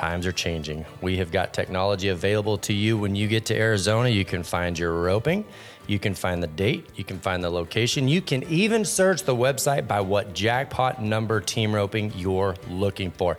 times 0.00 0.26
are 0.26 0.32
changing. 0.32 0.86
We 1.02 1.18
have 1.18 1.30
got 1.30 1.52
technology 1.52 2.08
available 2.08 2.56
to 2.58 2.72
you 2.72 2.96
when 2.96 3.14
you 3.14 3.28
get 3.28 3.44
to 3.46 3.54
Arizona. 3.54 4.08
You 4.08 4.24
can 4.24 4.42
find 4.42 4.78
your 4.78 5.02
roping, 5.02 5.44
you 5.86 5.98
can 5.98 6.14
find 6.14 6.42
the 6.42 6.46
date, 6.46 6.88
you 6.96 7.04
can 7.04 7.18
find 7.18 7.44
the 7.44 7.50
location, 7.50 8.08
you 8.08 8.22
can 8.22 8.42
even 8.44 8.86
search 8.86 9.24
the 9.24 9.36
website 9.36 9.86
by 9.86 10.00
what 10.00 10.32
jackpot 10.32 11.02
number 11.02 11.38
team 11.38 11.74
roping 11.74 12.12
you're 12.16 12.56
looking 12.70 13.10
for. 13.10 13.36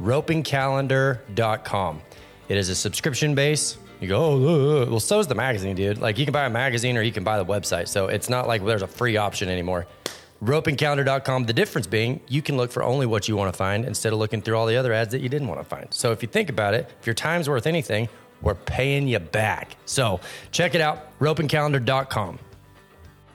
Ropingcalendar.com. 0.00 2.02
It 2.48 2.56
is 2.56 2.68
a 2.68 2.76
subscription 2.76 3.34
base. 3.34 3.76
You 4.00 4.08
go, 4.08 4.18
oh, 4.18 4.32
uh, 4.32 4.82
uh." 4.82 4.90
well, 4.90 5.00
so 5.00 5.18
is 5.18 5.26
the 5.26 5.34
magazine, 5.34 5.74
dude. 5.74 5.98
Like 5.98 6.18
you 6.18 6.24
can 6.24 6.32
buy 6.32 6.46
a 6.46 6.50
magazine 6.50 6.96
or 6.96 7.02
you 7.02 7.12
can 7.12 7.24
buy 7.24 7.36
the 7.36 7.44
website. 7.44 7.88
So 7.88 8.06
it's 8.06 8.28
not 8.28 8.46
like 8.46 8.64
there's 8.64 8.82
a 8.82 8.86
free 8.86 9.16
option 9.16 9.48
anymore 9.48 9.88
ropingcalendar.com. 10.42 11.44
The 11.44 11.52
difference 11.52 11.86
being 11.86 12.20
you 12.28 12.42
can 12.42 12.56
look 12.56 12.72
for 12.72 12.82
only 12.82 13.06
what 13.06 13.28
you 13.28 13.36
want 13.36 13.52
to 13.52 13.56
find 13.56 13.84
instead 13.84 14.12
of 14.12 14.18
looking 14.18 14.42
through 14.42 14.56
all 14.56 14.66
the 14.66 14.76
other 14.76 14.92
ads 14.92 15.12
that 15.12 15.20
you 15.20 15.28
didn't 15.28 15.48
want 15.48 15.60
to 15.60 15.64
find. 15.64 15.86
So 15.92 16.12
if 16.12 16.22
you 16.22 16.28
think 16.28 16.48
about 16.48 16.74
it, 16.74 16.88
if 17.00 17.06
your 17.06 17.14
time's 17.14 17.48
worth 17.48 17.66
anything, 17.66 18.08
we're 18.42 18.54
paying 18.54 19.06
you 19.08 19.18
back. 19.18 19.76
So 19.84 20.20
check 20.50 20.74
it 20.74 20.80
out, 20.80 21.18
ropingcalendar.com. 21.20 22.38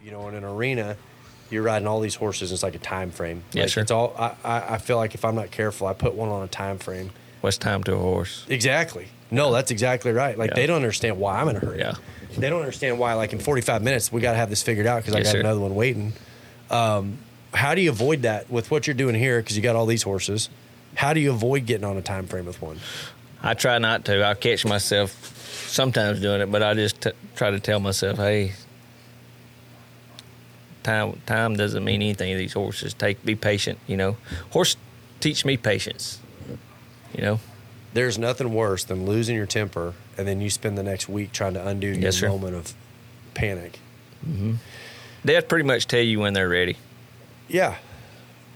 You 0.03 0.11
know, 0.11 0.27
in 0.27 0.35
an 0.35 0.43
arena, 0.43 0.97
you're 1.49 1.63
riding 1.63 1.87
all 1.87 1.99
these 1.99 2.15
horses. 2.15 2.51
And 2.51 2.55
it's 2.55 2.63
like 2.63 2.75
a 2.75 2.79
time 2.79 3.11
frame. 3.11 3.43
Yeah, 3.53 3.63
like 3.63 3.71
sure. 3.71 3.81
It's 3.81 3.91
all. 3.91 4.15
I, 4.17 4.35
I 4.43 4.73
I 4.75 4.77
feel 4.77 4.97
like 4.97 5.15
if 5.15 5.25
I'm 5.25 5.35
not 5.35 5.51
careful, 5.51 5.87
I 5.87 5.93
put 5.93 6.13
one 6.15 6.29
on 6.29 6.43
a 6.43 6.47
time 6.47 6.77
frame. 6.79 7.11
What's 7.41 7.57
time 7.57 7.83
to 7.83 7.93
a 7.93 7.97
horse? 7.97 8.45
Exactly. 8.49 9.07
No, 9.31 9.51
that's 9.51 9.69
exactly 9.71 10.11
right. 10.11 10.37
Like 10.37 10.51
Yeah. 10.51 10.55
they 10.55 10.67
don't 10.67 10.77
understand 10.77 11.17
why 11.19 11.39
I'm 11.41 11.47
in 11.49 11.55
a 11.55 11.59
hurry. 11.59 11.79
Yeah. 11.79 11.95
They 12.37 12.49
don't 12.49 12.59
understand 12.59 12.97
why. 12.99 13.13
Like 13.13 13.33
in 13.33 13.39
45 13.39 13.81
minutes, 13.83 14.11
we 14.11 14.21
got 14.21 14.31
to 14.31 14.37
have 14.37 14.49
this 14.49 14.61
figured 14.63 14.87
out 14.87 15.01
because 15.03 15.15
I 15.15 15.23
got 15.23 15.31
sir. 15.31 15.39
another 15.39 15.59
one 15.59 15.75
waiting. 15.75 16.13
Um, 16.69 17.17
how 17.53 17.75
do 17.75 17.81
you 17.81 17.89
avoid 17.89 18.23
that 18.23 18.49
with 18.49 18.71
what 18.71 18.87
you're 18.87 18.93
doing 18.95 19.15
here? 19.15 19.39
Because 19.39 19.55
you 19.55 19.63
got 19.63 19.75
all 19.75 19.85
these 19.85 20.03
horses. 20.03 20.49
How 20.95 21.13
do 21.13 21.19
you 21.19 21.31
avoid 21.31 21.65
getting 21.65 21.85
on 21.85 21.97
a 21.97 22.01
time 22.01 22.27
frame 22.27 22.45
with 22.45 22.61
one? 22.61 22.79
I 23.41 23.53
try 23.53 23.77
not 23.77 24.05
to. 24.05 24.25
I 24.25 24.33
catch 24.33 24.65
myself 24.65 25.11
sometimes 25.69 26.19
doing 26.19 26.41
it, 26.41 26.51
but 26.51 26.63
I 26.63 26.73
just 26.73 27.01
t- 27.01 27.11
try 27.35 27.51
to 27.51 27.59
tell 27.59 27.79
myself, 27.79 28.17
"Hey, 28.17 28.53
time 30.83 31.19
time 31.25 31.55
doesn't 31.55 31.83
mean 31.83 32.01
anything 32.01 32.31
to 32.31 32.37
these 32.37 32.53
horses. 32.53 32.93
Take 32.93 33.23
be 33.25 33.35
patient. 33.35 33.79
You 33.87 33.97
know, 33.97 34.17
horse 34.51 34.77
teach 35.19 35.45
me 35.45 35.57
patience. 35.57 36.19
You 37.15 37.21
know, 37.21 37.39
There's 37.93 38.17
nothing 38.17 38.53
worse 38.53 38.83
than 38.83 39.05
losing 39.05 39.35
your 39.37 39.45
temper 39.45 39.93
and 40.17 40.27
then 40.27 40.41
you 40.41 40.49
spend 40.49 40.77
the 40.77 40.83
next 40.83 41.07
week 41.07 41.31
trying 41.31 41.53
to 41.53 41.65
undo 41.65 41.87
your 41.87 42.11
sir. 42.11 42.27
moment 42.27 42.55
of 42.55 42.73
panic. 43.33 43.79
They'll 45.25 45.41
pretty 45.41 45.65
much 45.65 45.87
tell 45.87 45.99
you 46.01 46.19
when 46.19 46.33
they're 46.33 46.47
ready. 46.49 46.77
Yeah. 47.47 47.75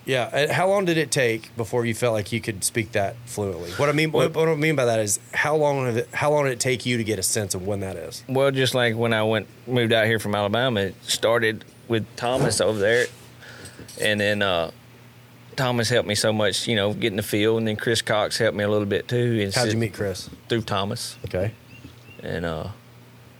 Yeah. 0.06 0.30
And 0.32 0.50
How 0.52 0.68
long 0.68 0.86
did 0.86 0.98
it 0.98 1.12
take 1.12 1.56
before 1.56 1.86
you 1.86 1.94
felt 1.94 2.14
like 2.14 2.32
you 2.32 2.40
could 2.42 2.64
speak 2.64 2.94
that 2.94 3.16
fluently? 3.26 3.72
What 3.72 3.90
I 3.90 3.92
mean, 3.92 4.12
what, 4.12 4.34
what 4.34 4.48
I 4.48 4.56
mean 4.56 4.76
by 4.76 4.86
that 4.86 5.00
is 5.00 5.20
how 5.34 5.56
long 5.56 5.86
did 5.86 5.98
it, 5.98 6.10
how 6.14 6.32
long 6.32 6.46
did 6.46 6.54
it 6.54 6.60
take 6.60 6.86
you 6.86 6.98
to 6.98 7.04
get 7.04 7.20
a 7.20 7.24
sense 7.24 7.54
of 7.54 7.68
when 7.68 7.82
that 7.82 7.96
is? 7.96 8.24
Well, 8.28 8.50
just 8.52 8.74
like 8.74 8.96
when 8.96 9.14
I 9.14 9.24
went 9.24 9.48
moved 9.68 9.92
out 9.94 10.06
here 10.06 10.20
from 10.20 10.34
Alabama, 10.36 10.80
it 10.82 10.96
started 11.04 11.66
with 11.88 12.06
Thomas 12.16 12.62
over 12.62 12.80
there, 12.80 13.06
and 14.02 14.20
then 14.20 14.42
uh, 14.42 14.72
Thomas 15.56 15.90
helped 15.90 16.08
me 16.08 16.16
so 16.16 16.32
much, 16.32 16.68
you 16.68 16.76
know, 16.76 16.94
getting 16.94 17.18
the 17.18 17.24
feel, 17.24 17.58
and 17.58 17.68
then 17.68 17.76
Chris 17.76 18.02
Cox 18.02 18.38
helped 18.38 18.56
me 18.58 18.64
a 18.64 18.70
little 18.70 18.86
bit 18.88 19.08
too. 19.08 19.42
And 19.44 19.54
How'd 19.54 19.72
you 19.72 19.78
meet 19.78 19.94
Chris? 19.94 20.30
Through 20.48 20.62
Thomas, 20.62 21.18
Okay. 21.26 21.52
and 22.24 22.46
uh, 22.46 22.68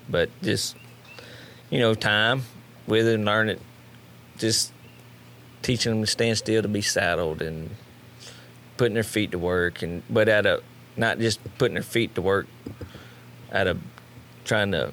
but 0.10 0.30
just 0.44 0.76
you 1.72 1.80
know, 1.80 1.94
time 1.96 2.44
with 2.90 3.08
it 3.08 3.14
and 3.16 3.26
learn 3.26 3.50
it, 3.50 3.62
just 4.38 4.74
teaching 5.62 5.92
them 5.94 6.02
to 6.02 6.08
stand 6.08 6.38
still 6.38 6.62
to 6.62 6.68
be 6.68 6.82
saddled 6.82 7.42
and 7.42 7.70
putting 8.78 8.96
their 8.96 9.04
feet 9.04 9.32
to 9.32 9.40
work, 9.40 9.82
and 9.82 10.04
but 10.10 10.28
at 10.28 10.46
a 10.46 10.62
not 10.98 11.20
just 11.20 11.40
putting 11.58 11.76
their 11.76 11.84
feet 11.84 12.16
to 12.16 12.22
work, 12.22 12.48
at 13.52 13.68
a 13.68 13.78
trying 14.44 14.72
to 14.72 14.92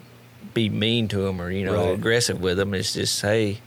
be 0.55 0.69
mean 0.69 1.09
to 1.09 1.19
them 1.19 1.41
or 1.41 1.51
you 1.51 1.65
know 1.65 1.87
Right. 1.87 1.95
aggressive 1.99 2.41
with 2.41 2.59
them. 2.59 2.75
It's 2.75 2.93
just 2.95 3.21
hey, 3.23 3.59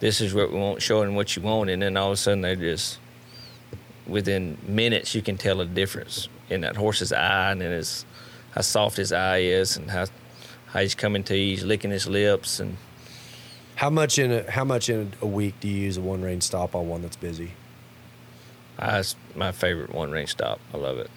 this 0.00 0.20
is 0.20 0.34
what 0.34 0.52
we 0.52 0.58
want, 0.58 0.82
showing 0.82 1.14
what 1.14 1.34
you 1.36 1.42
want, 1.42 1.70
and 1.70 1.82
then 1.82 1.96
all 1.96 2.08
of 2.08 2.12
a 2.14 2.16
sudden 2.16 2.42
they 2.42 2.56
just 2.56 2.98
within 4.06 4.58
minutes 4.66 5.14
you 5.14 5.22
can 5.22 5.36
tell 5.36 5.60
a 5.60 5.66
difference 5.66 6.28
in 6.48 6.62
that 6.62 6.76
horse's 6.76 7.12
eye 7.12 7.52
and 7.52 7.62
in 7.62 7.70
his 7.70 8.04
how 8.52 8.60
soft 8.60 8.96
his 8.96 9.12
eye 9.12 9.38
is 9.38 9.76
and 9.76 9.90
how 9.90 10.04
how 10.66 10.80
he's 10.80 10.94
coming 10.94 11.22
to 11.24 11.36
you, 11.36 11.50
he's 11.50 11.64
licking 11.64 11.90
his 11.90 12.06
lips 12.08 12.58
and 12.60 12.76
How 13.80 13.88
much 13.88 14.18
in 14.18 14.30
a, 14.30 14.50
how 14.50 14.64
much 14.64 14.90
in 14.90 15.14
a 15.22 15.26
week 15.26 15.54
do 15.60 15.66
you 15.66 15.84
use 15.84 15.96
a 15.96 16.02
one 16.02 16.20
rein 16.20 16.42
stop 16.42 16.74
on 16.74 16.86
one 16.86 17.00
that's 17.00 17.16
busy? 17.16 17.52
Uh, 18.78 18.88
that's 18.88 19.16
my 19.34 19.52
favorite 19.52 19.94
one 19.94 20.10
rein 20.10 20.26
stop. 20.26 20.60
I 20.74 20.76
love 20.76 20.98
it. 20.98 21.10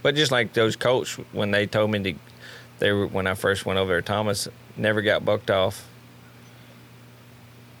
But 0.00 0.14
just 0.14 0.30
like 0.30 0.52
those 0.52 0.76
colts, 0.76 1.14
when 1.32 1.50
they 1.50 1.66
told 1.66 1.90
me 1.90 1.98
to, 2.04 2.14
they 2.78 2.92
were 2.92 3.08
when 3.08 3.26
I 3.26 3.34
first 3.34 3.66
went 3.66 3.80
over 3.80 3.90
there, 3.94 4.00
Thomas 4.00 4.46
never 4.76 5.02
got 5.02 5.24
bucked 5.24 5.50
off. 5.50 5.88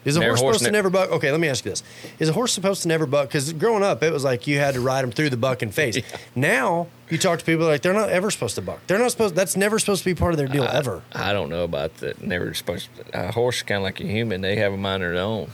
Is 0.08 0.16
a 0.16 0.20
Never 0.20 0.30
horse 0.30 0.40
supposed 0.40 0.64
to 0.64 0.70
never 0.70 0.88
buck? 0.88 1.10
Okay, 1.10 1.30
let 1.30 1.38
me 1.38 1.48
ask 1.48 1.64
you 1.66 1.70
this: 1.70 1.82
Is 2.18 2.30
a 2.30 2.32
horse 2.32 2.52
supposed 2.52 2.82
to 2.82 2.88
never 2.88 3.04
buck? 3.04 3.28
Because 3.28 3.52
growing 3.52 3.82
up, 3.82 4.02
it 4.02 4.10
was 4.10 4.24
like 4.24 4.46
you 4.46 4.58
had 4.58 4.72
to 4.72 4.80
ride 4.80 5.02
them 5.02 5.12
through 5.12 5.28
the 5.28 5.36
bucking 5.36 5.70
phase. 5.70 6.02
Now 6.34 6.86
you 7.10 7.18
talk 7.18 7.40
to 7.40 7.44
people 7.44 7.66
like 7.66 7.82
they're 7.82 7.92
not 7.92 8.08
ever 8.08 8.30
supposed 8.30 8.54
to 8.54 8.62
buck. 8.62 8.80
They're 8.86 8.98
not 8.98 9.10
supposed. 9.10 9.34
That's 9.34 9.56
never 9.56 9.78
supposed 9.78 10.02
to 10.04 10.08
be 10.08 10.14
part 10.14 10.32
of 10.32 10.38
their 10.38 10.46
deal 10.46 10.64
ever. 10.64 11.02
I 11.12 11.32
don't 11.32 11.50
know 11.50 11.64
about 11.64 11.98
that. 11.98 12.22
Never 12.22 12.54
supposed. 12.54 12.88
To, 12.96 13.28
a 13.28 13.32
horse 13.32 13.56
is 13.56 13.62
kind 13.64 13.78
of 13.78 13.82
like 13.82 14.00
a 14.00 14.04
human. 14.04 14.40
They 14.40 14.56
have 14.56 14.72
a 14.72 14.76
mind 14.78 15.02
of 15.02 15.12
their 15.12 15.20
own. 15.20 15.50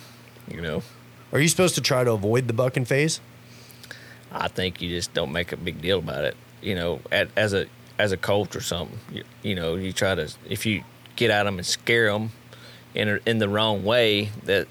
You 0.48 0.60
know. 0.60 0.82
Are 1.32 1.40
you 1.40 1.48
supposed 1.48 1.74
to 1.74 1.80
try 1.80 2.04
to 2.04 2.12
avoid 2.12 2.46
the 2.46 2.52
bucking 2.52 2.84
phase? 2.84 3.20
I 4.30 4.48
think 4.48 4.80
you 4.80 4.88
just 4.88 5.14
don't 5.14 5.32
make 5.32 5.50
a 5.50 5.56
big 5.56 5.80
deal 5.80 5.98
about 5.98 6.24
it. 6.24 6.36
You 6.62 6.76
know, 6.76 7.00
at, 7.10 7.28
as 7.36 7.54
a 7.54 7.66
as 7.98 8.12
a 8.12 8.16
colt 8.16 8.54
or 8.54 8.60
something. 8.60 8.98
You, 9.12 9.24
you 9.42 9.54
know, 9.54 9.74
you 9.74 9.92
try 9.92 10.14
to 10.14 10.30
if 10.48 10.66
you 10.66 10.84
get 11.16 11.30
at 11.30 11.44
them 11.44 11.58
and 11.58 11.66
scare 11.66 12.12
them 12.12 12.30
in 12.94 13.20
in 13.26 13.38
the 13.38 13.48
wrong 13.48 13.84
way, 13.84 14.30
that 14.44 14.66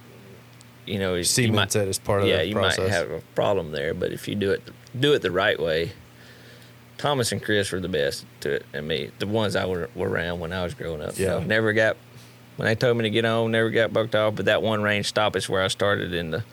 you 0.86 1.00
know 1.00 1.16
you 1.16 1.24
Cements 1.24 1.76
it 1.76 1.88
as 1.88 2.00
part 2.00 2.22
of 2.22 2.28
yeah, 2.28 2.38
the 2.38 2.48
you 2.48 2.56
process. 2.56 2.80
might 2.80 2.90
have 2.90 3.12
a 3.12 3.22
problem 3.36 3.72
there. 3.72 3.94
But 3.94 4.12
if 4.12 4.28
you 4.28 4.36
do 4.36 4.52
it 4.52 4.62
do 5.00 5.14
it 5.14 5.22
the 5.22 5.32
right 5.32 5.60
way, 5.60 5.92
Thomas 6.98 7.32
and 7.32 7.42
Chris 7.44 7.72
were 7.72 7.80
the 7.80 7.90
best 7.90 8.26
to 8.42 8.54
it, 8.54 8.66
and 8.74 8.88
me, 8.88 9.12
the 9.20 9.28
ones 9.28 9.56
I 9.56 9.66
were, 9.66 9.90
were 9.96 10.10
around 10.10 10.40
when 10.40 10.54
I 10.54 10.64
was 10.64 10.74
growing 10.74 11.02
up. 11.02 11.18
Yeah. 11.18 11.40
So 11.40 11.44
never 11.44 11.74
got 11.74 11.98
when 12.58 12.68
they 12.68 12.76
told 12.76 12.98
me 12.98 13.04
to 13.04 13.10
get 13.10 13.26
on, 13.26 13.52
never 13.52 13.70
got 13.70 13.92
bucked 13.94 14.16
off. 14.16 14.36
But 14.36 14.46
that 14.46 14.62
one 14.62 14.82
rein 14.82 15.04
stop 15.04 15.36
is 15.36 15.50
where 15.50 15.64
I 15.64 15.68
started 15.68 16.14
in 16.14 16.32
the 16.32 16.44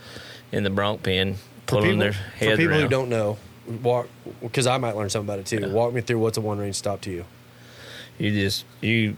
in 0.52 0.64
the 0.64 0.70
bronc 0.70 1.02
pen, 1.02 1.35
For 1.35 1.40
pulling 1.66 1.85
people, 1.85 1.98
their 2.00 2.12
for 2.12 2.18
heads 2.18 2.59
people 2.59 2.80
who 2.80 2.88
don't 2.88 3.09
know, 3.09 3.38
walk 3.83 4.09
because 4.40 4.66
I 4.66 4.78
might 4.78 4.96
learn 4.96 5.11
something 5.11 5.28
about 5.28 5.38
it 5.40 5.46
too. 5.46 5.70
Walk 5.70 5.92
me 5.92 6.00
through 6.00 6.18
what's 6.18 6.38
a 6.38 6.40
one 6.40 6.59
rein 6.59 6.72
stop 6.72 7.00
to 7.02 7.11
you. 7.11 7.24
You 8.18 8.33
just 8.33 8.64
you 8.80 9.16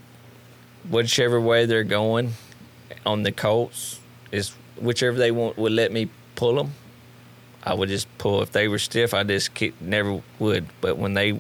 whichever 0.89 1.41
way 1.41 1.67
they're 1.67 1.85
going 1.85 2.33
on 3.05 3.23
the 3.23 3.33
Colts 3.33 4.01
is 4.31 4.51
whichever 4.81 5.17
they 5.17 5.31
want 5.31 5.57
would 5.59 5.73
let 5.73 5.93
me 5.93 6.11
pull 6.35 6.57
them. 6.57 6.73
I 7.65 7.75
would 7.75 7.89
just 7.89 8.07
pull. 8.19 8.43
If 8.43 8.53
they 8.53 8.67
were 8.67 8.79
stiff, 8.79 9.15
I 9.15 9.23
just 9.23 9.55
keep, 9.55 9.81
never 9.81 10.23
would. 10.39 10.67
But 10.81 10.99
when 10.99 11.15
they 11.15 11.39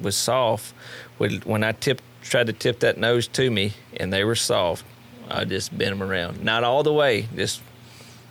was 0.00 0.16
soft, 0.16 0.74
would 1.18 1.44
when 1.44 1.62
I 1.62 1.72
tip 1.72 2.00
tried 2.22 2.46
to 2.46 2.52
tip 2.52 2.80
that 2.80 2.98
nose 2.98 3.28
to 3.28 3.50
me 3.50 3.72
and 3.96 4.12
they 4.12 4.24
were 4.24 4.34
soft, 4.34 4.84
I 5.30 5.44
just 5.44 5.76
bent 5.76 5.90
them 5.90 6.02
around. 6.02 6.42
Not 6.42 6.64
all 6.64 6.82
the 6.82 6.92
way, 6.92 7.28
just 7.34 7.62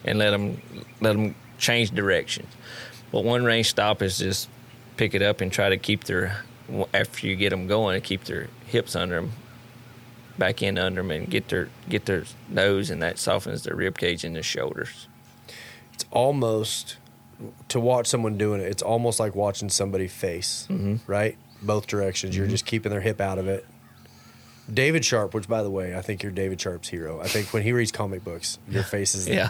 and 0.03 0.19
let 0.19 0.31
them 0.31 0.61
let 0.99 1.13
them 1.13 1.35
change 1.57 1.91
direction. 1.91 2.47
But 3.11 3.23
one 3.23 3.43
rein 3.43 3.63
stop 3.63 4.01
is 4.01 4.17
just 4.17 4.49
pick 4.97 5.13
it 5.13 5.21
up 5.21 5.41
and 5.41 5.51
try 5.51 5.69
to 5.69 5.77
keep 5.77 6.03
their 6.05 6.43
after 6.93 7.27
you 7.27 7.35
get 7.35 7.49
them 7.49 7.67
going, 7.67 7.95
and 7.95 8.03
keep 8.03 8.23
their 8.25 8.47
hips 8.65 8.95
under 8.95 9.15
them, 9.15 9.31
back 10.37 10.61
in 10.63 10.77
under 10.77 11.01
them, 11.01 11.11
and 11.11 11.29
get 11.29 11.47
their 11.49 11.69
get 11.89 12.05
their 12.05 12.23
nose, 12.49 12.89
and 12.89 13.01
that 13.01 13.17
softens 13.19 13.63
their 13.63 13.75
rib 13.75 13.97
cage 13.97 14.23
and 14.23 14.35
their 14.35 14.43
shoulders. 14.43 15.07
It's 15.93 16.05
almost 16.11 16.97
to 17.69 17.79
watch 17.79 18.07
someone 18.07 18.37
doing 18.37 18.61
it. 18.61 18.65
It's 18.67 18.83
almost 18.83 19.19
like 19.19 19.35
watching 19.35 19.69
somebody 19.69 20.07
face, 20.07 20.67
Mm-hmm. 20.69 20.97
right? 21.11 21.37
Both 21.61 21.87
directions. 21.87 22.35
You're 22.35 22.47
just 22.47 22.65
keeping 22.65 22.91
their 22.91 23.01
hip 23.01 23.19
out 23.21 23.37
of 23.37 23.47
it. 23.47 23.65
David 24.71 25.03
Sharp, 25.03 25.33
which 25.33 25.47
by 25.47 25.63
the 25.63 25.69
way, 25.69 25.95
I 25.95 26.01
think 26.01 26.23
you're 26.23 26.31
David 26.31 26.61
Sharp's 26.61 26.87
hero. 26.89 27.19
I 27.19 27.27
think 27.27 27.51
when 27.53 27.63
he 27.63 27.73
reads 27.73 27.91
comic 27.91 28.23
books, 28.23 28.57
your 28.69 28.83
face 28.95 29.15
is 29.15 29.27
Yeah, 29.27 29.49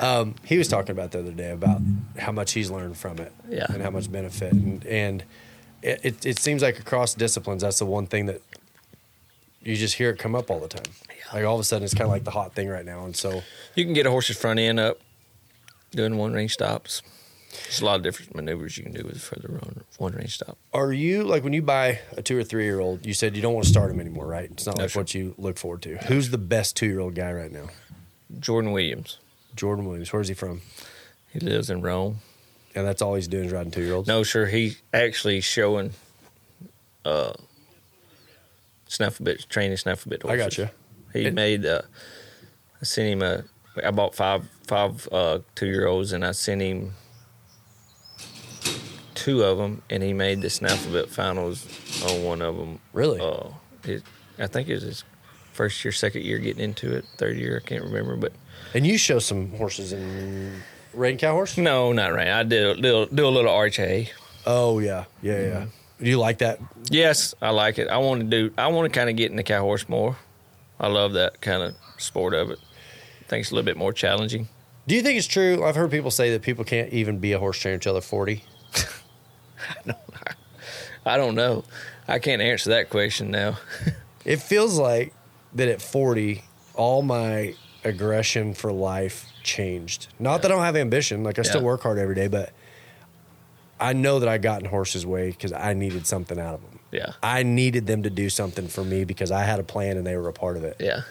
Um, 0.00 0.34
he 0.44 0.58
was 0.58 0.66
talking 0.66 0.90
about 0.90 1.12
the 1.12 1.20
other 1.20 1.30
day 1.32 1.50
about 1.50 1.80
how 2.18 2.32
much 2.32 2.52
he's 2.52 2.70
learned 2.70 2.96
from 2.96 3.18
it, 3.18 3.32
Yeah. 3.48 3.66
and 3.68 3.82
how 3.82 3.90
much 3.90 4.10
benefit, 4.10 4.52
and, 4.52 4.84
and 4.86 5.24
it, 5.82 6.00
it, 6.02 6.26
it 6.26 6.38
seems 6.38 6.62
like 6.62 6.78
across 6.78 7.14
disciplines, 7.14 7.62
that's 7.62 7.78
the 7.78 7.86
one 7.86 8.06
thing 8.06 8.26
that 8.26 8.40
you 9.62 9.76
just 9.76 9.94
hear 9.94 10.10
it 10.10 10.18
come 10.18 10.34
up 10.34 10.50
all 10.50 10.60
the 10.60 10.68
time. 10.68 10.92
Like 11.32 11.44
all 11.44 11.54
of 11.54 11.60
a 11.60 11.64
sudden, 11.64 11.84
it's 11.84 11.94
kind 11.94 12.04
of 12.06 12.10
like 12.10 12.24
the 12.24 12.30
hot 12.32 12.54
thing 12.54 12.68
right 12.68 12.84
now, 12.84 13.04
and 13.04 13.14
so 13.16 13.42
You 13.74 13.84
can 13.84 13.92
get 13.94 14.06
a 14.06 14.10
horse's 14.10 14.36
front 14.36 14.58
end 14.58 14.80
up 14.80 14.98
doing 15.92 16.16
one 16.16 16.32
rein 16.32 16.48
stops. 16.48 17.02
There's 17.64 17.80
a 17.80 17.84
lot 17.84 17.96
of 17.96 18.02
different 18.04 18.34
maneuvers 18.34 18.78
you 18.78 18.84
can 18.84 18.92
do 18.92 19.02
with 19.04 19.20
further 19.20 19.48
run 19.48 19.82
one 19.98 20.12
rein 20.12 20.28
stop. 20.28 20.56
Are 20.72 20.92
you 20.92 21.24
like 21.24 21.42
when 21.44 21.52
you 21.52 21.62
buy 21.62 21.98
a 22.16 22.22
two 22.22 22.38
or 22.38 22.44
three 22.44 22.64
year 22.64 22.78
old? 22.80 23.04
You 23.04 23.12
said 23.14 23.34
you 23.36 23.42
don't 23.42 23.54
want 23.54 23.64
to 23.64 23.70
start 23.70 23.90
him 23.90 23.98
anymore, 24.00 24.26
right? 24.26 24.48
It's 24.50 24.66
not 24.66 24.76
No, 24.76 24.82
like 24.84 24.90
sir. 24.92 25.00
what 25.00 25.14
you 25.14 25.34
look 25.36 25.58
forward 25.58 25.82
to. 25.82 25.96
Who's 26.06 26.30
the 26.30 26.38
best 26.38 26.76
two 26.76 26.86
year 26.86 27.00
old 27.00 27.14
guy 27.16 27.32
right 27.32 27.50
now? 27.50 27.66
Jordan 28.38 28.70
Williams. 28.70 29.18
Jordan 29.56 29.84
Williams. 29.84 30.12
Where's 30.12 30.28
he 30.28 30.34
from? 30.34 30.62
He 31.32 31.40
lives 31.40 31.70
in 31.70 31.82
Rome. 31.82 32.18
And 32.76 32.86
that's 32.86 33.02
all 33.02 33.16
he's 33.16 33.26
doing 33.26 33.46
is 33.46 33.52
riding 33.52 33.72
two 33.72 33.82
year 33.82 33.94
olds. 33.94 34.06
No, 34.06 34.22
sir. 34.22 34.46
He 34.46 34.76
actually 34.94 35.40
showing 35.40 35.92
uh 37.04 37.32
snafflebit 38.90 39.48
training 39.48 39.76
snafflebit 39.78 40.24
I 40.24 40.36
horses. 40.36 40.56
got 40.56 40.58
you. 40.58 40.68
He 41.22 41.30
made. 41.30 41.64
Uh, 41.64 41.82
I 42.80 42.84
sent 42.84 43.08
him 43.08 43.22
a. 43.22 43.44
I 43.84 43.90
bought 43.92 44.14
five 44.14 44.48
five 44.66 45.08
uh, 45.12 45.38
two 45.54 45.66
year 45.66 45.86
olds, 45.86 46.12
and 46.12 46.24
I 46.26 46.32
sent 46.32 46.60
him 46.60 46.92
two 49.14 49.42
of 49.44 49.58
them, 49.58 49.82
and 49.90 50.02
he 50.02 50.12
made 50.12 50.40
the 50.40 50.48
snafflebit 50.48 51.08
finals 51.08 51.66
on 52.04 52.22
one 52.24 52.42
of 52.42 52.56
them. 52.56 52.80
Really? 52.92 53.20
Uh, 53.20 53.48
it, 53.84 54.02
I 54.38 54.46
think 54.46 54.68
it 54.68 54.74
was 54.74 54.82
his 54.82 55.04
first 55.52 55.84
year, 55.84 55.92
second 55.92 56.24
year 56.24 56.38
getting 56.38 56.62
into 56.64 56.94
it, 56.94 57.04
third 57.18 57.36
year. 57.36 57.60
I 57.62 57.66
can't 57.68 57.84
remember, 57.84 58.16
but 58.16 58.32
And 58.74 58.86
you 58.86 58.96
show 58.98 59.18
some 59.18 59.50
horses 59.52 59.92
in 59.92 60.62
Reined 60.94 61.18
Cow 61.18 61.32
Horse? 61.32 61.56
no, 61.58 61.92
not 61.92 62.12
right. 62.14 62.28
I 62.28 62.42
did 62.44 62.64
a 62.64 62.74
little, 62.80 63.06
do 63.06 63.26
a 63.26 63.28
little 63.28 63.50
RHA. 63.52 64.08
Oh 64.46 64.78
yeah, 64.78 65.04
yeah, 65.22 65.32
yeah. 65.40 65.46
Mm-hmm. 65.48 65.64
Do 65.64 65.79
you 66.08 66.18
like 66.18 66.38
that? 66.38 66.58
Yes, 66.90 67.34
I 67.40 67.50
like 67.50 67.78
it. 67.78 67.88
I 67.88 67.98
want 67.98 68.20
to 68.20 68.26
do. 68.26 68.54
I 68.56 68.68
want 68.68 68.92
to 68.92 68.98
kind 68.98 69.10
of 69.10 69.16
get 69.16 69.30
in 69.30 69.36
the 69.36 69.42
cow 69.42 69.62
horse 69.62 69.88
more. 69.88 70.16
I 70.78 70.88
love 70.88 71.12
that 71.14 71.40
kind 71.40 71.62
of 71.62 71.74
sport 71.98 72.34
of 72.34 72.50
it. 72.50 72.58
I 73.20 73.24
think 73.28 73.42
it's 73.42 73.50
a 73.50 73.54
little 73.54 73.66
bit 73.66 73.76
more 73.76 73.92
challenging. 73.92 74.48
Do 74.86 74.94
you 74.94 75.02
think 75.02 75.18
it's 75.18 75.26
true? 75.26 75.62
I've 75.64 75.76
heard 75.76 75.90
people 75.90 76.10
say 76.10 76.32
that 76.32 76.42
people 76.42 76.64
can't 76.64 76.92
even 76.92 77.18
be 77.18 77.32
a 77.32 77.38
horse 77.38 77.58
trainer 77.58 77.74
until 77.74 77.92
they're 77.94 78.02
forty. 78.02 78.44
I 81.06 81.16
don't 81.16 81.34
know. 81.34 81.64
I 82.08 82.18
can't 82.18 82.42
answer 82.42 82.70
that 82.70 82.90
question 82.90 83.30
now. 83.30 83.58
It 84.22 84.42
feels 84.42 84.78
like 84.78 85.14
that 85.54 85.68
at 85.68 85.80
40, 85.80 86.44
all 86.74 87.00
my 87.00 87.54
aggression 87.84 88.52
for 88.52 88.70
life 88.70 89.24
changed. 89.42 90.08
Not 90.18 90.42
that 90.42 90.52
I 90.52 90.54
don't 90.54 90.62
have 90.64 90.76
ambition, 90.76 91.24
like 91.24 91.38
I 91.38 91.42
still 91.42 91.62
work 91.62 91.82
hard 91.82 91.98
every 91.98 92.14
day, 92.14 92.28
but 92.28 92.52
I 93.80 93.94
know 93.94 94.18
that 94.20 94.28
I 94.28 94.38
got 94.38 94.60
in 94.62 94.68
horses' 94.68 95.06
way 95.06 95.30
because 95.30 95.52
I 95.52 95.72
needed 95.72 96.06
something 96.06 96.38
out 96.38 96.54
of 96.54 96.62
them. 96.62 96.78
Yeah. 96.92 97.12
I 97.22 97.42
needed 97.42 97.86
them 97.86 98.02
to 98.02 98.10
do 98.10 98.28
something 98.28 98.68
for 98.68 98.84
me 98.84 99.04
because 99.04 99.30
I 99.30 99.42
had 99.44 99.58
a 99.58 99.62
plan 99.62 99.96
and 99.96 100.06
they 100.06 100.16
were 100.16 100.28
a 100.28 100.32
part 100.32 100.56
of 100.56 100.64
it. 100.64 100.76
Yeah. 100.80 101.02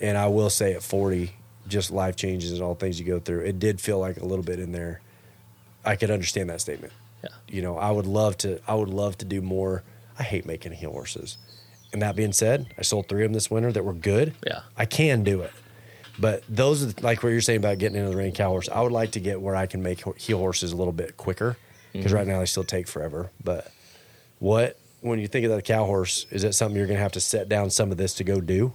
And 0.00 0.16
I 0.16 0.26
will 0.28 0.50
say 0.50 0.74
at 0.74 0.82
40, 0.82 1.32
just 1.68 1.90
life 1.90 2.16
changes 2.16 2.52
and 2.52 2.62
all 2.62 2.74
things 2.74 2.98
you 3.00 3.06
go 3.06 3.18
through, 3.18 3.40
it 3.40 3.58
did 3.58 3.80
feel 3.80 3.98
like 3.98 4.18
a 4.18 4.24
little 4.24 4.44
bit 4.44 4.58
in 4.58 4.72
there. 4.72 5.00
I 5.84 5.96
could 5.96 6.10
understand 6.10 6.50
that 6.50 6.60
statement. 6.60 6.92
Yeah. 7.22 7.30
You 7.48 7.62
know, 7.62 7.76
I 7.76 7.90
would 7.90 8.06
love 8.06 8.36
to. 8.38 8.60
I 8.66 8.74
would 8.74 8.88
love 8.88 9.18
to 9.18 9.24
do 9.24 9.40
more. 9.40 9.82
I 10.18 10.22
hate 10.22 10.44
making 10.46 10.72
heel 10.72 10.92
horses. 10.92 11.38
And 11.92 12.02
that 12.02 12.16
being 12.16 12.32
said, 12.32 12.66
I 12.78 12.82
sold 12.82 13.08
three 13.08 13.24
of 13.24 13.30
them 13.30 13.34
this 13.34 13.50
winter 13.50 13.72
that 13.72 13.84
were 13.84 13.92
good. 13.92 14.34
Yeah. 14.46 14.60
I 14.76 14.86
can 14.86 15.24
do 15.24 15.42
it. 15.42 15.52
But 16.18 16.42
those 16.48 16.82
are 16.82 16.86
the, 16.86 17.02
like 17.02 17.22
what 17.22 17.30
you're 17.30 17.40
saying 17.40 17.58
about 17.58 17.78
getting 17.78 17.96
into 17.96 18.10
the 18.10 18.16
reined 18.16 18.34
cow 18.34 18.48
horse. 18.48 18.68
I 18.68 18.80
would 18.80 18.92
like 18.92 19.12
to 19.12 19.20
get 19.20 19.40
where 19.40 19.56
I 19.56 19.66
can 19.66 19.82
make 19.82 20.02
heel 20.18 20.38
horses 20.38 20.72
a 20.72 20.76
little 20.76 20.92
bit 20.92 21.16
quicker 21.16 21.56
because 21.92 22.06
Mm-hmm. 22.06 22.14
right 22.16 22.26
now 22.26 22.38
they 22.40 22.46
still 22.46 22.64
take 22.64 22.88
forever. 22.88 23.30
But 23.42 23.70
what 24.38 24.78
when 25.00 25.18
you 25.18 25.26
think 25.28 25.44
of 25.44 25.50
that 25.52 25.64
cow 25.64 25.84
horse, 25.84 26.26
is 26.30 26.44
it 26.44 26.52
something 26.54 26.76
you're 26.76 26.86
going 26.86 26.96
to 26.96 27.02
have 27.02 27.12
to 27.12 27.20
set 27.20 27.48
down 27.48 27.70
some 27.70 27.90
of 27.90 27.96
this 27.98 28.14
to 28.14 28.24
go 28.24 28.40
do? 28.40 28.72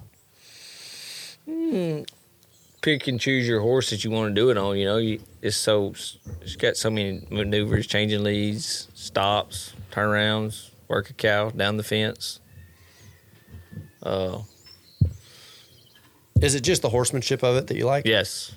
Pick 2.81 3.07
and 3.07 3.19
choose 3.19 3.47
your 3.47 3.61
horse 3.61 3.89
that 3.89 4.03
you 4.03 4.11
want 4.11 4.29
to 4.33 4.39
do 4.39 4.49
it 4.49 4.57
on. 4.57 4.77
You 4.77 4.85
know, 4.85 4.97
you, 4.97 5.19
it's 5.41 5.57
so 5.57 5.89
it's 6.41 6.55
got 6.57 6.77
so 6.77 6.89
many 6.89 7.25
maneuvers, 7.29 7.87
changing 7.87 8.23
leads, 8.23 8.87
stops, 8.93 9.73
turnarounds, 9.91 10.69
work 10.87 11.09
a 11.09 11.13
cow 11.13 11.49
down 11.49 11.77
the 11.77 11.83
fence. 11.83 12.39
Uh, 14.03 14.39
Is 16.41 16.55
it 16.55 16.61
just 16.61 16.81
the 16.81 16.89
horsemanship 16.89 17.43
of 17.43 17.57
it 17.57 17.67
that 17.67 17.75
you 17.77 17.85
like? 17.85 18.05
yes, 18.05 18.53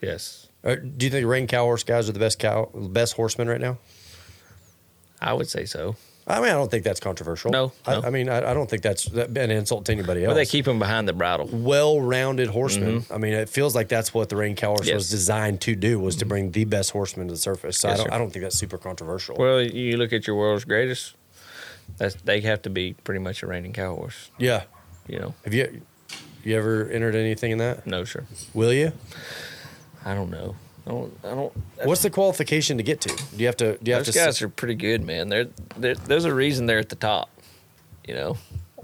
yes, 0.00 0.48
Do 0.64 1.06
you 1.06 1.10
think 1.10 1.26
reined 1.26 1.48
cow 1.48 1.64
horse 1.64 1.82
guys 1.84 2.08
are 2.08 2.12
the 2.12 2.18
best 2.20 2.38
cow, 2.38 2.70
best 2.74 3.14
horsemen 3.14 3.48
right 3.48 3.60
now? 3.60 3.78
I 5.20 5.32
would 5.32 5.48
say 5.48 5.64
so. 5.64 5.96
I 6.26 6.36
mean, 6.40 6.50
I 6.50 6.52
don't 6.52 6.70
think 6.70 6.84
that's 6.84 7.00
controversial. 7.00 7.50
No, 7.50 7.72
I, 7.86 7.94
no. 7.94 8.02
I 8.06 8.10
mean, 8.10 8.28
I, 8.28 8.50
I 8.50 8.54
don't 8.54 8.68
think 8.70 8.82
that's 8.82 9.04
that- 9.06 9.36
an 9.36 9.50
insult 9.50 9.86
to 9.86 9.92
anybody 9.92 10.24
else. 10.24 10.30
But 10.30 10.34
they 10.36 10.46
keep 10.46 10.64
them 10.64 10.78
behind 10.78 11.08
the 11.08 11.12
bridle. 11.12 11.48
well-rounded 11.50 12.48
horsemen. 12.48 13.00
Mm-hmm. 13.00 13.12
I 13.12 13.18
mean, 13.18 13.32
it 13.32 13.48
feels 13.48 13.74
like 13.74 13.88
that's 13.88 14.14
what 14.14 14.28
the 14.28 14.36
reined 14.36 14.58
cow 14.58 14.68
horse 14.68 14.86
Yes. 14.86 14.94
was 14.94 15.10
designed 15.10 15.60
to 15.62 15.74
do 15.74 15.98
was 15.98 16.16
to 16.16 16.20
mm-hmm. 16.20 16.28
bring 16.28 16.50
the 16.52 16.64
best 16.66 16.92
horsemen 16.92 17.26
to 17.28 17.32
the 17.32 17.38
surface. 17.38 17.78
So 17.78 17.88
I 17.88 17.96
don't. 17.96 18.12
I 18.12 18.18
don't 18.18 18.30
think 18.30 18.44
that's 18.44 18.56
super 18.56 18.78
controversial. 18.78 19.36
Well, 19.38 19.60
you 19.60 19.96
look 19.96 20.12
at 20.12 20.26
your 20.26 20.36
world's 20.36 20.64
greatest. 20.64 21.16
That's 21.96 22.14
they 22.16 22.40
have 22.42 22.62
to 22.62 22.70
be 22.70 22.92
pretty 22.92 23.18
much 23.20 23.42
a 23.42 23.46
reigning 23.46 23.72
cow 23.72 23.96
horse. 23.96 24.30
yeah. 24.38 24.64
You 25.08 25.18
know, 25.18 25.34
Have 25.44 25.54
you 25.54 25.82
you 26.44 26.56
ever 26.56 26.88
entered 26.88 27.16
anything 27.16 27.50
in 27.50 27.58
that? 27.58 27.84
no, 27.86 28.04
sure. 28.04 28.26
Will 28.54 28.72
you? 28.72 28.92
I 30.04 30.14
don't 30.14 30.30
know. 30.30 30.56
I 30.86 30.90
don't. 30.90 31.18
I 31.24 31.28
don't. 31.28 31.52
What's 31.84 32.02
the 32.02 32.10
qualification 32.10 32.76
to 32.78 32.82
get 32.82 33.00
to? 33.02 33.08
Do 33.08 33.36
you 33.36 33.46
have 33.46 33.56
to? 33.58 33.76
Do 33.78 33.90
you 33.90 33.94
have 33.94 34.06
Those 34.06 34.14
to? 34.14 34.20
guys 34.20 34.42
are 34.42 34.48
pretty 34.48 34.74
good, 34.74 35.04
man. 35.04 35.28
They're, 35.28 35.48
they're 35.76 35.94
there's 35.94 36.24
a 36.24 36.34
reason 36.34 36.66
they're 36.66 36.78
at 36.78 36.88
the 36.88 36.96
top. 36.96 37.28
You 38.06 38.14
know. 38.14 38.36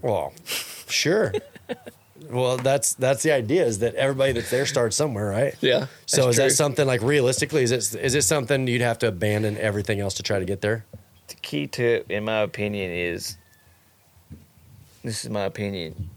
Well, 0.03 0.35
sure. 0.45 1.33
well, 2.31 2.59
that's 2.59 2.95
that's 2.95 3.23
the 3.23 3.33
idea 3.33 3.65
is 3.65 3.79
that 3.79 3.95
everybody 3.95 4.33
that's 4.33 4.51
there 4.51 4.67
starts 4.67 4.95
somewhere, 4.95 5.29
right? 5.29 5.55
Yeah. 5.61 5.87
So 6.05 6.27
that's 6.27 6.29
is 6.29 6.37
that 6.37 6.53
something 6.53 6.87
like 6.87 7.01
realistically? 7.01 7.63
Is 7.63 7.73
it 7.73 7.95
is 8.01 8.15
it 8.15 8.23
something 8.23 8.67
you'd 8.67 8.83
have 8.83 8.99
to 8.99 9.09
abandon 9.09 9.57
everything 9.57 10.01
else 10.01 10.15
to 10.15 10.23
try 10.23 10.39
to 10.39 10.45
get 10.45 10.61
there? 10.61 10.85
the 11.29 11.35
key 11.37 11.67
to 11.67 11.83
it, 11.83 12.07
in 12.09 12.25
my 12.25 12.41
opinion, 12.41 12.91
is 12.91 13.37
this 15.03 15.25
is 15.25 15.31
my 15.31 15.45
opinion. 15.45 16.11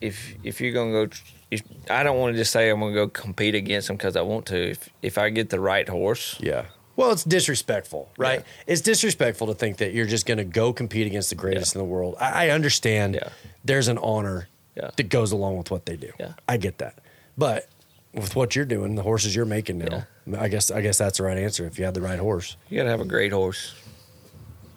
If 0.00 0.34
if 0.42 0.60
you're 0.60 0.72
gonna 0.72 0.92
go, 0.92 1.08
if, 1.50 1.62
I 1.90 2.02
don't 2.02 2.18
want 2.18 2.34
to 2.34 2.38
just 2.38 2.52
say 2.52 2.68
I'm 2.70 2.80
gonna 2.80 2.92
go 2.94 3.08
compete 3.08 3.54
against 3.54 3.88
them 3.88 3.96
because 3.96 4.16
I 4.16 4.22
want 4.22 4.46
to. 4.46 4.70
If 4.70 4.88
if 5.02 5.18
I 5.18 5.30
get 5.30 5.50
the 5.50 5.60
right 5.60 5.88
horse, 5.88 6.36
Yeah. 6.40 6.66
Well, 6.96 7.12
it's 7.12 7.22
disrespectful, 7.22 8.10
right? 8.18 8.42
It's 8.66 8.80
disrespectful 8.80 9.46
to 9.46 9.54
think 9.54 9.76
that 9.76 9.92
you're 9.92 10.04
just 10.06 10.26
going 10.26 10.38
to 10.38 10.44
go 10.44 10.72
compete 10.72 11.06
against 11.06 11.28
the 11.30 11.36
greatest 11.36 11.74
Yeah. 11.76 11.80
in 11.80 11.86
the 11.86 11.92
world. 11.92 12.16
I, 12.18 12.46
I 12.46 12.50
understand 12.50 13.14
Yeah. 13.14 13.28
there's 13.64 13.86
an 13.86 13.98
honor 13.98 14.48
Yeah. 14.74 14.90
that 14.96 15.08
goes 15.08 15.30
along 15.30 15.58
with 15.58 15.70
what 15.70 15.86
they 15.86 15.96
do. 15.96 16.10
Yeah. 16.18 16.32
I 16.48 16.56
get 16.56 16.78
that. 16.78 16.98
But 17.36 17.68
with 18.12 18.34
what 18.34 18.56
you're 18.56 18.64
doing, 18.64 18.96
the 18.96 19.04
horses 19.04 19.36
you're 19.36 19.44
making 19.44 19.78
now, 19.78 20.08
I 20.36 20.48
guess 20.48 20.72
I 20.72 20.80
guess 20.80 20.98
that's 20.98 21.18
the 21.18 21.24
right 21.24 21.38
answer 21.38 21.64
if 21.66 21.78
you 21.78 21.84
had 21.84 21.94
the 21.94 22.02
right 22.02 22.18
horse. 22.18 22.56
you 22.68 22.76
gotta 22.78 22.90
have 22.90 23.00
a 23.00 23.04
great 23.04 23.30
horse. 23.30 23.74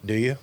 Do 0.06 0.14
you? 0.14 0.36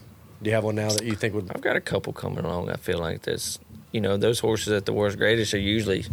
Do 0.43 0.49
you 0.49 0.55
have 0.55 0.65
one 0.65 0.75
now 0.75 0.89
that 0.89 1.03
you 1.05 1.15
think 1.15 1.33
would 1.33 1.49
I've 1.55 1.61
got 1.61 1.77
a 1.77 1.81
couple 1.81 2.11
coming 2.11 2.43
along. 2.43 2.69
I 2.69 2.75
feel 2.75 2.99
like 2.99 3.21
this. 3.21 3.57
You 3.91 4.02
know, 4.02 4.17
those 4.17 4.39
horses 4.39 4.73
at 4.73 4.86
the 4.86 4.93
world's 4.93 5.15
greatest 5.15 5.54
are 5.54 5.60
usually 5.60 6.06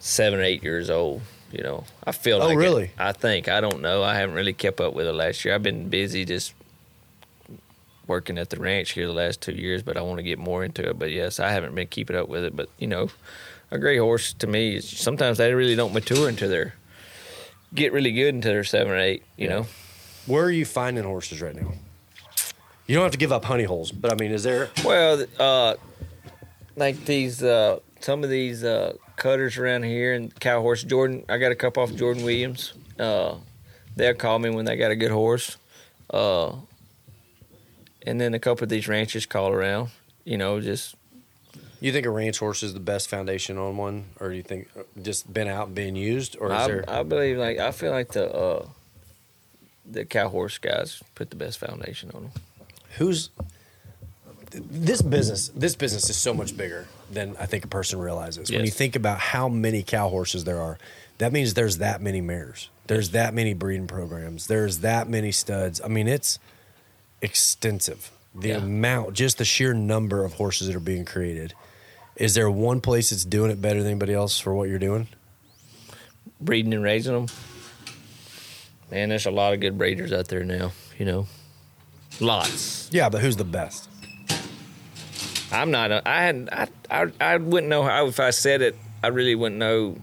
seven 0.00 0.40
or 0.40 0.42
eight 0.42 0.62
years 0.62 0.88
old. 0.90 1.22
You 1.52 1.62
know, 1.62 1.84
I 2.04 2.12
feel 2.12 2.36
Oh, 2.40 2.46
like 2.46 2.54
it. 2.54 2.58
really? 2.58 2.90
I 2.98 3.12
think 3.12 3.48
I 3.48 3.60
don't 3.60 3.82
know. 3.82 4.02
I 4.02 4.14
haven't 4.14 4.34
really 4.34 4.54
kept 4.54 4.80
up 4.80 4.94
with 4.94 5.06
it 5.06 5.12
last 5.12 5.44
year. 5.44 5.54
I've 5.54 5.62
been 5.62 5.88
busy 5.90 6.24
just 6.24 6.54
working 8.06 8.38
at 8.38 8.50
the 8.50 8.56
ranch 8.58 8.92
here 8.92 9.06
the 9.06 9.12
last 9.12 9.40
two 9.40 9.52
years, 9.52 9.82
but 9.82 9.96
I 9.96 10.02
want 10.02 10.18
to 10.18 10.22
get 10.22 10.38
more 10.38 10.64
into 10.64 10.88
it. 10.88 10.98
But 10.98 11.10
yes, 11.10 11.38
I 11.38 11.50
haven't 11.50 11.74
been 11.74 11.86
keeping 11.88 12.16
up 12.16 12.28
with 12.28 12.44
it. 12.44 12.56
But 12.56 12.68
you 12.78 12.86
know, 12.86 13.08
a 13.70 13.78
great 13.78 13.98
horse 13.98 14.32
to 14.34 14.46
me 14.46 14.76
is 14.76 14.88
sometimes 14.88 15.38
they 15.38 15.52
really 15.52 15.76
don't 15.76 15.92
mature 15.92 16.28
until 16.28 16.48
they're 16.48 16.74
get 17.74 17.92
really 17.92 18.12
good 18.12 18.34
until 18.34 18.52
they're 18.52 18.64
seven 18.64 18.92
or 18.92 18.98
eight. 18.98 19.22
You 19.36 19.48
know, 19.48 19.66
Where 20.26 20.44
are 20.44 20.50
you 20.50 20.64
finding 20.64 21.04
horses 21.04 21.42
right 21.42 21.54
now? 21.54 21.72
You 22.86 22.94
don't 22.96 23.04
have 23.04 23.12
to 23.12 23.18
give 23.18 23.32
up 23.32 23.44
honey 23.44 23.64
holes, 23.64 23.92
but 23.92 24.10
I 24.12 24.16
mean, 24.16 24.32
is 24.32 24.42
there 24.42 24.68
Well, 24.84 25.24
uh, 25.38 25.74
like 26.76 27.04
these, 27.04 27.42
uh, 27.42 27.80
some 28.00 28.24
of 28.24 28.30
these 28.30 28.64
uh, 28.64 28.94
cutters 29.16 29.58
around 29.58 29.84
here 29.84 30.14
and 30.14 30.38
cow 30.40 30.60
horse 30.60 30.82
Jordan. 30.82 31.24
I 31.28 31.38
got 31.38 31.52
a 31.52 31.56
couple 31.56 31.82
off 31.82 31.94
Jordan 31.94 32.24
Williams. 32.24 32.74
Uh, 32.98 33.36
they'll 33.96 34.14
call 34.14 34.38
me 34.38 34.50
when 34.50 34.64
they 34.64 34.76
got 34.76 34.90
a 34.90 34.96
good 34.96 35.10
horse. 35.10 35.56
Uh, 36.10 36.56
and 38.06 38.20
then 38.20 38.34
a 38.34 38.38
couple 38.38 38.64
of 38.64 38.68
these 38.68 38.88
ranchers 38.88 39.26
call 39.26 39.50
around. 39.50 39.90
You 40.24 40.38
know, 40.38 40.60
just 40.60 40.94
you 41.80 41.92
think 41.92 42.06
a 42.06 42.10
ranch 42.10 42.38
horse 42.38 42.62
is 42.62 42.74
the 42.74 42.80
best 42.80 43.08
foundation 43.08 43.58
on 43.58 43.76
one, 43.76 44.06
or 44.20 44.30
do 44.30 44.36
you 44.36 44.42
think 44.42 44.68
uh, 44.78 44.82
just 45.00 45.32
been 45.32 45.48
out 45.48 45.74
being 45.74 45.96
used, 45.96 46.36
or 46.38 46.48
is 46.48 46.52
I, 46.52 46.66
there? 46.66 46.84
I 46.88 47.02
believe 47.02 47.38
like 47.38 47.58
I 47.58 47.72
feel 47.72 47.90
like 47.90 48.12
the 48.12 48.32
uh, 48.32 48.66
the 49.84 50.04
cow 50.04 50.28
horse 50.28 50.58
guys 50.58 51.02
put 51.14 51.30
the 51.30 51.36
best 51.36 51.58
foundation 51.58 52.10
on 52.14 52.22
them. 52.22 52.32
who's 52.98 53.30
this 54.54 55.02
business 55.02 55.48
this 55.54 55.74
business 55.76 56.08
is 56.10 56.16
so 56.16 56.34
much 56.34 56.56
bigger 56.56 56.86
than 57.10 57.34
i 57.38 57.46
think 57.46 57.64
a 57.64 57.68
person 57.68 57.98
realizes 57.98 58.50
when 58.50 58.64
you 58.64 58.70
think 58.70 58.96
about 58.96 59.18
how 59.18 59.48
many 59.48 59.82
cow 59.82 60.08
horses 60.08 60.44
there 60.44 60.60
are 60.60 60.78
that 61.18 61.32
means 61.32 61.54
there's 61.54 61.78
that 61.78 62.00
many 62.02 62.20
mares 62.20 62.68
there's 62.86 63.10
that 63.10 63.32
many 63.34 63.54
breeding 63.54 63.86
programs 63.86 64.46
there's 64.48 64.78
that 64.78 65.08
many 65.08 65.32
studs 65.32 65.80
i 65.84 65.88
mean 65.88 66.06
it's 66.08 66.38
extensive 67.22 68.10
the 68.34 68.48
Yeah. 68.48 68.56
amount 68.58 69.14
just 69.14 69.38
the 69.38 69.44
sheer 69.44 69.72
number 69.74 70.24
of 70.24 70.34
horses 70.34 70.66
that 70.68 70.76
are 70.76 70.80
being 70.80 71.04
created 71.04 71.54
Is 72.16 72.34
there 72.34 72.50
one 72.50 72.80
place 72.80 73.10
that's 73.10 73.24
doing 73.24 73.50
it 73.50 73.60
better 73.62 73.78
than 73.82 73.90
anybody 73.92 74.12
else 74.12 74.38
for 74.38 74.54
what 74.54 74.68
you're 74.68 74.78
doing? 74.78 75.08
breeding 76.40 76.74
and 76.74 76.82
raising 76.82 77.14
them. 77.14 77.26
Man, 78.90 79.08
there's 79.08 79.26
a 79.26 79.30
lot 79.30 79.54
of 79.54 79.60
good 79.60 79.78
breeders 79.78 80.12
out 80.12 80.28
there 80.28 80.44
now. 80.44 80.72
You 80.98 81.06
know, 81.06 81.26
lots. 82.20 82.90
Yeah, 82.92 83.08
but 83.08 83.20
who's 83.22 83.36
the 83.36 83.44
best? 83.44 83.88
I'm 85.52 85.70
not. 85.70 85.90
A, 85.90 86.08
I 86.08 86.22
hadn't. 86.22 86.52
I, 86.52 86.68
I. 86.90 87.06
I 87.20 87.36
wouldn't 87.36 87.70
know 87.70 87.82
how 87.82 88.06
if 88.06 88.20
I 88.20 88.30
said 88.30 88.62
it. 88.62 88.76
I 89.02 89.08
really 89.08 89.34
wouldn't 89.34 89.58
know 89.58 89.96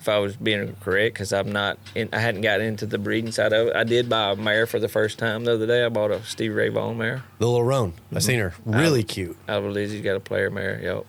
if 0.00 0.08
I 0.08 0.18
was 0.18 0.36
being 0.36 0.74
correct 0.80 1.14
because 1.14 1.32
I'm 1.32 1.52
not. 1.52 1.78
In, 1.94 2.08
I 2.12 2.18
hadn't 2.18 2.42
gotten 2.42 2.66
into 2.66 2.86
the 2.86 2.98
breeding 2.98 3.32
side 3.32 3.52
of 3.52 3.68
it. 3.68 3.76
I 3.76 3.84
did 3.84 4.08
buy 4.08 4.32
a 4.32 4.36
mare 4.36 4.66
for 4.66 4.78
the 4.78 4.88
first 4.88 5.18
time 5.18 5.44
the 5.44 5.54
other 5.54 5.66
day. 5.66 5.84
I 5.84 5.88
bought 5.88 6.10
a 6.10 6.22
Steve 6.24 6.54
Ray 6.54 6.68
Vaughan 6.68 6.98
mare. 6.98 7.22
The 7.38 7.46
little 7.46 7.64
roan. 7.64 7.92
I 8.10 8.16
mm-hmm. 8.16 8.18
seen 8.20 8.38
her. 8.40 8.54
Really 8.64 9.02
cute. 9.02 9.36
I 9.48 9.60
believe 9.60 9.90
he's 9.90 10.02
got 10.02 10.16
a 10.16 10.20
player 10.20 10.50
mare. 10.50 10.80
Yep. 10.82 11.06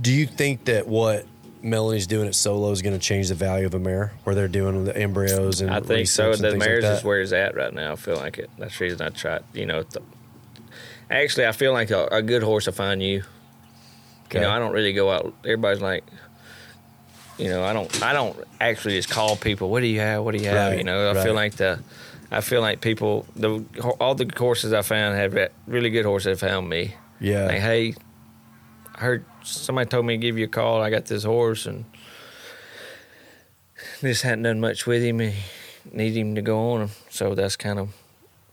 Do 0.00 0.12
you 0.12 0.26
think 0.26 0.64
that 0.64 0.86
what 0.86 1.26
Melanie's 1.62 2.06
doing 2.06 2.26
at 2.26 2.34
Solo 2.34 2.70
is 2.70 2.82
going 2.82 2.98
to 2.98 3.04
change 3.04 3.28
the 3.28 3.34
value 3.34 3.66
of 3.66 3.74
a 3.74 3.78
mare, 3.78 4.12
where 4.24 4.34
they're 4.34 4.48
doing 4.48 4.84
the 4.84 4.96
embryos 4.96 5.60
and 5.60 5.70
I 5.70 5.80
think 5.80 6.08
so. 6.08 6.32
and 6.32 6.40
The 6.40 6.50
like 6.50 6.58
mare's 6.58 6.84
that? 6.84 6.98
is 6.98 7.04
where 7.04 7.20
it's 7.20 7.32
at 7.32 7.54
right 7.54 7.72
now. 7.72 7.92
I 7.92 7.96
feel 7.96 8.16
like 8.16 8.38
it. 8.38 8.50
That's 8.58 8.78
the 8.78 8.84
reason 8.84 9.02
I 9.02 9.10
tried. 9.10 9.42
You 9.52 9.66
know, 9.66 9.82
the, 9.82 10.02
actually, 11.10 11.46
I 11.46 11.52
feel 11.52 11.72
like 11.72 11.90
a, 11.90 12.06
a 12.06 12.22
good 12.22 12.42
horse 12.42 12.66
will 12.66 12.72
find 12.72 13.02
you. 13.02 13.22
Okay. 14.26 14.38
You 14.38 14.44
know, 14.44 14.50
I 14.50 14.58
don't 14.58 14.72
really 14.72 14.92
go 14.92 15.10
out. 15.10 15.34
Everybody's 15.44 15.82
like, 15.82 16.04
you 17.36 17.48
know, 17.48 17.64
I 17.64 17.72
don't. 17.72 18.02
I 18.02 18.12
don't 18.12 18.36
actually 18.60 18.94
just 18.96 19.10
call 19.10 19.36
people. 19.36 19.70
What 19.70 19.80
do 19.80 19.86
you 19.86 20.00
have? 20.00 20.24
What 20.24 20.36
do 20.36 20.42
you 20.42 20.48
have? 20.48 20.70
Right, 20.72 20.78
you 20.78 20.84
know, 20.84 21.10
I 21.10 21.14
right. 21.14 21.24
feel 21.24 21.34
like 21.34 21.54
the. 21.54 21.80
I 22.30 22.42
feel 22.42 22.60
like 22.60 22.80
people. 22.80 23.26
The 23.34 23.64
all 23.98 24.14
the 24.14 24.30
horses 24.36 24.72
I 24.72 24.82
found 24.82 25.16
have 25.16 25.50
really 25.66 25.90
good 25.90 26.04
horses 26.04 26.40
have 26.40 26.50
found 26.50 26.68
me. 26.68 26.94
Yeah. 27.18 27.46
Like, 27.46 27.58
hey, 27.60 27.94
I 28.94 29.00
heard 29.00 29.24
somebody 29.42 29.88
told 29.88 30.06
me 30.06 30.14
to 30.14 30.18
give 30.18 30.38
you 30.38 30.44
a 30.44 30.48
call. 30.48 30.80
I 30.82 30.90
got 30.90 31.06
this 31.06 31.24
horse 31.24 31.66
and 31.66 31.84
this 34.00 34.22
hadn't 34.22 34.44
done 34.44 34.60
much 34.60 34.86
with 34.86 35.02
him. 35.02 35.20
and 35.20 35.34
Need 35.92 36.16
him 36.16 36.34
to 36.34 36.42
go 36.42 36.72
on. 36.72 36.82
him, 36.82 36.90
So 37.08 37.34
that's 37.34 37.56
kind 37.56 37.78
of 37.78 37.88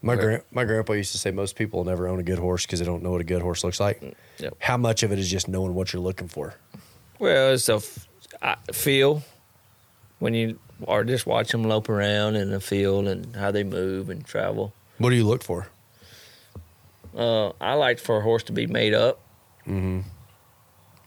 My 0.01 0.13
Right. 0.13 0.21
gran- 0.21 0.41
my 0.51 0.63
grandpa 0.63 0.93
used 0.93 1.11
to 1.13 1.17
say 1.17 1.31
most 1.31 1.55
people 1.55 1.83
never 1.83 2.07
own 2.07 2.19
a 2.19 2.23
good 2.23 2.37
horse 2.39 2.65
because 2.65 2.79
they 2.79 2.85
don't 2.85 3.01
know 3.03 3.11
what 3.11 3.21
a 3.21 3.25
good 3.25 3.41
horse 3.41 3.63
looks 3.63 3.79
like. 3.79 4.01
Yep. 4.37 4.55
How 4.59 4.77
much 4.77 5.01
of 5.03 5.11
it 5.11 5.19
is 5.19 5.29
just 5.29 5.47
knowing 5.47 5.73
what 5.73 5.91
you're 5.93 6.01
looking 6.01 6.27
for? 6.27 6.53
well, 7.19 7.53
it's 7.53 7.67
a 7.67 7.75
f- 7.75 8.07
I 8.41 8.55
feel 8.71 9.23
when 10.19 10.35
you 10.35 10.59
are 10.87 11.03
just 11.03 11.25
watch 11.25 11.51
them 11.51 11.63
lope 11.63 11.89
around 11.89 12.35
in 12.35 12.51
the 12.51 12.59
field 12.59 13.07
and 13.07 13.35
how 13.35 13.49
they 13.49 13.63
move 13.63 14.09
and 14.11 14.23
travel. 14.23 14.71
What 14.99 15.09
do 15.09 15.15
you 15.15 15.25
look 15.25 15.43
for? 15.43 15.67
Uh, 17.17 17.49
I 17.59 17.73
like 17.73 17.97
for 17.97 18.17
a 18.17 18.21
horse 18.21 18.43
to 18.43 18.51
be 18.51 18.67
made 18.67 18.93
up, 18.93 19.19
When 19.65 20.03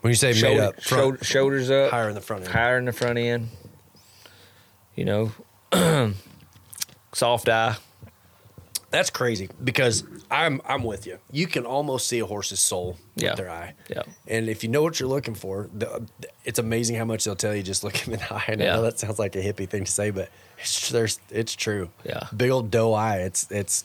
you 0.03 0.15
say 0.15 0.33
made 0.43 0.59
up, 0.59 0.81
front, 0.83 0.85
shoulder- 0.85 1.25
shoulders 1.25 1.71
up, 1.71 1.91
higher 1.93 2.09
in 2.09 2.15
the 2.17 2.21
front 2.21 2.43
end. 2.45 2.53
higher 2.53 2.79
in 2.79 2.87
the 2.87 2.93
front 2.93 3.19
end. 3.19 3.49
You 4.97 5.05
know, 5.05 5.33
soft 7.13 7.49
eye. 7.49 7.77
That's 8.91 9.11
crazy 9.11 9.49
because 9.63 10.03
I'm 10.31 10.61
I'm 10.65 10.83
with 10.83 11.07
you. 11.07 11.19
You 11.31 11.47
can 11.47 11.65
almost 11.65 12.09
see 12.09 12.19
a 12.19 12.27
horse's 12.27 12.59
soul 12.61 12.97
Yeah. 13.15 13.31
with 13.31 13.37
their 13.39 13.51
eye. 13.51 13.75
Yeah. 13.89 14.03
And 14.27 14.49
if 14.49 14.65
you 14.65 14.69
know 14.69 14.83
what 14.83 14.99
you're 14.99 15.09
looking 15.09 15.35
for, 15.37 15.69
the, 15.73 16.03
it's 16.45 16.59
amazing 16.59 16.97
how 16.97 17.05
much 17.05 17.25
they'll 17.25 17.37
tell 17.37 17.55
you 17.55 17.63
just 17.63 17.85
looking 17.87 18.13
in 18.15 18.19
the 18.19 18.35
eye. 18.35 18.45
And 18.49 18.61
I 18.61 18.65
Yeah. 18.65 18.73
know 18.77 18.83
that 18.83 18.99
sounds 18.99 19.19
like 19.21 19.37
a 19.37 19.39
hippie 19.43 19.69
thing 19.69 19.85
to 19.85 19.91
say, 19.93 20.11
but 20.11 20.29
it's 20.59 20.91
there's 20.91 21.21
it's 21.31 21.55
true. 21.55 21.91
Yeah. 22.05 22.27
Big 22.37 22.51
old 22.51 22.71
doe 22.73 22.93
eye. 22.93 23.19
It's 23.19 23.49
it's 23.51 23.85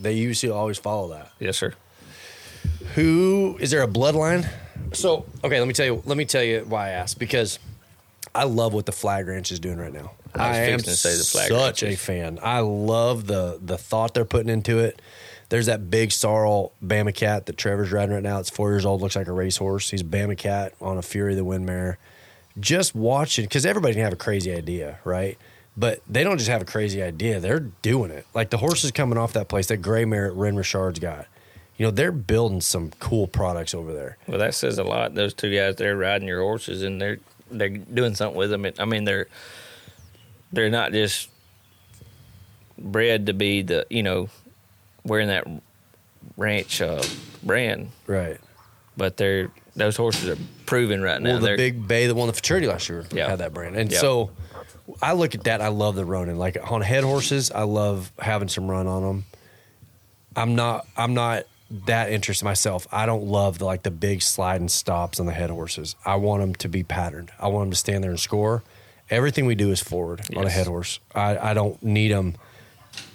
they 0.00 0.12
usually 0.12 0.52
always 0.52 0.78
follow 0.78 1.08
that. 1.08 1.30
Yes, 1.40 1.56
sir. 1.58 1.74
Who 2.94 3.56
is 3.60 3.70
there 3.70 3.82
a 3.82 3.88
bloodline? 3.88 4.48
So 4.92 5.26
okay, 5.42 5.58
let 5.58 5.66
me 5.66 5.74
tell 5.74 5.86
you. 5.86 6.02
Let 6.04 6.16
me 6.16 6.24
tell 6.24 6.42
you 6.42 6.64
why 6.68 6.86
I 6.88 6.90
asked 6.90 7.18
because 7.18 7.58
I 8.34 8.44
love 8.44 8.72
what 8.74 8.86
the 8.86 8.92
Flag 8.92 9.28
Ranch 9.28 9.52
is 9.52 9.60
doing 9.60 9.78
right 9.78 9.92
now. 9.92 10.12
I 10.34 10.48
was 10.48 10.58
am 10.58 10.78
fixing 10.80 10.92
to 10.92 10.96
say 10.96 11.16
the 11.16 11.24
Flag 11.24 11.48
such 11.48 11.82
a 11.84 11.94
fan. 11.94 12.38
I 12.42 12.60
love 12.60 13.26
the 13.26 13.58
the 13.62 13.78
thought 13.78 14.14
they're 14.14 14.24
putting 14.24 14.48
into 14.50 14.78
it. 14.78 15.00
There's 15.50 15.66
that 15.66 15.90
big 15.90 16.10
sorrel 16.10 16.72
Bama 16.84 17.14
cat 17.14 17.46
that 17.46 17.56
Trevor's 17.56 17.92
riding 17.92 18.14
right 18.14 18.22
now. 18.22 18.40
It's 18.40 18.50
four 18.50 18.70
years 18.72 18.84
old, 18.84 19.02
looks 19.02 19.14
like 19.14 19.28
a 19.28 19.32
racehorse. 19.32 19.90
He's 19.90 20.00
a 20.00 20.04
Bama 20.04 20.36
cat 20.36 20.74
on 20.80 20.98
a 20.98 21.02
Fury 21.02 21.34
of 21.34 21.36
the 21.36 21.44
Wind 21.44 21.64
mare. 21.66 21.98
Just 22.58 22.94
watching 22.94 23.44
because 23.44 23.64
everybody 23.64 23.94
can 23.94 24.02
have 24.02 24.12
a 24.12 24.16
crazy 24.16 24.52
idea, 24.52 24.98
right? 25.04 25.38
But 25.76 26.00
they 26.08 26.24
don't 26.24 26.38
just 26.38 26.50
have 26.50 26.62
a 26.62 26.64
crazy 26.64 27.02
idea; 27.02 27.40
they're 27.40 27.60
doing 27.60 28.10
it. 28.10 28.26
Like 28.34 28.50
the 28.50 28.58
horses 28.58 28.90
coming 28.90 29.18
off 29.18 29.32
that 29.34 29.48
place, 29.48 29.66
that 29.68 29.78
gray 29.78 30.04
mare 30.04 30.28
that 30.28 30.34
Ren 30.34 30.56
Richard's 30.56 30.98
got. 30.98 31.26
You 31.76 31.86
know, 31.86 31.90
they're 31.90 32.12
building 32.12 32.60
some 32.60 32.90
cool 33.00 33.26
products 33.26 33.74
over 33.74 33.92
there. 33.92 34.16
Well, 34.28 34.38
that 34.38 34.54
says 34.54 34.78
a 34.78 34.84
lot. 34.84 35.14
Those 35.14 35.34
two 35.34 35.52
guys, 35.54 35.74
they're 35.74 35.96
riding 35.96 36.28
your 36.28 36.40
horses, 36.40 36.82
and 36.82 37.00
they're 37.00 37.18
they're 37.50 37.68
doing 37.68 38.14
something 38.14 38.36
with 38.36 38.50
them. 38.50 38.66
I 38.78 38.84
mean, 38.84 39.04
they're 39.04 39.26
they're 40.52 40.70
not 40.70 40.92
just 40.92 41.28
bred 42.78 43.26
to 43.26 43.32
be 43.34 43.62
the 43.62 43.86
you 43.90 44.02
know 44.02 44.28
wearing 45.04 45.28
that 45.28 45.46
ranch 46.36 46.80
uh, 46.80 47.02
brand, 47.42 47.90
Right. 48.06 48.38
but 48.96 49.16
they're 49.16 49.50
those 49.76 49.96
horses 49.96 50.28
are 50.28 50.38
proven 50.66 51.02
right 51.02 51.20
now. 51.20 51.30
Well, 51.30 51.38
the 51.40 51.46
they're 51.48 51.56
big 51.56 51.86
bay 51.86 52.06
that 52.06 52.14
won 52.14 52.28
the 52.28 52.32
futurity 52.32 52.66
last 52.66 52.88
year 52.88 53.04
Yeah. 53.12 53.28
had 53.28 53.40
that 53.40 53.52
brand, 53.52 53.76
and 53.76 53.90
Yeah. 53.92 53.98
so 54.00 54.30
I 55.02 55.12
look 55.14 55.34
at 55.34 55.44
that. 55.44 55.60
I 55.60 55.68
love 55.68 55.94
the 55.96 56.04
Ronin. 56.04 56.38
Like 56.38 56.58
on 56.70 56.80
head 56.82 57.04
horses, 57.04 57.50
I 57.50 57.62
love 57.62 58.12
having 58.18 58.48
some 58.48 58.68
run 58.68 58.86
on 58.86 59.02
them. 59.02 59.24
I'm 60.36 60.54
not. 60.56 60.86
I'm 60.96 61.14
not 61.14 61.44
that 61.86 62.10
interested 62.10 62.44
myself. 62.44 62.86
I 62.92 63.06
don't 63.06 63.24
love 63.24 63.58
the 63.58 63.64
like 63.64 63.82
the 63.82 63.90
big 63.90 64.22
slide 64.22 64.60
and 64.60 64.70
stops 64.70 65.18
on 65.20 65.26
the 65.26 65.32
head 65.32 65.50
horses. 65.50 65.96
I 66.04 66.16
want 66.16 66.40
them 66.42 66.54
to 66.56 66.68
be 66.68 66.82
patterned. 66.82 67.30
I 67.38 67.48
want 67.48 67.64
them 67.66 67.70
to 67.72 67.76
stand 67.76 68.04
there 68.04 68.10
and 68.10 68.20
score. 68.20 68.62
Everything 69.10 69.44
we 69.46 69.54
do 69.54 69.70
is 69.70 69.80
forward 69.80 70.22
on 70.36 70.44
a 70.46 70.50
head 70.50 70.66
horse. 70.66 71.00
I, 71.14 71.36
I 71.50 71.54
don't 71.54 71.82
need 71.82 72.10
them 72.12 72.36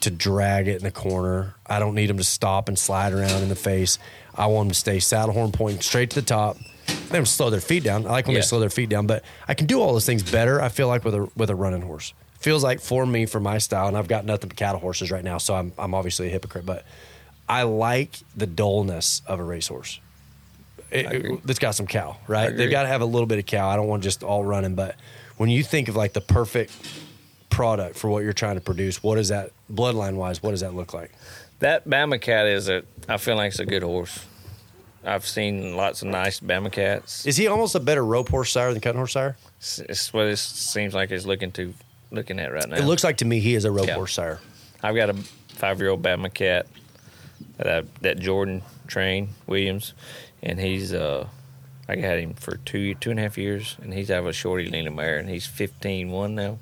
to 0.01 0.11
drag 0.11 0.67
it 0.67 0.75
in 0.77 0.83
the 0.83 0.91
corner. 0.91 1.55
I 1.65 1.79
don't 1.79 1.95
need 1.95 2.07
them 2.07 2.17
to 2.17 2.23
stop 2.23 2.67
and 2.67 2.77
slide 2.77 3.13
around 3.13 3.41
in 3.41 3.49
the 3.49 3.55
face. 3.55 3.97
I 4.35 4.45
want 4.47 4.67
them 4.67 4.73
to 4.73 4.79
stay 4.79 4.99
saddle 4.99 5.33
horn 5.33 5.51
pointing 5.51 5.81
straight 5.81 6.09
to 6.11 6.21
the 6.21 6.25
top. 6.25 6.57
Let 6.87 7.09
them 7.11 7.25
slow 7.25 7.49
their 7.49 7.61
feet 7.61 7.83
down. 7.83 8.05
I 8.05 8.11
like 8.11 8.27
when 8.27 8.35
Yeah. 8.35 8.41
they 8.41 8.45
slow 8.47 8.59
their 8.59 8.69
feet 8.69 8.89
down, 8.89 9.07
but 9.07 9.23
I 9.47 9.53
can 9.53 9.67
do 9.67 9.81
all 9.81 9.93
those 9.93 10.05
things 10.05 10.21
better. 10.23 10.61
I 10.61 10.69
feel 10.69 10.87
like 10.87 11.03
with 11.05 11.15
a 11.15 11.29
with 11.35 11.49
a 11.49 11.55
running 11.55 11.81
horse. 11.81 12.13
Feels 12.39 12.63
like 12.63 12.79
for 12.79 13.05
me, 13.05 13.25
for 13.25 13.39
my 13.39 13.57
style, 13.57 13.87
and 13.87 13.97
I've 13.97 14.07
got 14.07 14.25
nothing 14.25 14.47
but 14.47 14.57
cattle 14.57 14.79
horses 14.79 15.11
right 15.11 15.23
now, 15.23 15.37
so 15.39 15.55
I'm 15.55 15.71
I'm 15.77 15.93
obviously 15.93 16.27
a 16.27 16.29
hypocrite, 16.29 16.65
but 16.65 16.85
I 17.49 17.63
like 17.63 18.19
the 18.37 18.45
dullness 18.45 19.21
of 19.25 19.39
a 19.39 19.43
racehorse. 19.43 19.99
It, 20.91 21.41
it's 21.47 21.59
got 21.59 21.71
some 21.75 21.87
cow, 21.87 22.17
right? 22.27 22.55
They've 22.55 22.71
got 22.71 22.83
to 22.83 22.87
have 22.87 23.01
a 23.01 23.05
little 23.05 23.27
bit 23.27 23.39
of 23.39 23.45
cow. 23.45 23.67
I 23.67 23.75
don't 23.75 23.87
want 23.87 24.03
just 24.03 24.23
all 24.23 24.43
running, 24.45 24.75
but 24.75 24.95
when 25.37 25.49
you 25.49 25.63
think 25.63 25.87
of 25.87 25.95
like 25.95 26.13
the 26.13 26.21
perfect 26.21 26.71
product 27.49 27.95
for 27.97 28.09
what 28.09 28.23
you're 28.23 28.33
trying 28.33 28.55
to 28.55 28.61
produce, 28.61 29.03
what 29.03 29.15
does 29.15 29.29
that 29.29 29.51
bloodline 29.71 30.15
wise? 30.15 30.41
What 30.41 30.51
does 30.51 30.61
that 30.61 30.73
look 30.75 30.93
like? 30.93 31.11
that 31.59 31.87
Bama 31.89 32.21
cat 32.21 32.47
is 32.47 32.69
a. 32.69 32.83
I 33.09 33.17
feel 33.17 33.35
like 33.35 33.49
it's 33.51 33.59
a 33.59 33.65
good 33.65 33.83
horse. 33.83 34.25
I've 35.03 35.25
seen 35.27 35.75
lots 35.75 36.01
of 36.01 36.07
nice 36.07 36.39
Bama 36.39 36.71
cats. 36.71 37.25
Is 37.25 37.35
he 37.37 37.47
almost 37.47 37.75
a 37.75 37.79
better 37.79 38.03
rope 38.05 38.29
horse 38.29 38.51
sire 38.51 38.71
than 38.71 38.81
cutting 38.81 38.97
horse 38.97 39.13
sire? 39.13 39.37
It's, 39.57 39.79
it's 39.79 40.13
what 40.13 40.27
it 40.27 40.37
seems 40.37 40.93
like 40.93 41.11
it's 41.11 41.25
looking 41.25 41.51
to 41.53 41.73
looking 42.11 42.39
at 42.39 42.51
right 42.51 42.67
now. 42.67 42.77
It 42.77 42.85
looks 42.85 43.03
like 43.03 43.17
to 43.17 43.25
me 43.25 43.39
he 43.39 43.55
is 43.55 43.65
a 43.65 43.71
rope 43.71 43.87
Yeah. 43.87 43.95
horse 43.95 44.13
sire. 44.13 44.39
I've 44.81 44.95
got 44.95 45.09
a 45.09 45.13
five 45.49 45.79
year 45.79 45.89
old 45.89 46.01
Bama 46.01 46.33
cat 46.33 46.65
that 47.57 47.85
that 48.01 48.19
Jordan 48.19 48.61
train 48.87 49.29
Williams, 49.47 49.93
and 50.41 50.59
he's 50.59 50.93
uh 50.93 51.27
I 51.87 51.95
had 51.95 52.19
him 52.19 52.33
for 52.35 52.57
two 52.57 52.95
two 52.95 53.11
and 53.11 53.19
a 53.19 53.23
half 53.23 53.37
years, 53.37 53.75
and 53.81 53.93
he's 53.93 54.11
out 54.11 54.19
of 54.19 54.27
a 54.27 54.33
shorty 54.33 54.69
Lena 54.69 54.91
mare, 54.91 55.17
and 55.17 55.29
he's 55.29 55.47
15-1 55.47 56.31
now. 56.33 56.59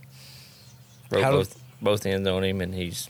Rode 1.11 1.23
How 1.23 1.31
both 1.31 1.61
both 1.81 2.05
ends 2.05 2.27
on 2.27 2.43
him, 2.43 2.61
and 2.61 2.73
he's 2.73 3.09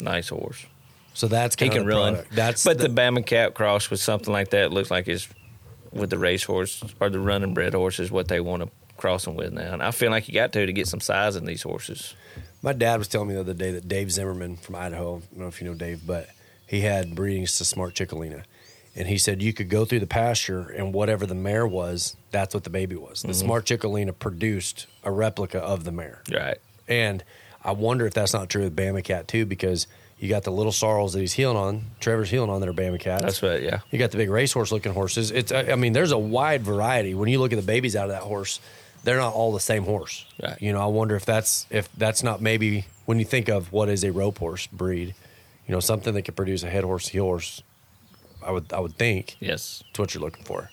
nice 0.00 0.28
horse. 0.28 0.66
So 1.14 1.28
that's 1.28 1.54
He 1.58 1.68
can 1.68 1.80
of 1.80 1.86
the 1.86 1.92
run. 1.92 2.14
product. 2.14 2.34
That's 2.34 2.64
but 2.64 2.78
the, 2.78 2.88
Bama 2.88 3.24
cat 3.24 3.54
cross 3.54 3.88
with 3.88 4.00
something 4.00 4.32
like 4.32 4.50
that 4.50 4.72
looks 4.72 4.90
like 4.90 5.06
it's 5.08 5.28
with 5.92 6.10
the 6.10 6.18
racehorse 6.18 6.82
or 7.00 7.08
the 7.08 7.20
running 7.20 7.54
bred 7.54 7.72
horse 7.72 8.00
is 8.00 8.10
what 8.10 8.26
they 8.28 8.40
want 8.40 8.64
to 8.64 8.70
cross 8.96 9.24
them 9.24 9.36
with 9.36 9.52
now. 9.52 9.72
And 9.72 9.82
I 9.82 9.92
feel 9.92 10.10
like 10.10 10.28
you 10.28 10.34
got 10.34 10.52
to 10.52 10.66
to 10.66 10.72
get 10.72 10.88
some 10.88 11.00
size 11.00 11.36
in 11.36 11.44
these 11.44 11.62
horses. 11.62 12.14
My 12.62 12.72
dad 12.72 12.98
was 12.98 13.06
telling 13.08 13.28
me 13.28 13.34
the 13.34 13.40
other 13.40 13.54
day 13.54 13.70
that 13.72 13.86
Dave 13.88 14.10
Zimmerman 14.10 14.56
from 14.56 14.74
Idaho, 14.74 15.16
I 15.16 15.20
don't 15.20 15.36
know 15.38 15.46
if 15.46 15.60
you 15.60 15.68
know 15.68 15.74
Dave, 15.74 16.04
but 16.06 16.28
he 16.66 16.80
had 16.80 17.14
breedings 17.14 17.58
to 17.58 17.64
Smart 17.64 17.96
Chic 17.96 18.10
Olena. 18.10 18.44
And 18.96 19.08
he 19.08 19.18
said 19.18 19.42
you 19.42 19.52
could 19.52 19.68
go 19.68 19.84
through 19.84 20.00
the 20.00 20.06
pasture 20.06 20.68
and 20.68 20.92
whatever 20.92 21.26
the 21.26 21.34
mare 21.34 21.66
was, 21.66 22.16
that's 22.30 22.54
what 22.54 22.64
the 22.64 22.70
baby 22.70 22.94
was. 22.94 23.22
The 23.22 23.28
mm-hmm. 23.28 23.46
Smart 23.46 23.68
Chic 23.68 23.80
Olena 23.80 24.16
produced 24.16 24.86
a 25.02 25.10
replica 25.10 25.58
of 25.58 25.84
the 25.84 25.90
mare. 25.90 26.22
Right. 26.32 26.58
And 26.86 27.24
I 27.64 27.72
wonder 27.72 28.06
if 28.06 28.14
that's 28.14 28.32
not 28.32 28.48
true 28.48 28.62
with 28.62 28.76
Bama 28.76 29.02
Cat 29.02 29.26
too, 29.26 29.46
because 29.46 29.88
you 30.18 30.28
got 30.28 30.44
the 30.44 30.52
little 30.52 30.72
sorrels 30.72 31.12
that 31.14 31.20
he's 31.20 31.32
heeling 31.32 31.56
on, 31.56 31.82
Trevor's 31.98 32.30
heeling 32.30 32.50
on 32.50 32.60
that 32.60 32.68
are 32.68 32.72
Bama 32.72 33.00
Cats. 33.00 33.22
That's 33.22 33.42
what. 33.42 33.62
Yeah. 33.62 33.80
You 33.90 33.98
got 33.98 34.12
the 34.12 34.16
big 34.16 34.30
racehorse 34.30 34.70
looking 34.70 34.92
horses. 34.92 35.30
It's 35.30 35.50
I 35.50 35.72
I 35.72 35.74
mean, 35.74 35.92
there's 35.92 36.12
a 36.12 36.18
wide 36.18 36.62
variety. 36.62 37.14
When 37.14 37.28
you 37.28 37.40
look 37.40 37.52
at 37.52 37.56
the 37.56 37.66
babies 37.66 37.96
out 37.96 38.04
of 38.04 38.10
that 38.10 38.22
horse, 38.22 38.60
they're 39.02 39.18
not 39.18 39.34
all 39.34 39.52
the 39.52 39.60
same 39.60 39.84
horse. 39.84 40.24
Right. 40.42 40.60
You 40.62 40.72
know, 40.72 40.80
I 40.80 40.86
wonder 40.86 41.16
if 41.16 41.26
that's 41.26 41.66
if 41.68 41.88
that's 41.96 42.22
not 42.22 42.40
maybe 42.40 42.86
when 43.06 43.18
you 43.18 43.24
think 43.24 43.48
of 43.48 43.72
what 43.72 43.88
is 43.88 44.04
a 44.04 44.12
rope 44.12 44.38
horse 44.38 44.66
breed, 44.66 45.14
you 45.66 45.72
know, 45.72 45.80
something 45.80 46.14
that 46.14 46.22
could 46.22 46.36
produce 46.36 46.62
a 46.62 46.70
head 46.70 46.84
horse, 46.84 47.08
heel 47.08 47.24
horse. 47.24 47.62
I 48.44 48.50
would 48.50 48.72
I 48.72 48.80
would 48.80 48.96
think 48.96 49.36
Yes. 49.40 49.82
it's 49.90 49.98
what 49.98 50.14
you're 50.14 50.22
looking 50.22 50.44
for. 50.44 50.70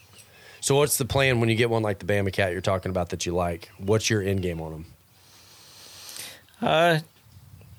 So 0.60 0.76
what's 0.76 0.98
the 0.98 1.06
plan 1.06 1.40
when 1.40 1.50
you 1.50 1.56
get 1.56 1.70
one 1.70 1.82
like 1.82 2.00
the 2.00 2.06
Bama 2.06 2.32
Cat 2.32 2.52
you're 2.52 2.62
talking 2.62 2.90
about 2.92 3.10
that 3.10 3.26
you 3.26 3.34
like? 3.34 3.70
What's 3.78 4.10
your 4.10 4.22
end 4.22 4.42
game 4.42 4.62
on 4.62 4.72
them? 4.72 4.86
Uh, 6.62 7.00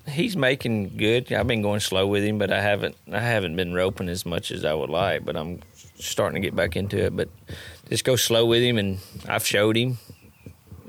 he's 0.07 0.35
making 0.35 0.97
good. 0.97 1.31
I've 1.31 1.47
been 1.47 1.61
going 1.61 1.79
slow 1.79 2.07
with 2.07 2.23
him, 2.23 2.37
but 2.37 2.51
I 2.51 2.61
haven't 2.61 2.95
I 3.11 3.19
haven't 3.19 3.55
been 3.55 3.73
roping 3.73 4.09
as 4.09 4.25
much 4.25 4.51
as 4.51 4.65
I 4.65 4.73
would 4.73 4.89
like. 4.89 5.23
But 5.23 5.37
I'm 5.37 5.61
starting 5.95 6.41
to 6.41 6.45
get 6.45 6.55
back 6.55 6.75
into 6.75 6.97
it. 7.05 7.15
But 7.15 7.29
just 7.89 8.03
go 8.03 8.15
slow 8.15 8.45
with 8.45 8.61
him, 8.61 8.77
and 8.77 8.97
I've 9.27 9.45
showed 9.45 9.77
him 9.77 9.97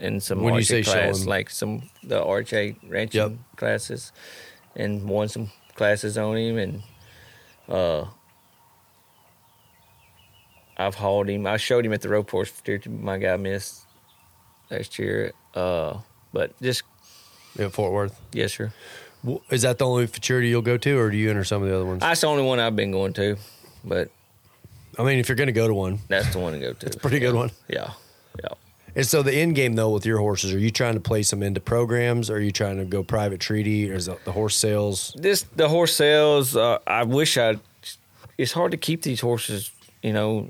in 0.00 0.20
some 0.20 0.42
When 0.42 0.54
you 0.54 0.62
say 0.62 0.82
class, 0.82 1.26
like 1.26 1.50
some 1.50 1.82
the 2.02 2.20
RJ 2.20 2.76
ranching 2.88 3.20
Yep. 3.20 3.32
classes, 3.56 4.10
and 4.74 5.04
won 5.08 5.28
some 5.28 5.50
classes 5.74 6.16
on 6.18 6.36
him, 6.36 6.58
and 6.58 6.82
uh. 7.68 8.06
I've 10.76 10.96
hauled 10.96 11.28
him. 11.28 11.46
I 11.46 11.56
showed 11.56 11.86
him 11.86 11.92
at 11.92 12.00
the 12.02 12.08
rope 12.08 12.30
horse 12.30 12.52
steer 12.52 12.80
my 12.88 13.16
guy 13.18 13.36
missed 13.36 13.82
last 14.70 14.98
year. 14.98 15.32
Uh, 15.54 15.98
but 16.32 16.60
just 16.60 16.82
At 17.58 17.72
Fort 17.72 17.92
Worth. 17.92 18.20
yes, 18.32 18.54
sir. 18.54 18.72
Is 19.50 19.62
that 19.62 19.78
the 19.78 19.86
only 19.86 20.06
futurity 20.08 20.48
you'll 20.48 20.62
go 20.62 20.76
to, 20.76 20.98
or 20.98 21.10
do 21.10 21.16
you 21.16 21.30
enter 21.30 21.44
some 21.44 21.62
of 21.62 21.68
the 21.68 21.74
other 21.76 21.86
ones? 21.86 22.00
That's 22.00 22.20
the 22.22 22.26
only 22.26 22.42
one 22.42 22.58
I've 22.58 22.76
been 22.76 22.90
going 22.90 23.12
to, 23.14 23.36
but 23.84 24.10
I 24.98 25.04
mean, 25.04 25.18
if 25.18 25.28
you're 25.28 25.36
going 25.36 25.46
to 25.46 25.52
go 25.52 25.66
to 25.68 25.74
one, 25.74 26.00
that's 26.08 26.32
the 26.32 26.40
one 26.40 26.52
to 26.54 26.58
go 26.58 26.72
to. 26.72 26.86
It's 26.86 26.96
a 26.96 26.98
pretty 26.98 27.20
good 27.20 27.34
one. 27.34 27.50
Yeah, 27.68 27.92
yeah. 28.42 28.50
And 28.96 29.06
so 29.06 29.22
the 29.22 29.34
end 29.34 29.54
game 29.56 29.74
though 29.74 29.90
with 29.90 30.06
your 30.06 30.18
horses, 30.18 30.52
are 30.54 30.58
you 30.58 30.70
trying 30.70 30.94
to 30.94 31.00
place 31.00 31.30
them 31.30 31.42
into 31.42 31.60
programs? 31.60 32.30
Or 32.30 32.36
are 32.36 32.40
you 32.40 32.52
trying 32.52 32.76
to 32.78 32.84
go 32.84 33.02
private 33.02 33.40
treaty? 33.40 33.90
Or 33.90 33.94
is 33.94 34.06
it 34.08 34.24
the 34.24 34.32
horse 34.32 34.56
sales? 34.56 35.14
This 35.18 35.42
the 35.56 35.68
horse 35.68 35.94
sales. 35.96 36.54
Uh, 36.56 36.78
I 36.86 37.02
wish 37.04 37.36
I. 37.36 37.56
It's 38.38 38.52
hard 38.52 38.70
to 38.72 38.76
keep 38.76 39.02
these 39.02 39.20
horses, 39.20 39.70
you 40.02 40.12
know, 40.12 40.48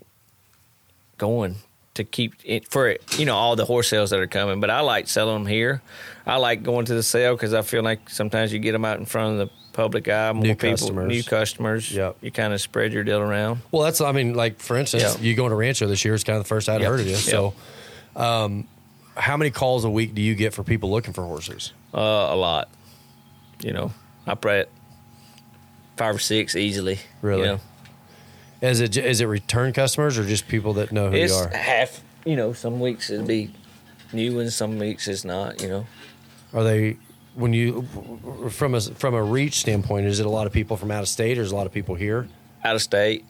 going 1.18 1.56
to 1.94 2.02
keep 2.04 2.34
it 2.44 2.66
for 2.68 2.96
you 3.16 3.24
know 3.24 3.36
all 3.36 3.54
the 3.56 3.64
horse 3.64 3.88
sales 3.88 4.10
that 4.10 4.18
are 4.20 4.26
coming. 4.26 4.60
But 4.60 4.70
I 4.70 4.80
like 4.80 5.08
selling 5.08 5.34
them 5.44 5.46
here. 5.46 5.80
I 6.26 6.36
like 6.36 6.62
going 6.62 6.86
to 6.86 6.94
the 6.94 7.02
sale 7.02 7.34
because 7.36 7.54
I 7.54 7.62
feel 7.62 7.82
like 7.82 8.08
sometimes 8.10 8.52
you 8.52 8.58
get 8.58 8.72
them 8.72 8.84
out 8.84 8.98
in 8.98 9.04
front 9.04 9.38
of 9.40 9.46
the 9.48 9.54
public 9.72 10.08
eye, 10.08 10.32
more 10.32 10.42
New 10.42 10.54
people, 10.54 10.70
customers. 10.70 11.08
new 11.08 11.22
customers. 11.22 11.92
Yep. 11.92 12.16
You 12.20 12.30
kind 12.30 12.52
of 12.52 12.60
spread 12.60 12.92
your 12.92 13.04
deal 13.04 13.20
around. 13.20 13.60
Well, 13.70 13.82
that's 13.82 14.00
I 14.00 14.12
mean, 14.12 14.34
like 14.34 14.58
for 14.60 14.76
instance, 14.76 15.02
Yeah. 15.02 15.16
you 15.20 15.34
going 15.34 15.50
to 15.50 15.56
Rancho 15.56 15.86
this 15.86 16.04
year 16.04 16.14
is 16.14 16.24
kind 16.24 16.36
of 16.36 16.44
the 16.44 16.48
first 16.48 16.68
I'd 16.68 16.80
Yep. 16.80 16.90
heard 16.90 17.00
of 17.00 17.06
you. 17.06 17.12
Yep. 17.12 17.20
So, 17.20 17.54
um, 18.16 18.66
how 19.16 19.36
many 19.36 19.50
calls 19.50 19.84
a 19.84 19.90
week 19.90 20.14
do 20.14 20.22
you 20.22 20.34
get 20.34 20.52
for 20.54 20.62
people 20.62 20.90
looking 20.90 21.12
for 21.12 21.22
horses? 21.22 21.72
Uh, 21.92 21.98
a 21.98 22.36
lot. 22.36 22.68
You 23.62 23.72
know, 23.72 23.92
I 24.26 24.34
probably 24.34 24.60
at 24.60 24.68
five 25.96 26.16
or 26.16 26.18
six 26.18 26.56
easily. 26.56 26.98
Really? 27.22 27.42
You 27.42 27.46
know? 27.46 27.60
Is 28.60 28.80
it 28.80 28.96
is 28.96 29.20
it 29.20 29.26
return 29.26 29.72
customers 29.72 30.18
or 30.18 30.24
just 30.24 30.48
people 30.48 30.72
that 30.74 30.90
know 30.90 31.10
who 31.10 31.16
it's 31.16 31.32
you 31.32 31.38
are? 31.38 31.48
half. 31.48 32.02
You 32.24 32.36
know, 32.36 32.52
some 32.52 32.80
weeks 32.80 33.10
it'll 33.10 33.26
be 33.26 33.52
new 34.12 34.40
and 34.40 34.52
some 34.52 34.78
weeks 34.78 35.06
it's 35.06 35.24
not. 35.24 35.60
You 35.60 35.68
know, 35.68 35.86
Are 36.54 36.64
they 36.64 36.96
when 37.34 37.52
you 37.52 37.82
from 38.50 38.74
a 38.74 38.80
from 38.80 39.14
a 39.14 39.22
reach 39.22 39.60
standpoint? 39.60 40.06
Is 40.06 40.20
it 40.20 40.26
a 40.26 40.30
lot 40.30 40.46
of 40.46 40.52
people 40.52 40.76
from 40.76 40.90
out 40.90 41.02
of 41.02 41.08
state, 41.08 41.36
or 41.38 41.42
is 41.42 41.52
it 41.52 41.54
a 41.54 41.56
lot 41.56 41.66
of 41.66 41.72
people 41.72 41.94
here? 41.94 42.28
out 42.64 42.74
of 42.74 42.80
state. 42.80 43.24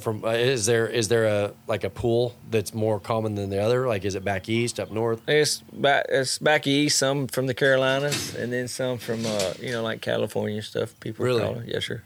From 0.00 0.24
uh, 0.24 0.28
is 0.30 0.66
there 0.66 0.86
is 0.86 1.08
there 1.08 1.26
a 1.26 1.52
like 1.66 1.84
a 1.84 1.90
pool 1.90 2.34
that's 2.50 2.72
more 2.74 2.98
common 3.00 3.34
than 3.34 3.50
the 3.50 3.62
other? 3.62 3.86
Like 3.86 4.04
is 4.04 4.14
it 4.14 4.24
back 4.24 4.48
east, 4.48 4.78
up 4.80 4.90
north? 4.90 5.20
It's 5.28 5.58
back. 5.72 6.06
It's 6.08 6.38
back 6.38 6.66
east. 6.66 6.98
Some 6.98 7.26
from 7.28 7.46
the 7.46 7.54
Carolinas, 7.54 8.34
and 8.34 8.52
then 8.52 8.68
some 8.68 8.98
from 8.98 9.24
uh, 9.26 9.54
you 9.60 9.72
know 9.72 9.82
like 9.82 10.00
California 10.00 10.62
stuff. 10.62 10.98
People 11.00 11.24
Really? 11.24 11.42
call 11.42 11.56
it. 11.58 11.68
Yes, 11.68 11.86
sir. 11.86 12.02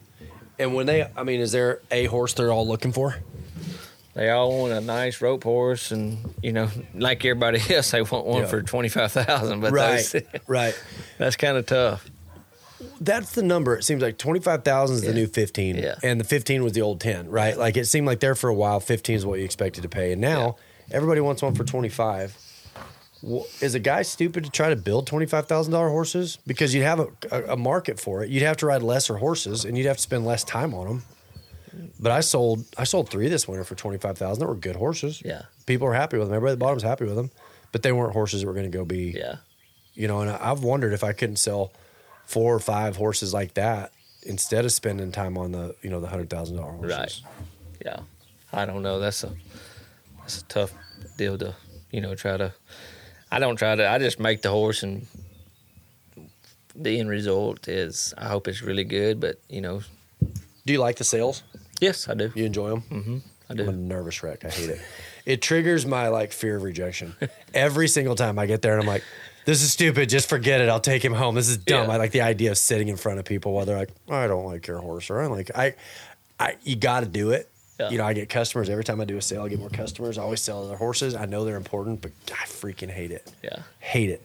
And 0.58 0.74
when 0.74 0.86
they, 0.86 1.04
I 1.16 1.24
mean, 1.24 1.40
is 1.40 1.50
there 1.52 1.80
a 1.90 2.04
horse 2.06 2.32
they're 2.34 2.52
all 2.52 2.66
looking 2.66 2.92
for? 2.92 3.16
They 4.14 4.30
all 4.30 4.56
want 4.60 4.72
a 4.72 4.80
nice 4.80 5.20
rope 5.20 5.42
horse, 5.42 5.90
and 5.90 6.18
you 6.40 6.52
know, 6.52 6.68
like 6.94 7.24
everybody 7.24 7.60
else, 7.74 7.90
they 7.90 8.02
want 8.02 8.24
one 8.26 8.42
Yeah. 8.42 8.46
for 8.46 8.62
twenty 8.62 8.88
five 8.88 9.10
thousand. 9.10 9.60
But 9.60 9.72
Right, 9.72 10.04
that's, 10.12 10.14
right. 10.48 10.80
that's 11.18 11.34
kind 11.36 11.56
of 11.56 11.66
tough. 11.66 12.08
That's 13.00 13.32
the 13.32 13.42
number. 13.42 13.76
It 13.76 13.84
seems 13.84 14.02
like 14.02 14.18
twenty 14.18 14.40
five 14.40 14.64
thousand 14.64 14.96
is 14.96 15.02
the 15.02 15.12
new 15.14 15.26
fifteen, 15.26 15.76
Yeah. 15.76 15.94
and 16.02 16.18
the 16.20 16.24
fifteen 16.24 16.62
was 16.64 16.72
the 16.72 16.82
old 16.82 17.00
ten, 17.00 17.28
right? 17.30 17.56
Like 17.56 17.76
it 17.76 17.86
seemed 17.86 18.06
like 18.06 18.20
there 18.20 18.34
for 18.34 18.48
a 18.48 18.54
while, 18.54 18.80
fifteen 18.80 19.16
is 19.16 19.24
what 19.26 19.38
you 19.38 19.44
expected 19.44 19.82
to 19.82 19.88
pay, 19.88 20.12
and 20.12 20.20
now 20.20 20.56
everybody 20.90 21.20
wants 21.20 21.42
one 21.42 21.54
for 21.54 21.64
twenty 21.64 21.88
five. 21.88 22.36
Is 23.62 23.74
a 23.74 23.78
guy 23.78 24.02
stupid 24.02 24.44
to 24.44 24.50
try 24.50 24.68
to 24.68 24.76
build 24.76 25.06
twenty 25.06 25.24
five 25.26 25.46
thousand 25.46 25.72
dollar 25.72 25.88
horses 25.88 26.38
because 26.46 26.74
you'd 26.74 26.82
have 26.84 27.00
a, 27.00 27.08
a, 27.32 27.42
a 27.52 27.56
market 27.56 27.98
for 27.98 28.22
it? 28.22 28.28
You'd 28.28 28.42
have 28.42 28.58
to 28.58 28.66
ride 28.66 28.82
lesser 28.82 29.16
horses, 29.16 29.64
and 29.64 29.78
you'd 29.78 29.86
have 29.86 29.96
to 29.96 30.02
spend 30.02 30.26
less 30.26 30.44
time 30.44 30.74
on 30.74 30.86
them. 30.86 31.02
But 31.98 32.12
I 32.12 32.20
sold 32.20 32.64
I 32.76 32.84
sold 32.84 33.08
three 33.08 33.28
this 33.28 33.48
winter 33.48 33.64
for 33.64 33.74
twenty 33.76 33.96
five 33.98 34.18
thousand. 34.18 34.40
That 34.42 34.48
were 34.48 34.54
good 34.54 34.76
horses. 34.76 35.22
Yeah. 35.24 35.42
people 35.66 35.86
are 35.88 35.94
happy 35.94 36.18
with 36.18 36.28
them. 36.28 36.34
Everybody 36.36 36.52
at 36.52 36.58
the 36.58 36.60
bottom 36.60 36.76
bottom's 36.76 36.82
happy 36.82 37.04
with 37.06 37.16
them, 37.16 37.30
but 37.72 37.82
they 37.82 37.92
weren't 37.92 38.12
horses 38.12 38.42
that 38.42 38.46
were 38.46 38.52
going 38.52 38.70
to 38.70 38.76
go 38.78 38.84
be 38.84 39.14
Yeah. 39.16 39.36
you 39.94 40.06
know, 40.06 40.20
and 40.20 40.30
I- 40.30 40.50
I've 40.50 40.62
wondered 40.62 40.92
if 40.92 41.02
I 41.02 41.12
couldn't 41.14 41.36
sell 41.36 41.72
four 42.26 42.54
or 42.54 42.60
five 42.60 42.96
horses 42.96 43.32
like 43.34 43.54
that 43.54 43.92
instead 44.22 44.64
of 44.64 44.72
spending 44.72 45.12
time 45.12 45.36
on 45.38 45.52
the, 45.52 45.74
you 45.82 45.90
know, 45.90 46.00
the 46.00 46.08
hundred 46.08 46.30
thousand 46.30 46.56
dollar 46.56 46.72
horses. 46.72 46.96
Right. 46.98 47.22
Yeah. 47.84 48.00
I 48.52 48.64
don't 48.64 48.82
know. 48.82 48.98
That's 49.00 49.22
a 49.24 49.32
that's 50.20 50.40
a 50.40 50.44
tough 50.44 50.72
deal 51.18 51.36
to 51.38 51.54
you 51.90 52.00
know 52.00 52.14
try 52.14 52.36
to. 52.36 52.52
I 53.30 53.38
don't 53.40 53.56
try 53.56 53.74
to. 53.74 53.88
I 53.88 53.98
just 53.98 54.20
make 54.20 54.42
the 54.42 54.50
horse, 54.50 54.82
and 54.84 55.06
the 56.74 56.98
end 57.00 57.08
result 57.08 57.68
is 57.68 58.14
I 58.16 58.26
hope 58.28 58.48
it's 58.48 58.62
really 58.62 58.84
good. 58.84 59.20
But 59.20 59.40
you 59.48 59.60
know, 59.60 59.80
Do 60.66 60.72
you 60.72 60.78
like 60.78 60.96
the 60.96 61.04
sales? 61.04 61.42
yes, 61.80 62.08
I 62.08 62.14
do. 62.14 62.30
You 62.34 62.44
enjoy 62.44 62.70
them? 62.70 62.82
Mm-hmm. 62.90 63.18
I 63.50 63.52
I'm 63.52 63.60
a 63.68 63.72
do. 63.72 63.72
nervous 63.72 64.22
wreck. 64.22 64.44
I 64.44 64.48
hate 64.50 64.70
it. 64.70 64.80
It 65.26 65.42
triggers 65.42 65.84
my 65.84 66.08
like 66.08 66.32
fear 66.32 66.56
of 66.56 66.62
rejection 66.62 67.16
every 67.54 67.88
single 67.88 68.14
time 68.14 68.38
I 68.38 68.46
get 68.46 68.62
there, 68.62 68.72
and 68.74 68.82
I'm 68.82 68.86
like, 68.88 69.02
"This 69.44 69.62
is 69.62 69.72
stupid. 69.72 70.08
Just 70.08 70.28
forget 70.28 70.60
it. 70.60 70.68
I'll 70.68 70.80
take 70.80 71.04
him 71.04 71.14
home. 71.14 71.34
This 71.34 71.48
is 71.48 71.56
dumb." 71.58 71.86
Yeah. 71.88 71.94
I 71.94 71.96
like 71.96 72.12
the 72.12 72.22
idea 72.22 72.50
of 72.50 72.58
sitting 72.58 72.88
in 72.88 72.96
front 72.96 73.18
of 73.18 73.24
people 73.24 73.52
while 73.52 73.64
they're 73.66 73.76
like, 73.78 73.90
"I 74.10 74.26
don't 74.26 74.44
like 74.44 74.66
your 74.66 74.78
horse," 74.78 75.10
or 75.10 75.20
"I 75.22 75.26
like 75.26 75.50
I, 75.54 75.74
I 76.38 76.56
you 76.62 76.76
got 76.76 77.00
to 77.00 77.06
do 77.06 77.30
it." 77.30 77.48
Yeah. 77.80 77.90
You 77.90 77.98
know, 77.98 78.04
I 78.04 78.12
get 78.12 78.28
customers 78.28 78.70
every 78.70 78.84
time 78.84 79.00
I 79.00 79.04
do 79.04 79.16
a 79.16 79.22
sale. 79.22 79.42
I 79.42 79.48
get 79.48 79.58
more 79.58 79.68
customers. 79.68 80.16
I 80.16 80.22
always 80.22 80.40
sell 80.40 80.62
other 80.64 80.76
horses. 80.76 81.14
I 81.16 81.26
know 81.26 81.44
they're 81.44 81.56
important, 81.56 82.00
but 82.02 82.12
I 82.30 82.44
freaking 82.46 82.88
hate 82.90 83.10
it. 83.10 83.32
Yeah. 83.42 83.62
Hate 83.80 84.10
it. 84.10 84.22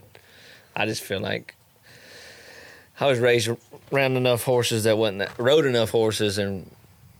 I 0.76 0.86
just 0.86 1.02
feel 1.02 1.20
like 1.20 1.56
I 3.00 3.08
was 3.08 3.20
raised 3.20 3.50
around 3.92 4.18
enough 4.18 4.44
horses 4.44 4.84
that 4.84 4.98
wasn't 4.98 5.20
that 5.20 5.32
rode 5.40 5.66
enough 5.66 5.90
horses 5.90 6.38
and 6.38 6.70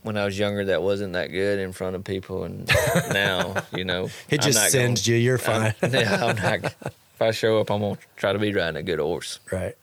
when 0.02 0.16
I 0.16 0.24
was 0.24 0.38
younger 0.38 0.64
that 0.66 0.82
wasn't 0.82 1.14
that 1.14 1.30
good 1.32 1.58
in 1.58 1.72
front 1.72 1.96
of 1.96 2.04
people 2.04 2.44
and 2.44 2.66
now, 3.12 3.56
you 3.72 3.84
know. 3.84 4.08
It 4.30 4.40
just 4.40 4.70
sends 4.70 5.06
gonna- 5.06 5.16
you. 5.18 5.22
You're 5.24 5.38
fine. 5.38 5.74
I'm, 5.82 5.92
yeah, 5.94 6.24
I'm 6.26 6.36
not 6.36 6.74
if 7.20 7.26
I 7.26 7.30
show 7.32 7.60
up 7.60 7.70
I'm 7.70 7.80
gonna 7.80 7.98
try 8.16 8.32
to 8.32 8.38
be 8.38 8.52
riding 8.52 8.76
a 8.76 8.82
good 8.82 8.98
horse. 8.98 9.38
right. 9.52 9.76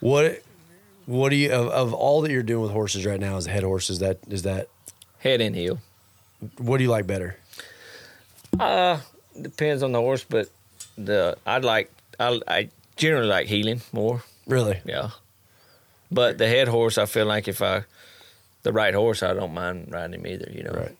What 0.00 0.42
what 1.06 1.28
do 1.30 1.36
you 1.36 1.52
of, 1.52 1.68
of 1.68 1.94
all 1.94 2.20
that 2.22 2.30
you're 2.32 2.42
doing 2.42 2.62
with 2.62 2.72
horses 2.72 3.06
right 3.06 3.20
now 3.20 3.36
Is 3.36 3.46
head 3.46 3.62
horses, 3.62 4.00
that 4.00 4.18
is 4.28 4.42
that 4.42 4.68
Head 5.18 5.40
and 5.40 5.54
heel. 5.54 5.78
what 6.58 6.78
do 6.78 6.84
you 6.84 6.90
like 6.90 7.06
better? 7.06 7.36
Uh 8.58 8.98
depends 9.40 9.82
on 9.82 9.92
the 9.92 10.00
horse, 10.00 10.24
but 10.28 10.48
the 10.98 11.36
I'd 11.46 11.64
like 11.64 11.92
I 12.18 12.40
I 12.48 12.68
generally 12.96 13.28
like 13.28 13.46
heeling 13.46 13.80
more. 13.92 14.24
Really? 14.46 14.80
Yeah. 14.84 15.10
But 16.10 16.38
the 16.38 16.48
head 16.48 16.66
horse 16.68 16.98
I 16.98 17.06
feel 17.06 17.26
like 17.26 17.46
if 17.46 17.62
I 17.62 17.84
the 18.64 18.72
right 18.72 18.94
horse 18.94 19.22
I 19.22 19.32
don't 19.32 19.54
mind 19.54 19.88
riding 19.92 20.20
him 20.20 20.26
either, 20.26 20.50
you 20.50 20.64
know. 20.64 20.72
Right. 20.72 20.96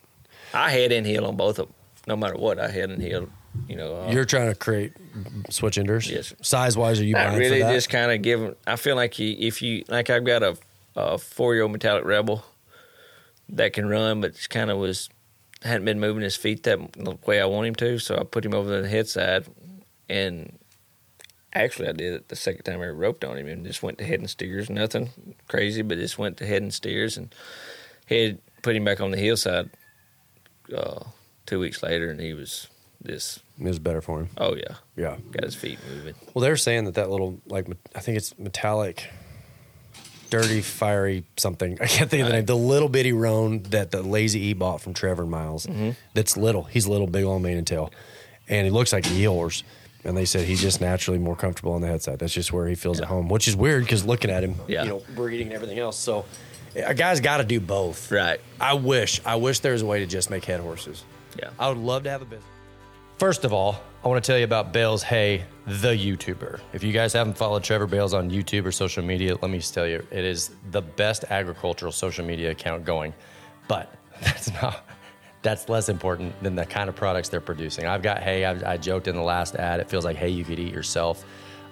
I 0.55 0.71
head 0.71 0.93
and 0.93 1.07
heel 1.07 1.27
on 1.27 1.37
both 1.37 1.59
of 1.59 1.67
them. 1.67 1.75
No 2.07 2.17
matter 2.17 2.37
what, 2.37 2.59
I 2.61 2.69
head 2.69 2.91
and 2.91 3.03
heel. 3.03 3.29
You 3.69 3.77
know, 3.77 4.03
uh, 4.03 4.11
You're 4.11 4.25
trying 4.25 4.49
to 4.49 4.55
create 4.55 4.93
switch 5.51 5.79
enders. 5.79 6.11
Yes. 6.11 6.35
Size 6.43 6.77
wise, 6.77 7.01
are 7.01 7.05
you 7.05 7.15
not 7.15 7.37
really 7.37 7.61
for 7.61 7.67
that? 7.67 7.75
just 7.75 7.91
kind 7.91 8.11
of 8.11 8.23
giving. 8.23 8.55
I 8.67 8.77
feel 8.77 8.97
like 8.97 9.19
you, 9.19 9.37
if 9.39 9.63
you 9.63 9.85
like, 9.89 10.11
I've 10.11 10.25
got 10.25 10.43
a, 10.43 10.57
a 10.97 11.19
four 11.19 11.55
year 11.55 11.63
old 11.63 11.73
metallic 11.73 12.05
rebel 12.05 12.45
that 13.51 13.73
can 13.73 13.89
run, 13.89 14.21
but 14.21 14.49
kind 14.49 14.71
of 14.71 14.79
was 14.79 15.11
hadn't 15.63 15.85
been 15.85 16.01
moving 16.01 16.23
his 16.23 16.37
feet 16.37 16.63
that 16.65 16.79
the 16.95 17.17
way 17.27 17.41
I 17.41 17.45
want 17.47 17.67
him 17.67 17.75
to. 17.77 17.99
So 17.99 18.17
I 18.17 18.25
put 18.25 18.45
him 18.45 18.55
over 18.55 18.81
the 18.81 18.89
head 18.89 19.09
side, 19.09 19.47
and 20.09 20.59
actually 21.53 21.89
I 21.89 21.93
did 21.93 22.15
it 22.15 22.29
the 22.29 22.37
second 22.37 22.63
time 22.65 22.81
I 22.81 22.89
roped 22.89 23.25
on 23.25 23.37
him 23.37 23.47
and 23.47 23.65
just 23.65 23.83
went 23.83 23.99
to 23.99 24.05
head 24.05 24.21
and 24.21 24.31
steers. 24.31 24.71
Nothing 24.71 25.11
crazy, 25.49 25.83
but 25.83 25.99
just 25.99 26.19
went 26.19 26.39
to 26.39 26.47
head 26.47 26.63
and 26.63 26.73
steers 26.73 27.17
and 27.17 27.35
head 28.07 28.41
put 28.63 28.77
him 28.77 28.85
back 28.85 29.01
on 29.01 29.11
the 29.11 29.19
heel 29.19 29.37
side. 29.37 29.71
Uh, 30.75 31.05
two 31.45 31.59
weeks 31.59 31.83
later, 31.83 32.09
and 32.11 32.21
he 32.21 32.33
was 32.33 32.69
just 33.07 33.41
it 33.59 33.65
was 33.65 33.79
better 33.79 34.01
for 34.01 34.21
him. 34.21 34.29
oh 34.39 34.55
yeah, 34.55 34.75
Yeah. 34.97 35.17
got 35.33 35.45
his 35.45 35.55
feet 35.55 35.79
moving. 35.89 36.15
Well, 36.35 36.43
they're 36.43 36.57
saying 36.57 36.85
that 36.87 36.95
that 36.95 37.11
little 37.11 37.41
like 37.47 37.69
me- 37.69 37.77
I 37.95 38.01
think 38.01 38.17
it's 38.17 38.37
metallic, 38.39 39.09
dirty, 40.31 40.61
fiery 40.63 41.25
something. 41.37 41.73
I 41.81 41.87
can't 41.87 42.11
think 42.11 42.23
of 42.23 42.29
the 42.29 42.33
name. 42.35 42.45
The 42.47 42.57
little 42.57 42.89
bitty 42.89 43.13
roan 43.13 43.63
that 43.65 43.91
the 43.91 44.03
Lazy 44.03 44.41
E 44.47 44.53
bought 44.55 44.81
from 44.81 44.95
Trevor 44.95 45.27
Miles. 45.27 45.67
Mm-hmm. 45.67 45.91
That's 46.15 46.37
little. 46.37 46.65
He's 46.65 46.87
little, 46.87 47.07
big 47.07 47.25
on 47.25 47.43
mane 47.43 47.59
and 47.59 47.67
tail, 47.67 47.91
and 48.49 48.65
he 48.65 48.71
looks 48.71 48.93
like 48.93 49.07
a 49.07 49.11
heel 49.11 49.33
horse. 49.33 49.63
and 50.05 50.17
they 50.17 50.25
said 50.25 50.45
he's 50.47 50.61
just 50.61 50.81
naturally 50.81 51.19
more 51.19 51.37
comfortable 51.37 51.75
on 51.75 51.81
the 51.81 51.87
head 51.87 52.03
side. 52.03 52.19
That's 52.19 52.33
just 52.33 52.53
where 52.53 52.67
he 52.67 52.75
feels 52.75 53.01
at 53.01 53.07
home, 53.07 53.29
which 53.29 53.47
is 53.47 53.55
weird 53.55 53.85
because 53.85 54.05
looking 54.05 54.31
at 54.33 54.43
him, 54.43 54.57
Yeah. 54.67 54.83
you 54.83 54.89
know, 54.89 55.03
breeding 55.15 55.47
and 55.49 55.55
everything 55.55 55.79
else. 55.79 55.97
So 55.97 56.25
a 56.75 56.93
guy's 56.95 57.21
got 57.21 57.37
to 57.37 57.45
do 57.45 57.61
both. 57.61 58.11
Right. 58.11 58.41
I 58.61 58.75
wish, 58.75 59.21
I 59.25 59.37
wish 59.37 59.61
there 59.61 59.75
was 59.75 59.83
a 59.83 59.87
way 59.87 60.01
to 60.01 60.07
just 60.07 60.29
make 60.29 60.45
head 60.45 60.59
horses. 60.59 61.05
Yeah. 61.39 61.51
I 61.57 61.69
would 61.69 61.79
love 61.79 62.03
to 62.03 62.11
have 62.11 62.21
a 62.21 62.25
business. 62.25 62.49
First 63.23 63.45
of 63.45 63.53
all, 63.53 63.81
I 64.05 64.09
want 64.09 64.25
to 64.25 64.27
tell 64.29 64.37
you 64.37 64.43
about 64.43 64.73
Bales 64.73 65.05
Hay, 65.05 65.45
the 65.65 65.91
YouTuber. 65.91 66.59
If 66.73 66.83
you 66.83 66.93
guys 66.93 67.13
haven't 67.13 67.39
followed 67.39 67.63
Trevor 67.63 67.87
Bales 67.87 68.15
on 68.15 68.29
YouTube 68.29 68.67
or 68.67 68.73
social 68.73 69.05
media, 69.05 69.37
let 69.41 69.49
me 69.49 69.59
just 69.59 69.73
tell 69.73 69.87
you, 69.87 70.05
it 70.11 70.25
is 70.25 70.51
the 70.73 70.83
best 70.83 71.23
agricultural 71.31 71.93
social 71.93 72.25
media 72.25 72.51
account 72.51 72.85
going. 72.85 73.15
But 73.69 73.95
that's 74.23 74.53
not. 74.61 74.85
That's 75.43 75.69
less 75.69 75.89
important 75.89 76.35
than 76.43 76.57
the 76.57 76.67
kind 76.67 76.89
of 76.89 76.97
products 76.97 77.29
they're 77.29 77.41
producing. 77.41 77.87
I've 77.87 78.03
got 78.03 78.19
hay. 78.19 78.45
I, 78.45 78.73
I 78.73 78.77
joked 78.77 79.07
in 79.07 79.15
the 79.15 79.23
last 79.23 79.55
ad. 79.55 79.79
It 79.79 79.89
feels 79.89 80.05
like 80.05 80.17
hay 80.17 80.31
you 80.31 80.43
could 80.43 80.59
eat 80.59 80.75
yourself. 80.75 81.25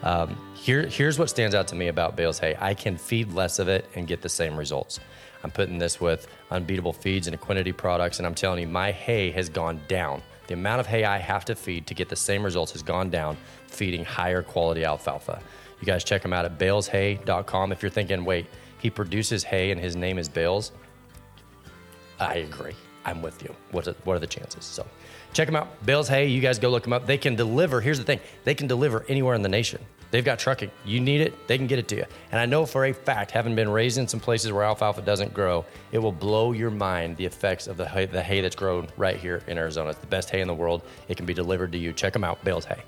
Um, 0.05 0.37
here, 0.55 0.87
here's 0.87 1.19
what 1.19 1.31
stands 1.31 1.57
out 1.57 1.67
to 1.67 1.75
me 1.75 1.89
about 1.89 2.15
Bales 2.15 2.39
hay. 2.39 2.57
I 2.61 2.75
can 2.75 2.97
feed 2.97 3.33
less 3.33 3.59
of 3.59 3.67
it 3.67 3.91
and 3.97 4.07
get 4.07 4.23
the 4.23 4.29
same 4.29 4.57
results. 4.57 5.01
I'm 5.43 5.51
putting 5.51 5.79
this 5.79 6.01
with 6.01 6.29
unbeatable 6.53 6.93
feeds 6.93 7.27
and 7.27 7.37
Equinety 7.37 7.77
products, 7.77 8.19
and 8.19 8.27
I'm 8.29 8.37
telling 8.37 8.61
you, 8.61 8.69
my 8.69 8.93
hay 8.93 9.33
has 9.33 9.49
gone 9.49 9.81
down. 9.89 10.23
The 10.51 10.55
amount 10.55 10.81
of 10.81 10.89
hay 10.89 11.05
I 11.05 11.19
have 11.19 11.45
to 11.45 11.55
feed 11.55 11.87
to 11.87 11.95
get 11.95 12.09
the 12.09 12.17
same 12.17 12.43
results 12.43 12.73
has 12.73 12.83
gone 12.83 13.09
down 13.09 13.37
feeding 13.69 14.05
higher 14.05 14.43
quality 14.43 14.85
alfalfa. 14.85 15.41
You 15.81 15.87
guys 15.87 16.03
check 16.03 16.25
him 16.25 16.33
out 16.33 16.45
at 16.45 16.59
baleshay.com. 16.59 17.71
If 17.71 17.83
you're 17.83 17.91
thinking, 17.91 18.25
wait, 18.25 18.47
he 18.79 18.91
produces 18.91 19.45
hay 19.45 19.71
and 19.71 19.81
his 19.81 19.95
name 19.95 20.19
is 20.19 20.29
Bales, 20.29 20.73
I 22.19 22.39
agree. 22.39 22.75
I'm 23.05 23.23
with 23.23 23.45
you. 23.45 23.55
What 23.71 23.87
are, 23.87 23.95
what 24.03 24.17
are 24.17 24.19
the 24.19 24.27
chances? 24.27 24.65
So 24.65 24.85
check 25.33 25.47
them 25.47 25.55
out. 25.55 25.69
Bales 25.87 26.09
Hay, 26.09 26.27
you 26.27 26.41
guys 26.41 26.59
go 26.59 26.69
look 26.69 26.83
them 26.83 26.93
up. 26.93 27.07
They 27.07 27.17
can 27.17 27.37
deliver. 27.37 27.81
Here's 27.81 27.99
the 27.99 28.05
thing 28.05 28.19
they 28.43 28.57
can 28.57 28.67
deliver 28.67 29.07
anywhere 29.09 29.37
in 29.37 29.43
the 29.43 29.49
nation. 29.49 29.81
They've 30.11 30.25
got 30.25 30.39
trucking. 30.39 30.71
You 30.85 31.01
need 31.01 31.21
it, 31.21 31.47
they 31.47 31.57
can 31.57 31.67
get 31.67 31.79
it 31.79 31.89
to 31.89 31.97
you. 31.97 32.05
And 32.33 32.41
I 32.41 32.47
know 32.47 32.67
for 32.67 32.87
a 32.87 32.93
fact, 32.93 33.31
having 33.31 33.55
been 33.55 33.69
raised 33.69 33.99
in 33.99 34.09
some 34.09 34.21
places 34.21 34.53
where 34.53 34.65
alfalfa 34.65 35.03
doesn't 35.03 35.33
grow, 35.33 35.65
it 35.93 35.99
will 35.99 36.13
blow 36.13 36.53
your 36.53 36.71
mind 36.71 37.17
the 37.17 37.27
effects 37.27 37.67
of 37.67 37.77
the 37.77 37.87
hay, 37.89 38.07
the 38.07 38.23
hay 38.23 38.41
that's 38.41 38.57
grown 38.57 38.89
right 38.97 39.17
here 39.17 39.43
in 39.47 39.57
Arizona. 39.59 39.91
It's 39.91 40.01
the 40.01 40.07
best 40.07 40.31
hay 40.31 40.41
in 40.41 40.49
the 40.49 40.55
world. 40.55 40.83
It 41.09 41.17
can 41.17 41.27
be 41.27 41.35
delivered 41.35 41.73
to 41.73 41.79
you. 41.79 41.93
Check 41.93 42.13
them 42.13 42.25
out, 42.25 42.43
Bales 42.45 42.65
Hay. 42.65 42.83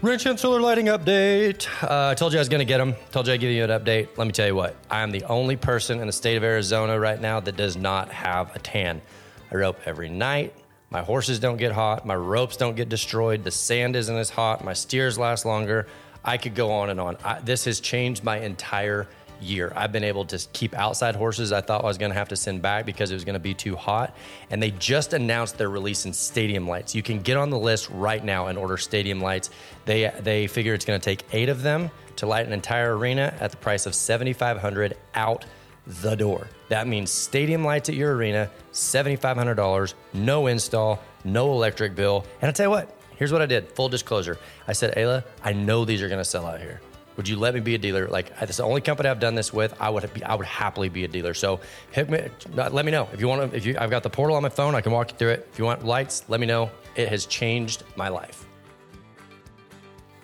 Wrench 0.00 0.26
and 0.26 0.38
solar 0.38 0.60
lighting 0.60 0.86
update. 0.86 1.66
Uh, 1.82 2.10
I 2.10 2.14
told 2.14 2.32
you 2.32 2.38
I 2.38 2.40
was 2.40 2.48
going 2.48 2.60
to 2.60 2.64
get 2.64 2.78
them. 2.78 2.94
Told 3.10 3.26
you 3.26 3.32
I'd 3.32 3.40
give 3.40 3.50
you 3.50 3.64
an 3.64 3.70
update. 3.70 4.16
Let 4.16 4.28
me 4.28 4.32
tell 4.32 4.46
you 4.46 4.54
what. 4.54 4.76
I 4.88 5.00
am 5.00 5.10
the 5.10 5.24
only 5.24 5.56
person 5.56 5.98
in 5.98 6.06
the 6.06 6.12
state 6.12 6.36
of 6.36 6.44
Arizona 6.44 7.00
right 7.00 7.20
now 7.20 7.40
that 7.40 7.56
does 7.56 7.76
not 7.76 8.08
have 8.10 8.54
a 8.54 8.60
tan. 8.60 9.02
I 9.50 9.56
rope 9.56 9.80
every 9.86 10.08
night. 10.08 10.54
My 10.90 11.02
horses 11.02 11.38
don't 11.38 11.58
get 11.58 11.72
hot. 11.72 12.06
My 12.06 12.16
ropes 12.16 12.56
don't 12.56 12.76
get 12.76 12.88
destroyed. 12.88 13.44
The 13.44 13.50
sand 13.50 13.94
isn't 13.94 14.16
as 14.16 14.30
hot. 14.30 14.64
My 14.64 14.72
steers 14.72 15.18
last 15.18 15.44
longer. 15.44 15.86
I 16.24 16.38
could 16.38 16.54
go 16.54 16.70
on 16.72 16.90
and 16.90 17.00
on. 17.00 17.16
I, 17.24 17.40
this 17.40 17.66
has 17.66 17.80
changed 17.80 18.24
my 18.24 18.38
entire 18.38 19.06
year. 19.40 19.72
I've 19.76 19.92
been 19.92 20.04
able 20.04 20.24
to 20.26 20.46
keep 20.52 20.74
outside 20.74 21.14
horses 21.14 21.52
I 21.52 21.60
thought 21.60 21.84
I 21.84 21.86
was 21.86 21.98
going 21.98 22.10
to 22.10 22.18
have 22.18 22.28
to 22.28 22.36
send 22.36 22.62
back 22.62 22.86
because 22.86 23.10
it 23.10 23.14
was 23.14 23.24
going 23.24 23.34
to 23.34 23.40
be 23.40 23.54
too 23.54 23.76
hot. 23.76 24.16
And 24.50 24.62
they 24.62 24.70
just 24.72 25.12
announced 25.12 25.58
they're 25.58 25.70
releasing 25.70 26.12
stadium 26.12 26.66
lights. 26.66 26.94
You 26.94 27.02
can 27.02 27.20
get 27.20 27.36
on 27.36 27.50
the 27.50 27.58
list 27.58 27.88
right 27.90 28.24
now 28.24 28.46
and 28.46 28.58
order 28.58 28.76
stadium 28.76 29.20
lights. 29.20 29.50
They 29.84 30.12
they 30.20 30.46
figure 30.46 30.74
it's 30.74 30.84
going 30.84 31.00
to 31.00 31.04
take 31.04 31.24
8 31.32 31.48
of 31.48 31.62
them 31.62 31.90
to 32.16 32.26
light 32.26 32.46
an 32.46 32.52
entire 32.52 32.96
arena 32.96 33.32
at 33.40 33.50
the 33.50 33.56
price 33.56 33.86
of 33.86 33.94
7500 33.94 34.96
out 35.14 35.44
the 35.88 36.14
door. 36.14 36.48
That 36.68 36.86
means 36.86 37.10
stadium 37.10 37.64
lights 37.64 37.88
at 37.88 37.94
your 37.94 38.14
arena, 38.14 38.50
$7500, 38.72 39.94
no 40.12 40.46
install, 40.46 41.02
no 41.24 41.50
electric 41.52 41.94
bill. 41.94 42.24
And 42.40 42.48
I 42.48 42.52
tell 42.52 42.66
you 42.66 42.70
what, 42.70 42.94
here's 43.16 43.32
what 43.32 43.42
I 43.42 43.46
did. 43.46 43.72
Full 43.72 43.88
disclosure. 43.88 44.38
I 44.66 44.72
said, 44.72 44.94
"Ayla, 44.96 45.24
I 45.42 45.52
know 45.52 45.84
these 45.84 46.02
are 46.02 46.08
going 46.08 46.20
to 46.20 46.24
sell 46.24 46.46
out 46.46 46.60
here." 46.60 46.80
Would 47.16 47.28
you 47.28 47.36
let 47.36 47.52
me 47.52 47.60
be 47.60 47.74
a 47.74 47.78
dealer? 47.78 48.06
Like 48.06 48.38
this 48.38 48.50
is 48.50 48.56
the 48.58 48.62
only 48.62 48.80
company 48.80 49.08
I've 49.08 49.18
done 49.18 49.34
this 49.34 49.52
with. 49.52 49.74
I 49.80 49.90
would 49.90 50.12
be, 50.14 50.22
I 50.22 50.36
would 50.36 50.46
happily 50.46 50.88
be 50.88 51.04
a 51.04 51.08
dealer. 51.08 51.34
So 51.34 51.58
hit 51.90 52.08
me, 52.08 52.28
let 52.54 52.84
me 52.84 52.92
know 52.92 53.08
if 53.12 53.20
you 53.20 53.26
want 53.26 53.50
to. 53.50 53.56
If 53.56 53.66
you, 53.66 53.76
I've 53.78 53.90
got 53.90 54.04
the 54.04 54.10
portal 54.10 54.36
on 54.36 54.42
my 54.42 54.48
phone. 54.48 54.76
I 54.76 54.80
can 54.80 54.92
walk 54.92 55.10
you 55.10 55.18
through 55.18 55.30
it. 55.30 55.48
If 55.52 55.58
you 55.58 55.64
want 55.64 55.84
lights, 55.84 56.24
let 56.28 56.38
me 56.38 56.46
know. 56.46 56.70
It 56.94 57.08
has 57.08 57.26
changed 57.26 57.82
my 57.96 58.08
life. 58.08 58.47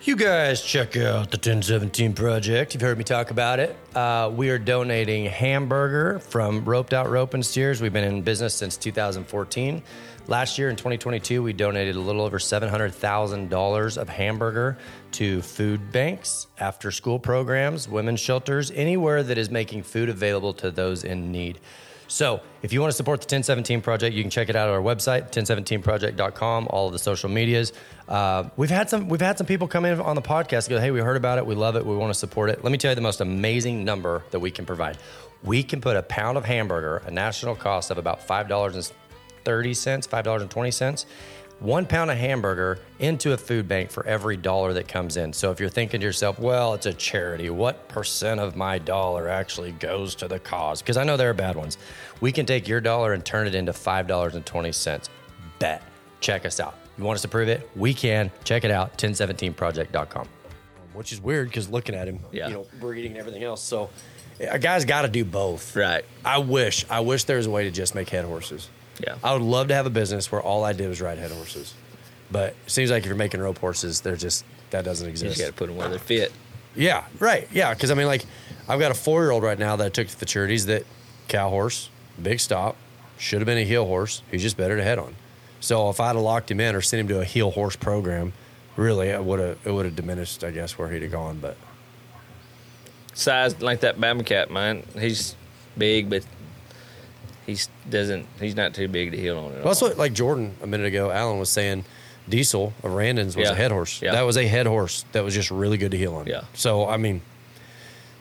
You 0.05 0.17
guys 0.17 0.61
check 0.61 0.99
out 0.99 1.31
the 1.31 1.39
1017 1.39 2.13
Project. 2.13 2.75
You've 2.75 2.83
heard 2.83 2.99
me 2.99 3.05
talk 3.05 3.31
about 3.31 3.59
it. 3.59 3.75
Uh, 3.95 4.31
we 4.37 4.51
are 4.51 4.59
donating 4.59 5.25
hamburger 5.25 6.19
from 6.19 6.63
Roped 6.67 6.93
Out 6.93 7.09
Rope 7.09 7.33
and 7.33 7.45
Steers. 7.45 7.81
We've 7.81 7.91
been 7.91 8.05
in 8.05 8.21
business 8.21 8.53
since 8.53 8.77
2014. 8.77 9.83
Last 10.27 10.59
year 10.59 10.69
in 10.69 10.77
2022, 10.77 11.43
we 11.43 11.55
donated 11.55 11.97
a 11.97 12.01
little 12.01 12.21
over 12.21 12.39
$700,000 12.39 13.97
of 13.97 14.09
hamburger 14.11 14.77
to 15.13 15.41
food 15.41 15.91
banks, 15.91 16.49
after 16.59 16.91
school 16.91 17.19
programs, 17.19 17.89
women's 17.89 18.21
shelters, 18.21 18.71
anywhere 18.73 19.23
that 19.23 19.39
is 19.39 19.49
making 19.49 19.85
food 19.85 20.11
available 20.11 20.53
to 20.53 20.71
those 20.71 21.05
in 21.05 21.33
need. 21.33 21.59
So, 22.07 22.41
if 22.63 22.73
you 22.73 22.81
want 22.81 22.91
to 22.91 22.97
support 22.97 23.21
the 23.21 23.25
1017 23.25 23.81
Project, 23.81 24.15
you 24.15 24.23
can 24.23 24.31
check 24.31 24.49
it 24.49 24.57
out 24.57 24.69
at 24.69 24.75
our 24.75 24.81
website, 24.81 25.31
1017project.com, 25.33 26.69
all 26.71 26.87
of 26.87 26.93
the 26.93 26.99
social 26.99 27.29
medias. 27.31 27.73
Uh, 28.09 28.45
we've 28.57 28.71
had 28.71 28.91
some 28.91 29.09
we've 29.09 29.21
had 29.21 29.39
some 29.39 29.47
people 29.47 29.67
come 29.67 29.85
in 29.85 30.01
on 30.01 30.15
the 30.15 30.23
podcast 30.23 30.67
and 30.67 30.71
go, 30.71 30.81
"Hey, 30.81 30.91
we 30.91 31.01
heard 31.01 31.17
about 31.17 31.39
it. 31.39 31.47
We 31.47 31.55
love 31.55 31.77
it. 31.77 31.87
We 31.87 31.97
want 31.97 32.13
to 32.13 32.19
support 32.19 32.51
it." 32.51 32.63
Let 32.63 32.71
me 32.71 32.79
tell 32.79 32.91
you 32.91 32.95
the 32.95 33.01
most 33.01 33.21
amazing 33.21 33.85
number 33.85 34.23
that 34.31 34.41
we 34.41 34.51
can 34.51 34.67
provide. 34.67 34.99
We 35.43 35.63
can 35.63 35.81
put 35.81 35.97
a 35.97 36.03
pound 36.03 36.37
of 36.39 36.45
hamburger, 36.45 37.03
a 37.07 37.11
national 37.11 37.55
cost 37.55 37.91
of 37.91 37.99
about 37.99 38.27
$5.30, 38.27 38.93
$5.20, 39.45 41.05
one 41.61 41.87
pound 41.87 42.11
of 42.11 42.19
hamburger 42.19 42.79
into 42.99 43.33
a 43.33 43.37
food 43.37 43.67
bank 43.69 43.91
for 43.91 44.05
every 44.07 44.37
dollar 44.37 44.73
that 44.75 44.87
comes 44.89 45.17
in. 45.17 45.33
So 45.33 45.51
if 45.51 45.61
you're 45.61 45.69
thinking 45.69 46.01
to 46.01 46.07
yourself, 46.07 46.39
well, 46.39 46.75
it's 46.75 46.87
a 46.87 46.93
charity, 46.93 47.49
what 47.51 47.89
percent 47.89 48.41
of 48.41 48.55
my 48.57 48.79
dollar 48.79 49.29
actually 49.29 49.73
goes 49.73 50.15
to 50.17 50.29
the 50.29 50.39
cause? 50.39 50.83
Because 50.83 50.97
I 50.97 51.05
know 51.05 51.17
there 51.17 51.31
are 51.31 51.35
bad 51.35 51.57
ones. 51.57 51.79
We 52.21 52.33
can 52.33 52.45
take 52.45 52.69
your 52.69 52.81
dollar 52.81 53.13
and 53.15 53.25
turn 53.25 53.47
it 53.47 53.55
into 53.55 53.73
$5.20. 53.73 55.09
Bet. 55.59 55.83
Check 56.21 56.45
us 56.45 56.61
out. 56.61 56.75
You 56.99 57.05
want 57.05 57.17
us 57.17 57.23
to 57.23 57.29
prove 57.29 57.49
it? 57.49 57.69
We 57.77 57.95
can. 57.95 58.31
Check 58.45 58.65
it 58.65 58.71
out, 58.71 58.97
1017project.com. 58.99 60.29
which 60.93 61.13
is 61.13 61.21
weird 61.21 61.49
because 61.49 61.69
looking 61.69 61.95
at 61.95 62.07
him, 62.09 62.21
Yeah. 62.31 62.47
you 62.49 62.55
know, 62.55 62.67
breeding 62.79 63.13
and 63.13 63.21
everything 63.21 63.43
else. 63.43 63.61
So 63.63 63.91
a 64.41 64.59
guy's 64.61 64.85
got 64.85 65.03
to 65.03 65.09
do 65.09 65.25
both. 65.25 65.75
Right. 65.75 66.05
I 66.25 66.39
wish, 66.39 66.85
I 66.89 67.01
wish 67.01 67.25
there 67.25 67.37
was 67.39 67.47
a 67.47 67.51
way 67.51 67.65
to 67.65 67.71
just 67.73 67.95
make 67.97 68.11
head 68.11 68.25
horses. 68.25 68.69
Yeah. 69.01 69.17
I 69.25 69.33
would 69.33 69.43
love 69.43 69.69
to 69.69 69.75
have 69.75 69.87
a 69.87 69.91
business 69.91 70.31
where 70.31 70.41
all 70.41 70.65
I 70.65 70.73
did 70.73 70.89
was 70.89 71.01
ride 71.01 71.19
head 71.19 71.31
horses. 71.33 71.75
But 72.31 72.51
it 72.67 72.71
seems 72.71 72.91
like 72.91 73.03
if 73.03 73.07
you're 73.07 73.17
making 73.17 73.41
rope 73.41 73.59
horses, 73.59 74.01
they're 74.01 74.17
just, 74.17 74.45
that 74.71 74.85
doesn't 74.85 75.07
You 75.07 75.11
exist. 75.11 75.37
just 75.37 75.41
got 75.41 75.49
to 75.49 75.59
put 75.59 75.67
them 75.69 75.77
where 75.77 75.89
they 75.89 75.99
fit. 75.99 76.33
Yeah, 76.77 77.05
right. 77.21 77.49
Yeah, 77.53 77.73
because 77.75 77.91
I 77.91 77.95
mean, 77.95 78.07
like, 78.07 78.25
I've 78.69 78.81
got 78.81 78.91
a 78.91 78.95
four 78.95 79.23
year 79.23 79.31
old 79.31 79.43
right 79.43 79.59
now 79.59 79.77
that 79.77 79.85
I 79.87 79.89
took 79.91 80.09
to 80.09 80.19
the 80.19 80.27
charities 80.27 80.67
that 80.67 80.85
cow 81.29 81.49
horse, 81.51 81.89
big 82.21 82.41
stop, 82.41 82.77
should 83.19 83.41
have 83.41 83.47
been 83.47 83.59
a 83.59 83.65
heel 83.65 83.85
horse. 83.87 84.23
He's 84.31 84.43
just 84.43 84.57
better 84.57 84.77
to 84.77 84.83
head 84.83 84.99
on. 84.99 85.15
So 85.61 85.89
if 85.91 86.01
I'd 86.01 86.09
have 86.09 86.17
locked 86.17 86.51
him 86.51 86.61
in 86.61 86.75
or 86.75 86.81
sent 86.81 87.01
him 87.01 87.09
to 87.09 87.21
a 87.21 87.25
heel 87.25 87.51
horse 87.53 87.77
program, 87.77 88.33
really, 88.77 89.09
it 89.09 89.23
would 89.25 89.39
have 89.41 89.59
it 89.65 89.71
would 89.71 89.85
have 89.85 89.95
diminished, 89.97 90.43
I 90.45 90.51
guess, 90.51 90.77
where 90.79 90.89
he'd 90.91 91.03
have 91.03 91.13
gone. 91.13 91.39
But 91.39 91.57
Size 93.15 93.61
like 93.63 93.81
that 93.81 93.99
Bama 93.99 94.27
cat, 94.27 94.51
man. 94.51 94.83
He's 94.99 95.37
big, 95.79 96.11
but 96.11 96.25
he's 97.47 97.69
doesn't. 97.89 98.27
He's 98.41 98.57
not 98.57 98.75
too 98.75 98.89
big 98.89 99.11
to 99.13 99.17
heel 99.17 99.39
on 99.39 99.53
it. 99.53 99.57
well, 99.57 99.65
that's 99.67 99.83
what 99.83 99.97
like 99.99 100.13
Jordan 100.13 100.55
a 100.63 100.67
minute 100.67 100.87
ago, 100.87 101.11
Alan 101.11 101.39
was 101.39 101.51
saying. 101.51 101.85
Diesel 102.27 102.73
of 102.83 102.93
Randon's 102.93 103.37
was 103.37 103.49
Yeah. 103.49 103.53
a 103.53 103.55
head 103.55 103.71
horse. 103.71 104.01
Yeah. 104.01 104.13
That 104.13 104.23
was 104.23 104.39
a 104.39 104.47
head 104.47 104.67
horse 104.67 105.05
that 105.13 105.23
was 105.23 105.35
just 105.35 105.51
really 105.51 105.77
good 105.77 105.91
to 105.91 105.99
heel 105.99 106.15
on. 106.15 106.27
Yeah. 106.27 106.45
So 106.55 106.89
I 106.89 106.97
mean, 106.97 107.21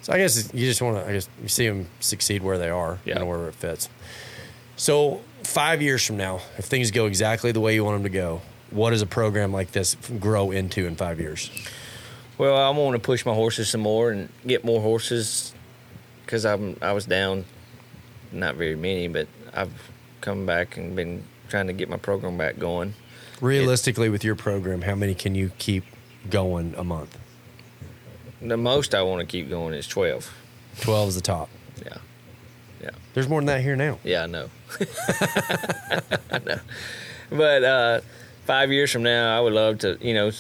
so 0.02 0.12
I 0.12 0.18
guess 0.18 0.54
you 0.54 0.66
just 0.68 0.82
want 0.82 0.98
to. 0.98 1.10
I 1.10 1.14
guess 1.14 1.30
you 1.42 1.48
see 1.48 1.68
them 1.70 1.88
succeed 2.02 2.44
where 2.44 2.58
they 2.58 2.70
are, 2.70 3.00
Yeah. 3.06 3.20
know, 3.20 3.26
wherever 3.28 3.48
it 3.48 3.56
fits. 3.56 3.88
So 4.76 5.22
five 5.44 5.82
years 5.82 6.06
from 6.06 6.18
now, 6.18 6.42
if 6.58 6.66
things 6.66 6.92
go 6.92 7.06
exactly 7.06 7.54
the 7.54 7.62
way 7.62 7.76
you 7.76 7.86
want 7.86 7.96
them 7.96 8.04
to 8.04 8.10
go, 8.18 8.42
what 8.72 8.90
does 8.90 9.02
a 9.02 9.06
program 9.06 9.54
like 9.54 9.72
this 9.72 9.96
grow 10.20 10.52
into 10.52 10.86
in 10.86 10.96
five 10.98 11.22
years? 11.22 11.50
Well, 12.38 12.58
I 12.58 12.70
want 12.78 12.96
to 12.96 13.00
push 13.00 13.26
my 13.26 13.34
horses 13.34 13.70
some 13.70 13.82
more 13.82 14.12
and 14.12 14.28
get 14.46 14.66
more 14.66 14.82
horses 14.82 15.54
because 16.26 16.46
I'm 16.46 16.76
I 16.82 16.92
was 16.92 17.06
down, 17.06 17.46
not 18.34 18.56
very 18.56 18.76
many, 18.76 19.08
but 19.08 19.28
I've 19.54 19.72
come 20.22 20.46
back 20.46 20.78
and 20.78 20.96
been 20.96 21.24
trying 21.50 21.68
to 21.68 21.74
get 21.74 21.90
my 21.90 21.98
program 21.98 22.38
back 22.38 22.58
going. 22.60 22.94
Realistically, 23.42 24.10
with 24.10 24.24
your 24.24 24.36
program, 24.36 24.82
how 24.84 24.96
many 24.96 25.14
can 25.16 25.36
you 25.36 25.52
keep 25.58 25.84
going 26.30 26.74
a 26.78 26.84
month? 26.84 27.18
The 28.42 28.58
most 28.58 28.94
I 28.96 29.02
want 29.04 29.22
to 29.22 29.26
keep 29.26 29.50
going 29.50 29.74
is 29.74 29.88
twelve. 29.88 30.32
Twelve 30.82 31.10
is 31.10 31.16
the 31.16 31.22
top. 31.22 31.50
Yeah, 31.86 31.98
yeah, 32.82 32.90
There's 33.14 33.28
more 33.30 33.40
than 33.42 33.48
that 33.48 33.62
here 33.62 33.76
now. 33.76 34.00
yeah. 34.04 34.24
I 34.24 34.26
know. 34.28 34.50
I 36.32 36.40
know. 36.46 36.60
But 37.30 37.64
uh, 37.64 38.02
five 38.46 38.72
years 38.72 38.92
from 38.92 39.04
now, 39.04 39.38
I 39.38 39.42
would 39.42 39.54
love 39.54 39.80
to, 39.80 39.98
you 40.02 40.14
know, 40.14 40.32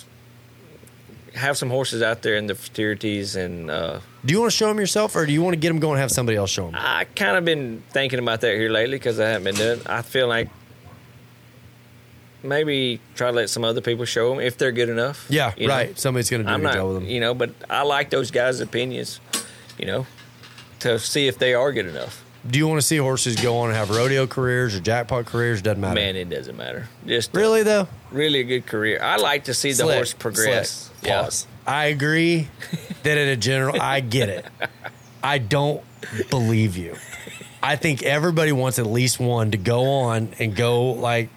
have 1.35 1.57
some 1.57 1.69
horses 1.69 2.01
out 2.01 2.21
there 2.21 2.35
in 2.35 2.47
the 2.47 2.53
futurities 2.55 3.35
and. 3.35 3.69
Uh, 3.71 3.99
Do 4.25 4.33
you 4.33 4.39
want 4.39 4.51
to 4.51 4.57
show 4.57 4.67
them 4.67 4.79
yourself, 4.79 5.15
or 5.15 5.25
do 5.25 5.33
you 5.33 5.41
want 5.41 5.53
to 5.53 5.59
get 5.59 5.67
them 5.67 5.79
going 5.79 5.93
and 5.95 6.01
have 6.01 6.11
somebody 6.11 6.37
else 6.37 6.49
show 6.49 6.65
them? 6.65 6.75
I 6.77 7.05
kind 7.15 7.35
of 7.35 7.43
been 7.43 7.83
thinking 7.89 8.19
about 8.19 8.41
that 8.41 8.55
here 8.55 8.69
lately 8.69 8.97
because 8.97 9.19
I 9.19 9.29
haven't 9.29 9.43
been 9.43 9.55
doing. 9.55 9.81
I 9.85 10.01
feel 10.01 10.27
like 10.27 10.49
maybe 12.41 12.99
try 13.15 13.31
to 13.31 13.35
let 13.35 13.49
some 13.49 13.63
other 13.63 13.81
people 13.81 14.05
show 14.05 14.29
them 14.29 14.39
if 14.39 14.57
they're 14.57 14.71
good 14.71 14.89
enough. 14.89 15.25
Yeah, 15.29 15.53
you 15.57 15.67
know? 15.67 15.73
right. 15.73 15.97
Somebody's 15.97 16.29
going 16.29 16.43
to 16.43 16.47
do 16.47 16.53
I'm 16.53 16.61
a 16.61 16.63
good 16.63 16.67
not, 16.67 16.73
job 16.75 16.87
with 16.87 16.95
them. 17.01 17.05
you 17.09 17.19
know, 17.19 17.33
but 17.33 17.51
I 17.69 17.83
like 17.83 18.09
those 18.09 18.31
guys' 18.31 18.59
opinions, 18.59 19.19
you 19.77 19.85
know, 19.85 20.05
to 20.79 20.99
see 20.99 21.27
if 21.27 21.37
they 21.37 21.53
are 21.53 21.71
good 21.71 21.87
enough. 21.87 22.23
Do 22.45 22.59
you 22.59 22.67
want 22.67 22.81
to 22.81 22.85
see 22.85 22.97
horses 22.97 23.37
go 23.41 23.57
on 23.59 23.69
and 23.69 23.77
have 23.77 23.89
rodeo 23.89 24.27
careers 24.27 24.75
or 24.75 24.81
jackpot 24.81 25.25
careers? 25.25 25.61
Doesn't 25.61 25.79
matter. 25.79 25.95
Man, 25.95 26.17
it 26.17 26.29
doesn't 26.29 26.57
matter. 26.57 26.89
Just 27.05 27.33
uh, 27.35 27.39
Really 27.39 27.63
though, 27.63 27.87
really 28.11 28.41
a 28.41 28.43
good 28.43 28.65
career. 28.65 28.99
I 29.01 29.15
like 29.15 29.45
to 29.45 29.53
see 29.53 29.71
the 29.71 29.83
horse 29.85 30.13
progress. 30.13 30.91
slick. 30.99 31.11
Pause. 31.13 31.47
I 31.65 31.85
agree 31.85 32.47
that 33.03 33.17
in 33.17 33.27
a 33.29 33.35
general, 33.35 33.81
I 33.81 33.99
get 33.99 34.29
it. 34.29 34.45
I 35.21 35.37
don't 35.37 35.83
believe 36.29 36.77
you. 36.77 36.95
I 37.61 37.77
think 37.77 38.03
everybody 38.03 38.51
wants 38.51 38.77
at 38.79 38.85
least 38.85 39.19
one 39.19 39.51
to 39.51 39.57
go 39.57 39.85
on 39.85 40.29
and 40.39 40.53
go 40.55 40.91
like 40.91 41.29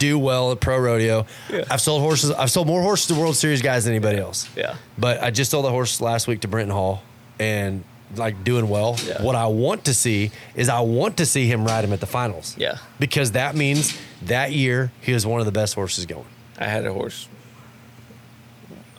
do 0.00 0.18
well 0.18 0.50
at 0.50 0.60
pro 0.60 0.78
rodeo. 0.78 1.24
I've 1.70 1.80
sold 1.80 2.02
horses. 2.02 2.32
I've 2.32 2.50
sold 2.50 2.66
more 2.66 2.82
horses 2.82 3.06
to 3.08 3.14
World 3.14 3.36
Series 3.36 3.62
guys 3.62 3.84
than 3.84 3.92
anybody 3.92 4.18
else. 4.18 4.48
Yeah. 4.56 4.74
But 4.98 5.22
I 5.22 5.30
just 5.30 5.52
sold 5.52 5.64
a 5.66 5.70
horse 5.70 6.00
last 6.00 6.26
week 6.26 6.40
to 6.40 6.48
Brenton 6.48 6.74
Hall 6.74 7.02
and 7.38 7.84
like 8.16 8.42
doing 8.42 8.68
well. 8.68 8.96
Yeah. 9.06 9.22
What 9.22 9.36
I 9.36 9.46
want 9.46 9.84
to 9.84 9.94
see 9.94 10.32
is 10.56 10.68
I 10.68 10.80
want 10.80 11.18
to 11.18 11.26
see 11.26 11.46
him 11.46 11.64
ride 11.64 11.84
him 11.84 11.92
at 11.92 12.00
the 12.00 12.06
finals. 12.06 12.56
Yeah. 12.58 12.78
Because 12.98 13.32
that 13.32 13.54
means 13.54 13.96
that 14.22 14.50
year 14.50 14.90
he 15.00 15.12
was 15.12 15.24
one 15.24 15.38
of 15.38 15.46
the 15.46 15.52
best 15.52 15.74
horses 15.74 16.06
going. 16.06 16.26
I 16.58 16.64
had 16.64 16.86
a 16.86 16.92
horse. 16.92 17.28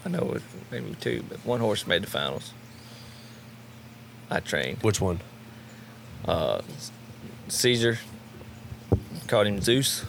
I 0.06 0.10
know 0.10 0.32
it 0.34 0.42
maybe 0.72 0.96
two, 1.00 1.24
but 1.28 1.40
one 1.46 1.60
horse 1.60 1.86
made 1.88 2.04
the 2.04 2.08
finals. 2.08 2.54
I 4.30 4.40
trained 4.40 4.78
Which 4.84 5.02
one? 5.02 5.20
Cesar. 7.48 7.98
Called 9.28 9.48
him 9.48 9.62
Zeus. 9.62 10.06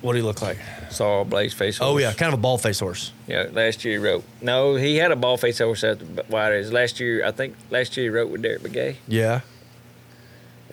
What 0.00 0.12
do 0.12 0.16
he 0.16 0.22
look 0.22 0.40
like? 0.40 0.58
Saw 0.90 1.20
a 1.20 1.24
blaze 1.24 1.52
face. 1.52 1.78
Oh 1.80 1.98
yeah, 1.98 2.12
kind 2.12 2.32
of 2.32 2.38
a 2.38 2.42
ball 2.42 2.56
face 2.56 2.80
horse. 2.80 3.12
Yeah, 3.26 3.48
last 3.52 3.84
year 3.84 3.98
he 3.98 4.04
wrote. 4.04 4.24
No, 4.40 4.76
he 4.76 4.96
had 4.96 5.12
a 5.12 5.16
ball 5.16 5.36
face 5.36 5.58
horse 5.58 5.84
at 5.84 5.98
the 5.98 6.36
A's. 6.36 6.72
Last 6.72 7.00
year, 7.00 7.24
I 7.24 7.30
think 7.32 7.54
last 7.70 7.96
year 7.96 8.04
he 8.04 8.10
wrote 8.10 8.30
with 8.30 8.42
Derrick 8.42 8.62
Begay. 8.62 8.96
Yeah. 9.06 9.42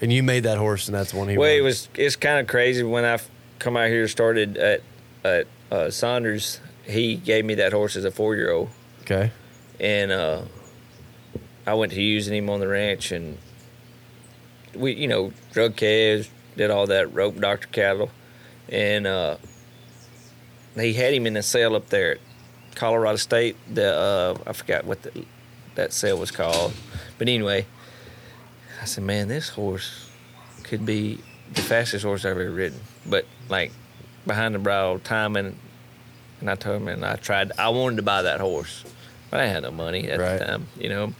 And 0.01 0.13
you 0.13 0.23
made 0.23 0.43
that 0.43 0.57
horse, 0.57 0.87
and 0.87 0.95
that's 0.95 1.11
the 1.11 1.17
one 1.17 1.27
he. 1.27 1.37
Well, 1.37 1.51
it 1.51 1.61
was 1.61 1.89
it's 1.95 2.15
kind 2.15 2.39
of 2.39 2.47
crazy 2.47 2.83
when 2.83 3.03
I 3.03 3.19
come 3.59 3.75
out 3.75 3.89
here 3.89 4.07
started 4.07 4.57
at 4.57 4.81
at 5.23 5.47
uh, 5.71 5.89
Saunders. 5.89 6.59
He 6.85 7.15
gave 7.15 7.43
me 7.43 7.55
that 7.55 7.73
horse 7.73 7.95
as 7.97 8.05
a 8.05 8.11
four 8.11 8.35
year 8.35 8.51
old, 8.51 8.69
okay. 9.09 9.31
and 9.79 10.11
uh, 10.11 10.41
I 11.65 11.73
went 11.73 11.93
to 11.93 12.01
using 12.01 12.35
him 12.35 12.49
on 12.49 12.59
the 12.59 12.67
ranch, 12.67 13.11
and 13.11 13.37
we 14.75 14.93
you 14.93 15.07
know 15.07 15.31
drug 15.53 15.75
calves, 15.75 16.29
did 16.55 16.69
all 16.69 16.87
that 16.87 17.13
rope 17.13 17.39
doctor 17.39 17.67
cattle, 17.67 18.11
and 18.69 19.07
uh, 19.07 19.37
he 20.75 20.93
had 20.93 21.13
him 21.13 21.25
in 21.25 21.37
a 21.37 21.43
sale 21.43 21.75
up 21.75 21.87
there 21.89 22.13
at 22.13 22.19
Colorado 22.75 23.17
State. 23.17 23.55
The 23.73 23.93
uh, 23.93 24.37
I 24.45 24.53
forgot 24.53 24.85
what 24.85 25.01
the, 25.03 25.25
that 25.75 25.93
sale 25.93 26.17
was 26.17 26.31
called, 26.31 26.73
but 27.17 27.27
anyway, 27.27 27.65
I 28.81 28.85
said, 28.85 29.03
man, 29.03 29.27
this 29.27 29.49
horse 29.49 30.09
could 30.63 30.85
be 30.85 31.19
the 31.53 31.61
fastest 31.61 32.03
horse 32.03 32.25
I've 32.25 32.31
ever 32.31 32.51
ridden. 32.51 32.79
But 33.05 33.25
like 33.49 33.71
behind 34.25 34.53
the 34.53 34.59
brow 34.59 34.99
timing, 35.03 35.57
and 36.39 36.49
I 36.49 36.55
told 36.55 36.81
him, 36.81 36.87
and 36.87 37.05
I 37.05 37.15
tried. 37.15 37.51
I 37.57 37.69
wanted 37.69 37.97
to 37.97 38.03
buy 38.03 38.21
that 38.23 38.39
horse, 38.39 38.83
but 39.29 39.39
I 39.39 39.45
had 39.47 39.63
no 39.63 39.71
money 39.71 40.09
at 40.09 40.19
Right. 40.19 40.37
the 40.39 40.45
time, 40.45 40.67
you 40.79 40.89
know. 40.89 41.13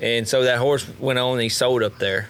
And 0.00 0.26
so 0.26 0.44
that 0.44 0.58
horse 0.58 0.86
went 0.98 1.18
on. 1.18 1.32
and 1.34 1.42
He 1.42 1.48
sold 1.48 1.82
up 1.82 1.98
there. 1.98 2.28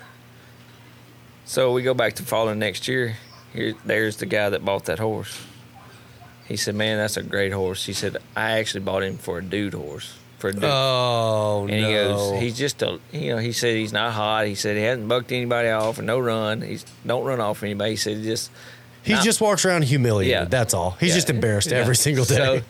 So 1.45 1.73
we 1.73 1.83
go 1.83 1.95
back 1.95 2.15
to 2.15 2.23
following 2.23 2.59
next 2.59 2.89
year. 2.89 3.17
Here, 3.53 3.75
there's 3.85 4.17
the 4.17 4.27
guy 4.27 4.49
that 4.51 4.65
bought 4.65 4.87
that 4.87 4.99
horse. 4.99 5.39
He 6.47 6.57
said, 6.57 6.75
"Man, 6.75 6.99
that's 6.99 7.17
a 7.17 7.23
great 7.23 7.53
horse." 7.53 7.85
He 7.85 7.93
said, 7.93 8.17
"I 8.37 8.53
actually 8.59 8.81
bought 8.81 9.03
him 9.03 9.19
for 9.19 9.39
a 9.39 9.43
dude 9.43 9.75
horse, 9.75 10.15
for 10.39 10.49
a 10.49 10.53
dude." 10.53 10.65
Oh 10.65 11.67
And 11.71 11.81
no! 11.83 11.87
he 11.89 11.95
goes, 11.95 12.41
he's 12.41 12.57
just 12.59 12.83
a, 12.83 12.99
you 13.13 13.31
know, 13.31 13.39
he 13.39 13.53
said 13.53 13.77
he's 13.77 13.93
not 13.93 14.13
hot. 14.13 14.47
He 14.47 14.55
said 14.55 14.77
he 14.77 14.83
hasn't 14.83 15.09
bucked 15.09 15.33
anybody 15.33 15.69
off 15.71 15.99
and 15.99 16.07
no 16.07 16.19
run. 16.19 16.63
He's 16.63 16.85
don't 17.07 17.25
run 17.25 17.41
off 17.41 17.63
anybody. 17.63 17.91
He 17.93 17.97
said 17.97 18.19
he 18.19 18.23
just, 18.25 18.51
he 19.03 19.13
nah. 19.15 19.23
just 19.23 19.41
walks 19.41 19.65
around 19.65 19.85
humiliated. 19.85 20.31
Yeah. 20.31 20.45
That's 20.45 20.75
all. 20.75 20.93
He's 21.01 21.11
Yeah. 21.11 21.15
just 21.17 21.31
embarrassed 21.31 21.71
Yeah. 21.71 21.79
every 21.79 21.97
single 21.97 22.25
day. 22.25 22.37
So 22.37 22.61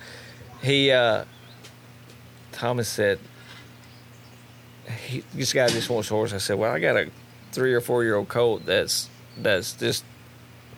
he, 0.63 0.91
uh, 0.93 1.25
Thomas 2.63 2.89
said, 2.89 3.19
he, 5.09 5.25
this 5.35 5.53
guy 5.53 5.67
just 5.67 5.91
wants 5.91 6.09
a 6.13 6.15
horse. 6.15 6.33
I 6.33 6.39
said, 6.39 6.59
well, 6.59 6.73
I 6.73 6.79
got 6.79 6.97
a 6.97 7.11
three 7.51 7.75
or 7.75 7.81
four 7.81 8.05
year 8.05 8.15
old 8.15 8.29
colt 8.29 8.65
that's 8.65 9.11
that's 9.37 9.73
just 9.73 10.05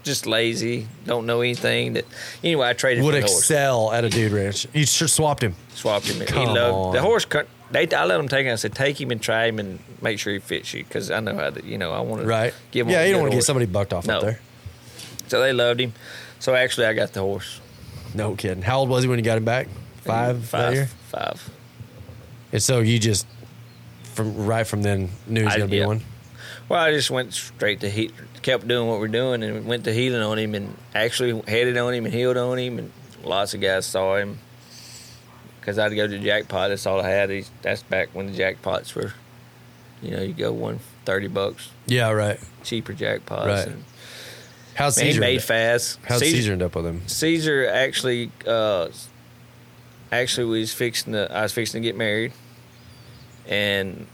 just 0.02 0.26
lazy, 0.26 0.88
don't 1.04 1.26
know 1.26 1.42
anything. 1.42 1.92
That 1.92 2.06
anyway, 2.42 2.68
I 2.70 2.72
traded 2.72 3.04
Would 3.04 3.12
for 3.16 3.20
the 3.20 3.26
horse. 3.26 3.38
excel 3.38 3.92
at 3.92 4.02
a 4.02 4.08
dude 4.08 4.32
ranch. 4.32 4.66
You 4.72 4.86
sure 4.86 5.08
swapped 5.08 5.42
him. 5.42 5.54
swapped 5.74 6.06
him. 6.06 6.24
Come 6.26 6.38
he 6.40 6.46
loved 6.46 6.74
on. 6.74 6.94
the 6.94 7.02
horse. 7.02 7.26
cut- 7.26 7.48
They, 7.70 7.86
I 7.94 8.06
let 8.06 8.18
him 8.18 8.28
take 8.28 8.46
him. 8.46 8.52
I 8.54 8.56
said, 8.56 8.74
take 8.74 8.98
him 8.98 9.10
and 9.10 9.20
try 9.20 9.44
him 9.48 9.58
and 9.58 9.78
make 10.00 10.18
sure 10.18 10.32
he 10.32 10.38
fits 10.38 10.72
you 10.72 10.84
because 10.84 11.10
I 11.10 11.20
know 11.20 11.34
how 11.34 11.50
to. 11.50 11.62
You 11.62 11.76
know, 11.76 11.92
I 11.92 12.00
want 12.00 12.22
to 12.22 12.26
Right. 12.26 12.54
Give 12.70 12.86
him 12.86 12.94
yeah, 12.94 13.04
you 13.04 13.12
don't 13.12 13.20
want 13.20 13.32
to 13.32 13.36
get 13.36 13.44
somebody 13.44 13.66
bucked 13.66 13.92
off 13.92 14.06
No. 14.06 14.16
up 14.16 14.22
there. 14.22 14.40
So 15.28 15.38
they 15.40 15.52
loved 15.52 15.80
him. 15.80 15.92
So 16.38 16.54
actually, 16.54 16.86
I 16.86 16.94
got 16.94 17.12
the 17.12 17.20
horse. 17.20 17.60
No 18.14 18.34
kidding. 18.36 18.62
How 18.62 18.78
old 18.78 18.88
was 18.88 19.02
he 19.04 19.08
when 19.10 19.18
you 19.18 19.24
got 19.24 19.36
him 19.36 19.44
back? 19.44 19.68
Five, 20.02 20.40
that 20.42 20.46
five, 20.46 20.74
year? 20.74 20.86
five. 21.10 21.50
And 22.54 22.62
so 22.62 22.78
you 22.78 22.98
just 23.00 23.26
from 24.14 24.46
right 24.46 24.64
from 24.64 24.82
then 24.82 25.10
knew 25.26 25.40
he 25.40 25.44
was 25.44 25.56
gonna 25.56 25.66
be 25.66 25.78
yeah. 25.78 25.86
one. 25.86 26.02
Well, 26.68 26.80
I 26.80 26.92
just 26.92 27.10
went 27.10 27.34
straight 27.34 27.80
to 27.80 27.90
heat. 27.90 28.12
Kept 28.42 28.66
doing 28.68 28.88
what 28.88 29.00
we're 29.00 29.08
doing 29.08 29.42
and 29.42 29.66
went 29.66 29.82
to 29.84 29.92
heeling 29.92 30.22
on 30.22 30.38
him 30.38 30.54
and 30.54 30.76
actually 30.94 31.38
headed 31.48 31.76
on 31.76 31.92
him 31.92 32.04
and 32.04 32.14
heeled 32.14 32.36
on 32.36 32.56
him 32.58 32.78
and 32.78 32.92
lots 33.24 33.54
of 33.54 33.60
guys 33.60 33.86
saw 33.86 34.16
him 34.16 34.38
because 35.60 35.78
I'd 35.80 35.94
go 35.96 36.06
to 36.06 36.16
the 36.16 36.24
jackpot. 36.24 36.68
That's 36.68 36.86
all 36.86 37.00
I 37.00 37.08
had. 37.10 37.28
He's- 37.30 37.50
That's 37.62 37.82
back 37.82 38.10
when 38.12 38.30
the 38.30 38.38
jackpots 38.38 38.94
were, 38.94 39.12
you 40.00 40.12
know, 40.12 40.22
you 40.22 40.32
go 40.32 40.52
one 40.52 40.78
thirty 41.04 41.26
bucks 41.26 41.70
Yeah, 41.86 42.10
right. 42.12 42.38
cheaper 42.62 42.94
jackpots. 42.94 43.46
Right. 43.46 43.66
And, 43.66 43.84
How's 44.74 44.96
man, 44.96 45.06
he 45.06 45.12
Cesar? 45.12 45.20
made 45.20 45.42
fast. 45.42 45.98
How's 46.06 46.20
Cesar, 46.20 46.52
end 46.52 46.62
up 46.62 46.76
with 46.76 46.86
him? 46.86 47.02
Cesar 47.08 47.66
actually, 47.66 48.30
uh, 48.46 48.88
actually 50.12 50.46
was 50.60 50.72
fixing 50.72 51.12
to. 51.14 51.30
I 51.32 51.42
was 51.42 51.52
fixing 51.52 51.82
to 51.82 51.86
get 51.88 51.96
married, 51.96 52.32
and 53.48 54.06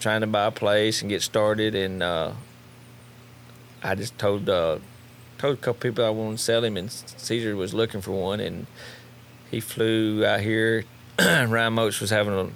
trying 0.00 0.20
to 0.20 0.26
buy 0.26 0.46
a 0.46 0.50
place 0.50 1.00
and 1.00 1.08
get 1.08 1.22
started. 1.22 1.74
And 1.74 2.02
uh, 2.02 2.32
I 3.82 3.94
just 3.94 4.18
told 4.18 4.48
uh, 4.48 4.78
told 5.38 5.54
a 5.54 5.60
couple 5.60 5.80
people 5.80 6.04
I 6.04 6.10
wanted 6.10 6.38
to 6.38 6.42
sell 6.42 6.64
him, 6.64 6.76
and 6.76 6.90
Cesar 6.90 7.56
was 7.56 7.74
looking 7.74 8.00
for 8.00 8.12
one, 8.12 8.40
and 8.40 8.66
he 9.50 9.60
flew 9.60 10.24
out 10.24 10.40
here. 10.40 10.84
Ryan 11.18 11.72
Moats 11.72 12.00
was 12.00 12.10
having 12.10 12.38
an 12.38 12.54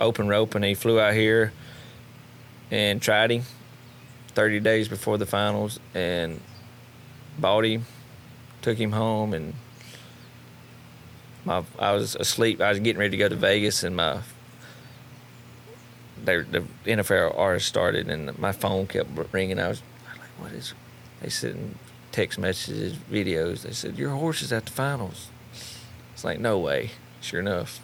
open 0.00 0.28
rope, 0.28 0.54
and 0.54 0.64
he 0.64 0.74
flew 0.74 1.00
out 1.00 1.14
here 1.14 1.52
and 2.70 3.00
tried 3.00 3.30
him. 3.30 3.42
Thirty 4.28 4.60
days 4.60 4.88
before 4.88 5.18
the 5.18 5.26
finals, 5.26 5.80
and 5.94 6.40
bought 7.38 7.64
him 7.64 7.84
took 8.62 8.78
him 8.78 8.92
home 8.92 9.32
and 9.32 9.54
my 11.44 11.64
I 11.78 11.92
was 11.92 12.16
asleep. 12.16 12.60
I 12.60 12.68
was 12.68 12.80
getting 12.80 13.00
ready 13.00 13.12
to 13.12 13.16
go 13.16 13.28
to 13.28 13.36
Vegas 13.36 13.82
and 13.82 13.96
my 13.96 14.20
they, 16.24 16.40
the 16.40 16.64
NFR 16.86 17.36
hours 17.38 17.64
started 17.64 18.08
and 18.08 18.38
my 18.38 18.52
phone 18.52 18.86
kept 18.86 19.10
ringing. 19.32 19.58
I 19.58 19.68
was 19.68 19.82
like, 20.18 20.28
"What 20.38 20.52
is?" 20.52 20.74
They 21.22 21.28
said 21.28 21.52
in 21.52 21.74
text 22.12 22.38
messages, 22.38 22.94
videos. 23.10 23.62
They 23.62 23.72
said 23.72 23.96
your 23.98 24.10
horse 24.10 24.42
is 24.42 24.52
at 24.52 24.66
the 24.66 24.72
finals. 24.72 25.28
It's 26.14 26.24
like 26.24 26.40
no 26.40 26.58
way. 26.58 26.90
Sure 27.20 27.40
enough, 27.40 27.80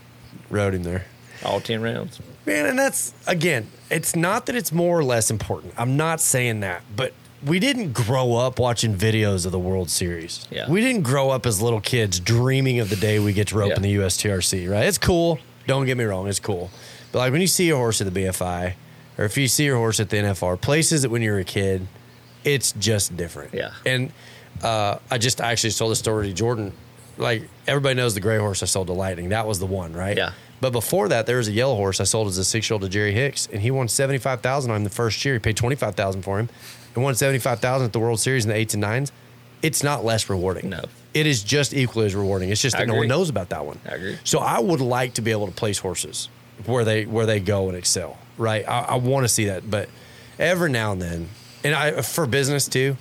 Rode 0.51 0.75
him 0.75 0.83
there. 0.83 1.05
all 1.45 1.61
ten 1.61 1.83
rounds. 1.83 2.21
Man, 2.47 2.67
and 2.67 2.79
that's 2.79 3.13
again, 3.27 3.69
it's 3.91 4.17
not 4.17 4.47
that 4.47 4.57
it's 4.57 4.73
more 4.73 4.99
or 4.99 5.05
less 5.05 5.31
important. 5.31 5.75
I'm 5.77 5.97
not 5.97 6.21
saying 6.21 6.61
that, 6.61 6.83
but 6.95 7.13
we 7.45 7.59
didn't 7.59 7.93
grow 7.93 8.35
up 8.35 8.59
watching 8.59 8.95
videos 8.95 9.45
of 9.45 9.53
the 9.53 9.59
World 9.59 9.91
Series. 9.91 10.47
Yeah. 10.51 10.71
We 10.71 10.81
didn't 10.81 11.03
grow 11.03 11.29
up 11.31 11.45
as 11.45 11.61
little 11.61 11.81
kids 11.83 12.19
dreaming 12.19 12.81
of 12.81 12.89
the 12.89 12.97
day 12.97 13.19
we 13.19 13.33
get 13.35 13.49
to 13.49 13.59
rope 13.59 13.71
Yeah. 13.71 13.77
in 13.77 13.83
the 13.83 13.95
USTRC, 13.97 14.67
right? 14.71 14.87
It's 14.87 14.97
cool. 14.99 15.39
Don't 15.67 15.85
get 15.85 15.97
me 15.99 16.05
wrong, 16.05 16.29
it's 16.29 16.41
cool. 16.41 16.71
But 17.13 17.19
like 17.21 17.33
when 17.33 17.41
you 17.41 17.47
see 17.47 17.71
a 17.71 17.77
horse 17.77 18.01
at 18.01 18.13
the 18.13 18.21
BFI, 18.25 18.75
or 19.19 19.25
if 19.25 19.37
you 19.37 19.49
see 19.49 19.65
your 19.65 19.77
horse 19.77 20.01
at 20.01 20.11
the 20.11 20.17
NFR, 20.19 20.61
places 20.61 21.03
that 21.03 21.11
when 21.11 21.23
you're 21.23 21.39
a 21.39 21.45
kid, 21.45 21.87
it's 22.45 22.73
just 22.73 23.17
different. 23.17 23.55
Yeah. 23.55 23.73
And 23.85 24.13
uh, 24.63 24.99
I 25.11 25.19
just 25.19 25.41
I 25.41 25.53
actually 25.53 25.71
told 25.73 25.93
a 25.93 25.97
story 25.97 26.29
to 26.29 26.33
Jordan. 26.35 26.73
Like 27.19 27.49
everybody 27.67 27.95
knows 27.95 28.15
the 28.15 28.21
gray 28.21 28.39
horse 28.39 28.63
I 28.63 28.67
sold 28.67 28.89
to 28.89 28.93
Lightning. 28.93 29.31
That 29.31 29.47
was 29.47 29.59
the 29.59 29.67
one, 29.67 29.93
right? 29.95 30.17
Yeah. 30.17 30.33
But 30.61 30.73
before 30.73 31.09
that, 31.09 31.27
there 31.27 31.37
was 31.39 31.49
a 31.49 31.53
yellow 31.53 31.75
horse 31.75 32.01
I 32.01 32.05
sold 32.05 32.29
as 32.29 32.39
a 32.39 32.45
six 32.45 32.69
year 32.69 32.75
old 32.75 32.83
to 32.83 32.89
Jerry 32.89 33.13
Hicks, 33.13 33.47
and 33.53 33.61
he 33.63 33.71
won 33.71 33.89
seventy 33.89 34.19
five 34.19 34.41
thousand 34.43 34.71
on 34.71 34.79
him 34.79 34.85
the 34.85 34.91
first 34.91 35.25
year. 35.25 35.35
He 35.35 35.41
paid 35.41 35.57
twenty 35.57 35.77
five 35.77 35.95
thousand 35.95 36.23
for 36.23 36.39
him, 36.39 36.49
and 36.95 37.05
won 37.05 37.15
seventy 37.15 37.39
five 37.39 37.61
thousand 37.61 37.87
at 37.87 37.93
the 37.93 38.01
World 38.01 38.21
Series 38.21 38.45
in 38.45 38.51
the 38.51 38.57
eights 38.57 38.75
and 38.75 38.81
nines. 38.83 39.13
It's 39.63 39.83
not 39.83 40.05
less 40.05 40.29
rewarding. 40.29 40.69
No. 40.71 40.83
it 41.15 41.27
is 41.27 41.43
just 41.43 41.73
equally 41.75 42.07
as 42.07 42.15
rewarding. 42.15 42.51
It's 42.51 42.61
just 42.61 42.77
that 42.77 42.87
no 42.87 42.95
one 42.95 43.09
knows 43.09 43.31
about 43.31 43.49
that 43.49 43.65
one. 43.65 43.79
I 43.91 43.95
agree. 43.95 44.19
So 44.25 44.39
I 44.39 44.59
would 44.61 44.81
like 44.83 45.15
to 45.15 45.23
be 45.23 45.31
able 45.31 45.47
to 45.47 45.53
place 45.53 45.79
horses 45.79 46.29
where 46.65 46.85
they 46.85 47.05
where 47.05 47.27
they 47.27 47.41
go 47.41 47.69
and 47.69 47.77
excel. 47.77 48.19
Right. 48.39 48.67
I, 48.69 48.81
I 48.81 48.95
want 48.97 49.25
to 49.25 49.29
see 49.29 49.47
that, 49.47 49.71
but 49.71 49.89
every 50.39 50.71
now 50.71 50.93
and 50.93 51.01
then, 51.01 51.29
and 51.65 51.75
I 51.75 52.03
for 52.03 52.27
business 52.27 52.69
too. 52.69 52.97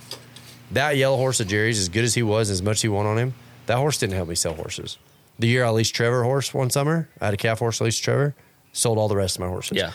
That 0.72 0.96
yellow 0.96 1.16
horse 1.16 1.38
of 1.38 1.46
Jerry's, 1.46 1.78
as 1.78 1.88
good 1.88 2.04
as 2.04 2.14
he 2.14 2.24
was, 2.24 2.50
as 2.50 2.60
much 2.60 2.78
as 2.78 2.82
he 2.82 2.88
won 2.88 3.06
on 3.06 3.18
him, 3.18 3.34
That 3.66 3.78
horse 3.78 3.98
didn't 3.98 4.14
help 4.14 4.28
me 4.28 4.34
sell 4.34 4.54
horses. 4.54 4.98
The 5.38 5.48
year 5.48 5.64
I 5.64 5.70
leased 5.70 5.94
Trevor 5.94 6.22
horse 6.24 6.54
one 6.54 6.70
summer, 6.70 7.08
I 7.20 7.26
had 7.26 7.34
a 7.34 7.36
calf 7.36 7.58
horse 7.58 7.80
I 7.80 7.84
leased 7.84 8.02
Trevor, 8.02 8.34
sold 8.72 8.98
all 8.98 9.08
the 9.08 9.16
rest 9.16 9.36
of 9.36 9.40
my 9.40 9.48
horses. 9.48 9.76
Yeah. 9.76 9.92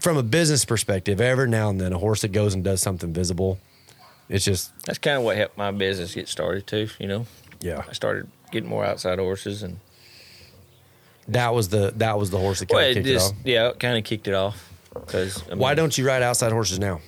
From 0.00 0.16
a 0.16 0.22
business 0.22 0.64
perspective, 0.64 1.20
every 1.20 1.48
now 1.48 1.70
and 1.70 1.80
then 1.80 1.92
a 1.92 1.98
horse 1.98 2.22
that 2.22 2.32
goes 2.32 2.54
and 2.54 2.64
does 2.64 2.82
something 2.82 3.12
visible, 3.12 3.58
it's 4.28 4.44
just 4.44 4.72
That's 4.84 4.98
kind 4.98 5.16
of 5.16 5.22
what 5.22 5.36
helped 5.36 5.56
my 5.56 5.70
business 5.70 6.14
get 6.14 6.28
started 6.28 6.66
too. 6.66 6.88
You 6.98 7.06
know, 7.06 7.26
yeah. 7.60 7.84
I 7.88 7.92
started 7.92 8.28
getting 8.50 8.68
more 8.68 8.84
outside 8.84 9.18
horses, 9.18 9.62
and 9.62 9.78
That 11.28 11.54
was 11.54 11.68
the 11.68 11.92
that 11.96 12.18
was 12.18 12.30
the 12.30 12.38
horse 12.38 12.60
that 12.60 12.70
well, 12.70 12.80
kind 12.80 12.90
of 12.90 12.96
it 12.96 13.00
kicked 13.04 13.06
just 13.06 13.32
it 13.32 13.36
off. 13.38 13.46
yeah, 13.46 13.72
kind 13.78 13.98
of 13.98 14.04
kicked 14.04 14.28
it 14.28 14.34
off. 14.34 14.66
Because 14.92 15.38
Why 15.54 15.74
don't 15.74 15.96
you 15.96 16.06
ride 16.06 16.22
outside 16.22 16.50
horses 16.52 16.78
now? 16.80 17.00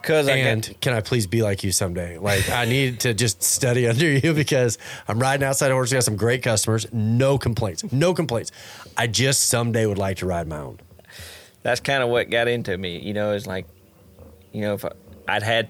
Because 0.00 0.28
I 0.28 0.36
And 0.36 0.66
got, 0.66 0.80
can 0.80 0.92
I 0.94 1.00
please 1.00 1.26
be 1.26 1.42
like 1.42 1.62
you 1.64 1.72
someday? 1.72 2.16
Like 2.16 2.48
I 2.48 2.64
need 2.64 3.00
to 3.00 3.12
just 3.12 3.42
study 3.42 3.86
under 3.86 4.08
you 4.10 4.32
because 4.32 4.78
I'm 5.08 5.18
riding 5.18 5.44
outside 5.46 5.72
horses. 5.72 5.92
Got 5.94 6.04
some 6.04 6.16
great 6.16 6.42
customers. 6.42 6.86
No 6.92 7.36
complaints. 7.38 7.90
No 7.92 8.14
complaints. 8.14 8.52
I 8.96 9.08
just 9.08 9.48
someday 9.48 9.84
would 9.86 9.98
like 9.98 10.18
to 10.18 10.26
ride 10.26 10.46
my 10.46 10.58
own. 10.58 10.78
that's 11.62 11.80
kind 11.80 12.02
of 12.02 12.08
what 12.08 12.30
got 12.30 12.48
into 12.48 12.76
me. 12.78 12.98
You 13.00 13.12
know, 13.12 13.32
it's 13.32 13.46
like, 13.46 13.66
you 14.52 14.62
know, 14.62 14.74
if 14.74 14.84
I, 14.84 14.92
I'd 15.28 15.42
had 15.42 15.68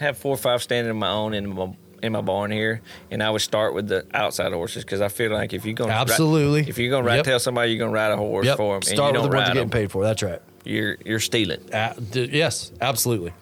have 0.00 0.16
four 0.18 0.34
or 0.34 0.38
five 0.38 0.62
standing 0.62 0.90
on 0.90 0.98
my 0.98 1.10
own 1.10 1.34
in 1.34 1.48
my 1.54 1.72
in 2.04 2.12
my 2.12 2.20
barn 2.20 2.50
here, 2.50 2.80
and 3.10 3.22
I 3.22 3.30
would 3.30 3.40
start 3.40 3.74
with 3.74 3.88
the 3.88 4.06
outside 4.14 4.52
horses 4.52 4.84
because 4.84 5.00
I 5.00 5.08
feel 5.08 5.32
like 5.32 5.52
if 5.52 5.64
you're 5.64 5.74
gonna 5.74 5.92
Absolutely. 5.92 6.60
ride, 6.60 6.68
if 6.68 6.78
you're 6.78 6.90
gonna 6.90 7.06
ride, 7.06 7.16
Yep. 7.16 7.24
tell 7.24 7.40
somebody 7.40 7.72
you're 7.72 7.78
gonna 7.78 7.92
ride 7.92 8.12
a 8.12 8.16
horse 8.16 8.46
Yep. 8.46 8.56
for 8.58 8.74
them, 8.74 8.82
and 8.82 8.88
you 8.90 8.94
Start 8.96 9.12
with 9.14 9.22
the 9.22 9.28
ones 9.28 9.48
you're 9.48 9.54
getting 9.54 9.70
paid 9.70 9.90
for. 9.90 10.04
That's 10.04 10.22
right. 10.22 10.40
you're 10.66 10.96
you're 11.04 11.20
stealing. 11.20 11.60
Uh, 11.72 11.92
d- 12.12 12.28
yes, 12.32 12.72
absolutely. 12.80 13.32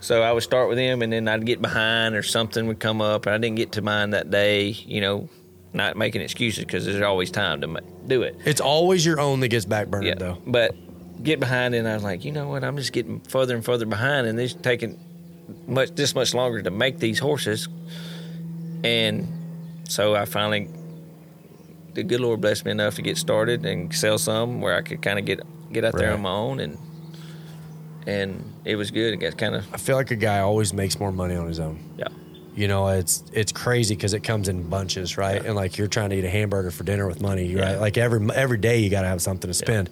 So 0.00 0.22
I 0.22 0.32
would 0.32 0.42
start 0.42 0.68
with 0.68 0.78
them, 0.78 1.02
and 1.02 1.12
then 1.12 1.26
I'd 1.28 1.46
get 1.46 1.62
behind, 1.62 2.14
or 2.14 2.22
something 2.22 2.66
would 2.66 2.80
come 2.80 3.00
up, 3.00 3.26
and 3.26 3.34
I 3.34 3.38
didn't 3.38 3.56
get 3.56 3.72
to 3.72 3.82
mine 3.82 4.10
that 4.10 4.30
day. 4.30 4.68
You 4.68 5.00
know, 5.00 5.28
not 5.72 5.96
making 5.96 6.22
excuses 6.22 6.64
because 6.64 6.84
there's 6.86 7.00
always 7.02 7.30
time 7.30 7.60
to 7.60 7.66
ma- 7.66 7.80
do 8.06 8.22
it. 8.22 8.36
It's 8.44 8.60
always 8.60 9.04
your 9.06 9.20
own 9.20 9.40
that 9.40 9.48
gets 9.48 9.64
backburned 9.66 10.04
Yeah, 10.06 10.14
though. 10.16 10.38
but 10.46 10.74
get 11.22 11.40
behind, 11.40 11.74
and 11.74 11.86
I 11.88 11.94
was 11.94 12.02
like, 12.04 12.24
you 12.24 12.32
know 12.32 12.48
what? 12.48 12.62
I'm 12.64 12.76
just 12.76 12.92
getting 12.92 13.20
further 13.28 13.54
and 13.54 13.64
further 13.64 13.84
behind, 13.86 14.26
and 14.26 14.38
it's 14.40 14.54
taking 14.54 14.98
much 15.66 15.94
this 15.96 16.14
much 16.14 16.32
longer 16.34 16.62
to 16.62 16.70
make 16.70 16.98
these 17.00 17.18
horses. 17.18 17.68
And 18.84 19.26
so 19.88 20.14
I 20.14 20.24
finally, 20.24 20.68
the 21.94 22.02
good 22.02 22.20
Lord 22.20 22.40
blessed 22.40 22.64
me 22.64 22.70
enough 22.70 22.94
to 22.96 23.02
get 23.02 23.16
started 23.16 23.64
and 23.66 23.94
sell 23.94 24.18
some 24.18 24.60
where 24.60 24.76
I 24.76 24.82
could 24.82 25.02
kind 25.02 25.18
of 25.18 25.24
get 25.24 25.40
get 25.72 25.84
out 25.84 25.96
there 25.96 26.12
on 26.14 26.22
my 26.22 26.30
own, 26.30 26.60
and 26.60 26.78
and 28.06 28.52
it 28.64 28.76
was 28.76 28.90
good. 28.90 29.14
It 29.14 29.16
got 29.18 29.36
kind 29.36 29.54
of 29.54 29.66
I 29.72 29.76
feel 29.78 29.96
like 29.96 30.10
a 30.10 30.16
guy 30.16 30.40
always 30.40 30.72
makes 30.72 30.98
more 30.98 31.12
money 31.12 31.34
on 31.34 31.46
his 31.46 31.60
own. 31.60 31.78
yeah. 31.96 32.08
You 32.54 32.66
know, 32.66 32.88
it's 32.88 33.22
it's 33.32 33.52
crazy 33.52 33.94
because 33.94 34.14
it 34.14 34.24
comes 34.24 34.48
in 34.48 34.68
bunches, 34.68 35.16
right? 35.16 35.44
And 35.44 35.54
like 35.54 35.78
you're 35.78 35.86
trying 35.86 36.10
to 36.10 36.16
eat 36.16 36.24
a 36.24 36.30
hamburger 36.30 36.72
for 36.72 36.82
dinner 36.82 37.06
with 37.06 37.20
money, 37.20 37.54
right? 37.54 37.72
Yeah. 37.72 37.78
Like 37.78 37.96
every 37.96 38.26
every 38.34 38.58
day 38.58 38.78
you 38.78 38.90
got 38.90 39.02
to 39.02 39.08
have 39.08 39.22
something 39.22 39.48
to 39.48 39.54
spend. 39.54 39.90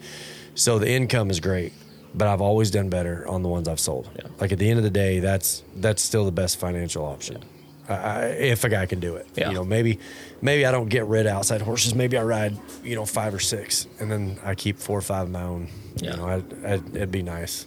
So 0.57 0.81
the 0.81 0.91
income 0.91 1.31
is 1.31 1.39
great, 1.39 1.73
but 2.13 2.27
I've 2.27 2.41
always 2.41 2.73
done 2.73 2.89
better 2.89 3.25
on 3.29 3.43
the 3.43 3.49
ones 3.49 3.69
I've 3.69 3.79
sold. 3.79 4.11
Yeah. 4.17 4.27
Like 4.41 4.51
at 4.51 4.59
the 4.59 4.69
end 4.69 4.79
of 4.79 4.83
the 4.85 4.91
day, 4.91 5.21
that's 5.21 5.63
that's 5.77 6.03
still 6.03 6.25
the 6.25 6.33
best 6.33 6.59
financial 6.59 7.05
option. 7.05 7.45
I, 7.89 7.95
I, 7.95 8.25
if 8.27 8.65
a 8.65 8.69
guy 8.69 8.87
can 8.87 9.01
do 9.01 9.17
it, 9.17 9.27
Yeah. 9.37 9.49
you 9.49 9.55
know, 9.55 9.65
maybe 9.65 9.99
maybe 10.43 10.67
I 10.67 10.73
don't 10.73 10.89
get 10.89 11.07
rid 11.07 11.27
of 11.27 11.33
outside 11.33 11.61
horses. 11.63 11.95
Maybe 11.95 12.17
I 12.19 12.23
ride, 12.23 12.57
you 12.83 12.95
know, 12.95 13.07
five 13.07 13.35
or 13.35 13.39
six, 13.41 13.87
and 14.01 14.11
then 14.11 14.39
I 14.45 14.55
keep 14.55 14.79
four 14.79 14.99
or 14.99 15.03
five 15.03 15.25
of 15.25 15.31
my 15.31 15.43
own. 15.43 15.69
Yeah. 15.97 16.11
You 16.13 16.17
know, 16.17 16.27
I, 16.29 16.35
I, 16.69 16.73
it'd 16.75 17.11
be 17.13 17.23
nice. 17.23 17.67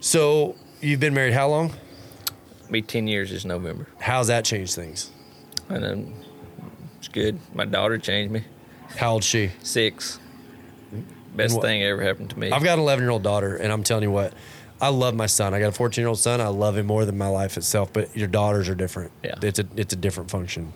So 0.00 0.56
you've 0.80 1.00
been 1.00 1.14
married 1.14 1.32
how 1.34 1.48
long? 1.48 1.72
Be 2.70 2.82
ten 2.82 3.06
years 3.08 3.30
this 3.30 3.44
November, 3.44 3.86
How's 3.98 4.28
that 4.28 4.44
changed 4.44 4.74
things? 4.74 5.10
and 5.68 5.82
then 5.84 6.14
it's 6.98 7.08
good. 7.08 7.38
My 7.54 7.64
daughter 7.64 7.96
changed 7.98 8.32
me. 8.32 8.44
How 8.96 9.12
old's 9.12 9.26
she? 9.26 9.50
Six. 9.62 10.18
Best 11.34 11.54
what- 11.56 11.62
thing 11.62 11.82
ever 11.82 12.02
happened 12.02 12.30
to 12.30 12.38
me. 12.38 12.50
I've 12.50 12.62
got 12.64 12.74
an 12.74 12.80
11 12.80 13.02
year 13.04 13.10
old 13.10 13.22
daughter, 13.22 13.56
and 13.56 13.72
I'm 13.72 13.82
telling 13.84 14.02
you 14.04 14.10
what, 14.10 14.32
I 14.80 14.88
love 14.88 15.14
my 15.14 15.26
son. 15.26 15.52
I 15.54 15.60
got 15.60 15.68
a 15.68 15.72
14 15.72 16.02
year 16.02 16.08
old 16.08 16.18
son. 16.18 16.40
I 16.40 16.48
love 16.48 16.76
him 16.76 16.86
more 16.86 17.04
than 17.04 17.18
my 17.18 17.28
life 17.28 17.56
itself. 17.56 17.92
But 17.92 18.16
your 18.16 18.28
daughters 18.28 18.68
are 18.68 18.74
different. 18.74 19.12
Yeah. 19.22 19.34
it's 19.42 19.58
a 19.58 19.66
it's 19.76 19.92
a 19.92 19.96
different 19.96 20.30
function. 20.30 20.72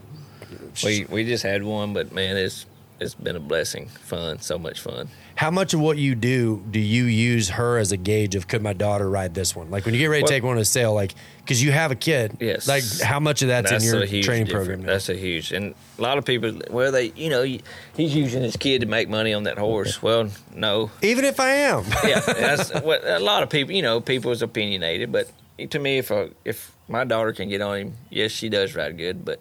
We 0.83 1.07
we 1.09 1.25
just 1.25 1.43
had 1.43 1.63
one, 1.63 1.93
but 1.93 2.13
man, 2.13 2.37
it's 2.37 2.67
it's 3.05 3.15
been 3.15 3.37
a 3.37 3.41
blessing, 3.41 3.87
fun, 3.87 4.41
so 4.41 4.59
much 4.59 4.81
fun. 4.81 5.09
How 5.37 5.51
much 5.51 5.75
of 5.75 5.81
what 5.81 5.99
you 5.99 6.15
do 6.15 6.65
do 6.71 6.79
you 6.79 7.05
use 7.05 7.51
her 7.51 7.79
as 7.79 7.93
a 7.93 7.97
gauge 7.97 8.35
of 8.35 8.49
could 8.49 8.63
my 8.63 8.73
daughter 8.73 9.09
ride 9.09 9.35
this 9.35 9.55
one? 9.55 9.71
Like 9.71 9.85
when 9.85 9.95
you 9.95 10.01
get 10.01 10.07
ready 10.07 10.23
to 10.23 10.29
take 10.29 10.43
one 10.43 10.57
to 10.57 10.65
sale, 10.65 10.95
like 10.95 11.15
because 11.39 11.63
you 11.63 11.73
have 11.73 11.91
a 11.91 11.97
kid. 11.97 12.37
Yes. 12.41 12.67
Like 12.67 12.85
how 13.01 13.21
much 13.21 13.43
of 13.43 13.49
that's, 13.49 13.71
in 13.71 13.83
your 13.83 14.23
training 14.23 14.47
program? 14.47 14.81
Now? 14.81 14.87
That's 14.87 15.09
a 15.09 15.15
huge, 15.15 15.53
and 15.53 15.75
a 15.99 16.03
lot 16.03 16.19
of 16.19 16.25
people, 16.25 16.61
well, 16.71 16.91
they, 16.91 17.13
you 17.17 17.31
know, 17.31 17.43
he's 17.43 18.15
using 18.15 18.43
his 18.43 18.57
kid 18.57 18.81
to 18.81 18.87
make 18.87 19.09
money 19.09 19.35
on 19.35 19.43
that 19.45 19.59
horse. 19.59 20.03
Well, 20.03 20.29
no, 20.55 20.91
Even 21.03 21.25
if 21.25 21.39
I 21.41 21.51
am, 21.51 21.85
yeah, 22.05 22.21
that's 22.21 22.71
what 22.83 23.07
a 23.07 23.19
lot 23.19 23.43
of 23.43 23.51
people, 23.51 23.75
you 23.75 23.83
know, 23.83 24.01
people 24.01 24.31
is 24.31 24.43
opinionated, 24.43 25.13
but 25.13 25.31
to 25.71 25.79
me, 25.79 25.99
if 25.99 26.11
a, 26.11 26.31
if 26.45 26.73
my 26.89 27.05
daughter 27.05 27.33
can 27.33 27.49
get 27.49 27.61
on 27.61 27.79
him, 27.79 27.95
yes, 28.11 28.31
she 28.31 28.49
does 28.49 28.75
ride 28.75 28.97
good, 28.97 29.25
but 29.25 29.41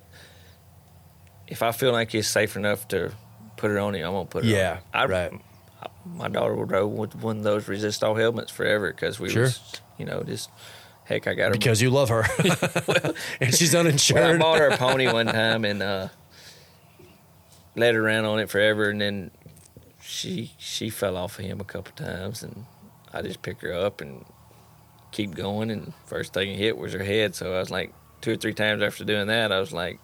if 1.48 1.62
I 1.62 1.72
feel 1.72 1.92
like 1.92 2.12
he's 2.12 2.28
safe 2.28 2.56
enough 2.56 2.88
to 2.90 3.12
put 3.64 3.72
it 3.72 3.78
on 3.78 3.96
him, 3.96 4.06
I'm 4.06 4.12
gonna 4.14 4.26
put 4.26 4.44
it. 4.44 4.48
On. 4.50 4.54
Yeah, 4.54 4.80
on. 4.94 5.02
I, 5.02 5.06
right. 5.06 5.32
My 6.06 6.28
daughter 6.28 6.54
would 6.54 6.70
ride 6.70 6.82
with 6.82 7.16
one 7.16 7.38
of 7.38 7.44
those 7.44 7.64
Resistol 7.66 8.20
helmets 8.20 8.52
forever 8.52 8.92
because 8.92 9.22
we 9.22 9.30
Sure. 9.30 9.44
was, 9.44 9.60
you 9.98 10.06
know, 10.06 10.22
just 10.24 10.50
heck, 11.06 11.28
I 11.28 11.34
got 11.34 11.46
her 11.48 11.52
because 11.52 11.82
you 11.82 11.90
love 11.90 12.10
her, 12.10 12.24
and 13.40 13.56
she's 13.56 13.74
Well, 13.74 13.84
I 13.84 13.88
uninsured. 13.88 14.40
bought 14.42 14.60
her 14.60 14.68
a 14.68 14.76
pony 14.78 15.08
one 15.08 15.28
time 15.28 15.64
and 15.64 15.82
uh, 15.82 16.10
led 17.76 17.96
her 17.96 18.06
around 18.06 18.26
on 18.26 18.40
it 18.40 18.50
forever, 18.50 18.90
and 18.90 19.00
then 19.00 19.32
she 20.02 20.52
she 20.58 20.90
fell 20.90 21.16
off 21.16 21.40
of 21.40 21.46
him 21.46 21.62
a 21.62 21.64
couple 21.64 21.94
times, 21.96 22.44
and 22.44 22.66
I 23.14 23.22
just 23.22 23.42
pick 23.42 23.62
her 23.62 23.74
up 23.74 24.02
and 24.02 24.26
keep 25.12 25.36
going. 25.36 25.72
And 25.72 25.94
first 26.06 26.34
thing 26.34 26.52
it 26.52 26.58
hit 26.58 26.78
was 26.78 26.92
her 26.94 27.04
head, 27.04 27.34
so 27.36 27.56
I 27.56 27.60
was 27.60 27.72
like 27.72 27.94
two 28.22 28.32
or 28.32 28.36
three 28.36 28.54
times 28.54 28.82
after 28.84 29.04
doing 29.06 29.28
that, 29.28 29.52
I 29.54 29.60
was 29.60 29.72
like, 29.72 30.00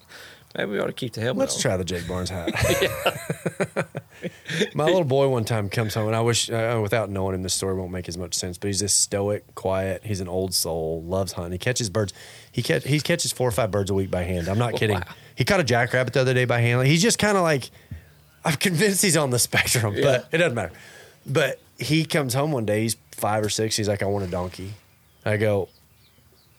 maybe 0.56 0.72
we 0.72 0.78
ought 0.80 0.86
to 0.86 0.92
keep 0.92 1.12
the 1.12 1.20
helmet 1.20 1.40
Let's 1.40 1.56
on. 1.56 1.62
try 1.62 1.76
the 1.76 1.84
Jake 1.84 2.06
Barnes 2.08 2.30
hat. 2.30 2.50
My 4.74 4.84
little 4.84 5.04
boy 5.04 5.28
one 5.28 5.44
time 5.44 5.68
comes 5.68 5.94
home, 5.94 6.08
and 6.08 6.16
I 6.16 6.20
wish, 6.20 6.50
uh, 6.50 6.78
without 6.82 7.08
knowing 7.10 7.34
him, 7.34 7.42
this 7.42 7.54
story 7.54 7.74
won't 7.74 7.92
make 7.92 8.08
as 8.08 8.18
much 8.18 8.34
sense. 8.34 8.58
But 8.58 8.68
he's 8.68 8.80
this 8.80 8.92
stoic, 8.92 9.54
quiet. 9.54 10.02
He's 10.04 10.20
an 10.20 10.28
old 10.28 10.54
soul, 10.54 11.02
loves 11.02 11.32
hunting. 11.32 11.52
He 11.52 11.58
catches 11.58 11.88
birds. 11.88 12.12
He 12.52 12.62
catch 12.62 12.84
he 12.84 13.00
catches 13.00 13.32
four 13.32 13.48
or 13.48 13.52
five 13.52 13.70
birds 13.70 13.90
a 13.90 13.94
week 13.94 14.10
by 14.10 14.22
hand. 14.24 14.48
I'm 14.48 14.58
not 14.58 14.74
kidding. 14.74 14.96
Wow. 14.96 15.04
He 15.36 15.44
caught 15.44 15.60
a 15.60 15.64
jackrabbit 15.64 16.12
the 16.12 16.20
other 16.20 16.34
day 16.34 16.44
by 16.44 16.60
hand. 16.60 16.86
He's 16.86 17.00
just 17.02 17.18
kind 17.18 17.36
of 17.36 17.42
like, 17.42 17.70
I'm 18.44 18.54
convinced 18.56 19.02
he's 19.02 19.16
on 19.16 19.30
the 19.30 19.38
spectrum, 19.48 19.94
Yeah. 19.94 20.02
but 20.04 20.28
it 20.32 20.38
doesn't 20.38 20.54
matter. 20.54 20.72
But 21.26 21.60
he 21.78 22.04
comes 22.04 22.34
home 22.34 22.52
one 22.52 22.66
day. 22.66 22.82
He's 22.82 22.96
five 23.12 23.44
or 23.44 23.48
six. 23.48 23.76
He's 23.76 23.88
like, 23.88 24.02
I 24.02 24.06
want 24.06 24.24
a 24.26 24.30
donkey. 24.30 24.72
I 25.24 25.36
go, 25.36 25.68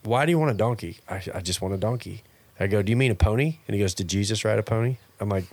Why 0.04 0.26
do 0.26 0.32
you 0.32 0.40
want 0.40 0.52
a 0.52 0.56
donkey? 0.56 0.98
I, 1.10 1.22
I 1.36 1.42
just 1.42 1.62
want 1.62 1.74
a 1.74 1.78
donkey. 1.78 2.24
I 2.62 2.68
go, 2.68 2.82
Do 2.82 2.90
you 2.92 2.96
mean 2.98 3.12
a 3.12 3.16
pony? 3.16 3.58
And 3.68 3.76
he 3.76 3.82
goes, 3.82 3.94
Did 3.94 4.08
Jesus 4.08 4.44
ride 4.46 4.60
a 4.60 4.64
pony? 4.64 4.98
I'm 5.20 5.30
like, 5.30 5.46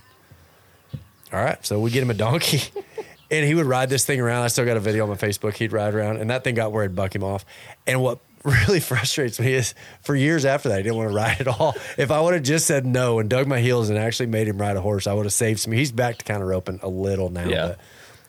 All 1.33 1.43
right. 1.43 1.65
So 1.65 1.81
we 1.81 1.91
get 1.91 2.03
him 2.03 2.11
a 2.11 2.15
donkey. 2.15 2.63
and 3.31 3.47
he 3.47 3.55
would 3.55 3.67
ride 3.67 3.91
this 3.91 4.05
thing 4.05 4.21
around. 4.21 4.43
I 4.45 4.49
still 4.49 4.65
got 4.65 4.77
a 4.77 4.81
video 4.81 5.03
on 5.05 5.09
my 5.11 5.17
Facebook. 5.17 5.55
He'd 5.55 5.73
ride 5.73 5.95
around, 5.95 6.17
and 6.19 6.31
that 6.31 6.45
thing 6.45 6.55
got 6.55 6.73
where 6.73 6.85
it'd 6.85 6.97
buck 6.97 7.15
him 7.15 7.23
off. 7.25 7.45
And 7.87 8.01
what 8.03 8.19
really 8.45 8.81
frustrates 8.81 9.39
me 9.41 9.53
is 9.55 9.75
for 10.03 10.15
years 10.15 10.45
after 10.45 10.69
that, 10.71 10.77
he 10.79 10.83
didn't 10.85 10.97
want 10.97 11.11
to 11.11 11.15
ride 11.15 11.41
at 11.41 11.49
all. 11.49 11.75
If 11.99 12.11
I 12.11 12.21
would 12.21 12.35
have 12.35 12.43
just 12.43 12.67
said 12.67 12.87
no 12.87 13.19
and 13.19 13.29
dug 13.29 13.47
my 13.47 13.59
heels 13.61 13.91
and 13.91 13.99
actually 13.99 14.27
made 14.27 14.47
him 14.49 14.59
ride 14.59 14.77
a 14.77 14.81
horse, 14.81 15.07
I 15.07 15.13
would 15.13 15.27
have 15.27 15.33
saved 15.33 15.61
some. 15.61 15.73
He's 15.73 15.93
back 15.93 16.19
to 16.19 16.25
kind 16.25 16.41
of 16.43 16.49
roping 16.49 16.79
a 16.83 16.89
little 16.89 17.29
now, 17.31 17.49
Yeah. 17.49 17.67
but 17.69 17.79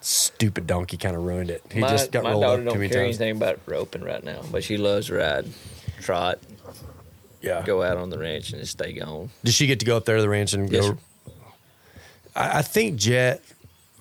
stupid 0.02 0.66
donkey 0.66 0.98
kind 0.98 1.16
of 1.16 1.24
ruined 1.24 1.50
it. 1.52 1.62
He 1.72 1.80
my 1.82 1.90
just 1.90 2.12
got 2.12 2.24
my 2.24 2.32
rolled 2.32 2.44
daughter 2.44 2.62
up 2.64 2.68
don't 2.70 2.78
care 2.78 2.88
times. 2.90 2.96
anything 3.22 3.38
about 3.38 3.60
roping 3.68 4.02
right 4.04 4.24
now, 4.24 4.42
but 4.52 4.64
she 4.64 4.78
loves 4.78 5.12
ride, 5.12 5.46
trot, 6.02 6.40
Yeah. 7.42 7.62
go 7.66 7.82
out 7.84 7.98
on 7.98 8.10
the 8.10 8.18
ranch 8.20 8.52
and 8.52 8.60
just 8.62 8.74
stay 8.74 8.94
gone. 8.94 9.30
Did 9.44 9.54
she 9.54 9.66
get 9.68 9.80
to 9.80 9.86
go 9.86 9.96
up 9.98 10.06
there 10.06 10.18
to 10.18 10.22
the 10.22 10.30
ranch 10.30 10.54
and 10.54 10.70
Yes, 10.72 10.90
go? 10.90 10.98
I, 12.36 12.60
I 12.60 12.62
think 12.62 12.98
Jet. 12.98 13.42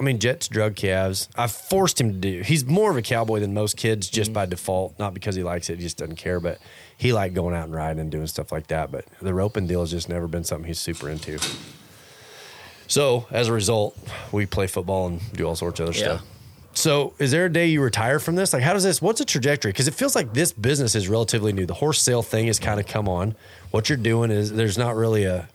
I 0.01 0.05
mean, 0.05 0.21
Jet's 0.21 0.47
drug 0.47 0.77
calves. 0.77 1.29
I 1.37 1.49
forced 1.49 2.01
him 2.01 2.13
to 2.13 2.17
do. 2.19 2.43
He's 2.43 2.65
more 2.65 2.89
of 2.91 2.97
a 2.97 3.03
cowboy 3.03 3.41
than 3.41 3.53
most 3.53 3.77
kids, 3.77 4.07
Mm-hmm. 4.09 4.15
just 4.15 4.33
by 4.33 4.47
default. 4.47 4.97
Not 4.99 5.13
because 5.15 5.35
he 5.35 5.43
likes 5.43 5.69
it; 5.71 5.79
he 5.79 5.83
just 5.83 5.97
doesn't 5.99 6.17
care. 6.17 6.39
But 6.41 6.59
he 6.97 7.13
liked 7.13 7.35
going 7.35 7.55
out 7.55 7.65
and 7.65 7.75
riding 7.75 8.01
and 8.01 8.11
doing 8.11 8.27
stuff 8.29 8.53
like 8.53 8.69
that. 8.69 8.93
But 8.93 9.07
the 9.21 9.35
roping 9.35 9.67
deal 9.67 9.81
has 9.81 9.91
just 9.91 10.09
never 10.09 10.29
been 10.29 10.45
something 10.45 10.67
he's 10.69 10.79
super 10.79 11.09
into. 11.09 11.39
So 12.87 13.27
as 13.31 13.49
a 13.49 13.53
result, 13.53 13.99
we 14.33 14.47
play 14.47 14.67
football 14.67 15.09
and 15.09 15.21
do 15.33 15.45
all 15.47 15.57
sorts 15.57 15.81
of 15.81 15.89
other 15.89 15.99
Yeah. 15.99 16.05
stuff. 16.05 16.23
So, 16.79 17.13
is 17.19 17.33
there 17.33 17.47
a 17.47 17.53
day 17.53 17.67
you 17.67 17.83
retire 17.83 18.21
from 18.21 18.37
this? 18.37 18.53
Like, 18.53 18.63
how 18.63 18.73
does 18.73 18.85
this? 18.85 19.03
What's 19.03 19.19
the 19.19 19.25
trajectory? 19.25 19.73
Because 19.73 19.89
it 19.89 19.95
feels 19.95 20.15
like 20.15 20.33
this 20.33 20.53
business 20.53 20.95
is 20.95 21.09
relatively 21.09 21.53
new. 21.53 21.67
The 21.67 21.75
horse 21.75 22.01
sale 22.01 22.23
thing 22.23 22.47
has 22.47 22.61
kind 22.61 22.79
of 22.79 22.87
come 22.87 23.09
on. 23.09 23.35
What 23.73 23.89
you're 23.89 23.99
doing 23.99 24.31
is 24.31 24.53
there's 24.53 24.79
not 24.79 24.95
really 24.95 25.25
a. 25.25 25.49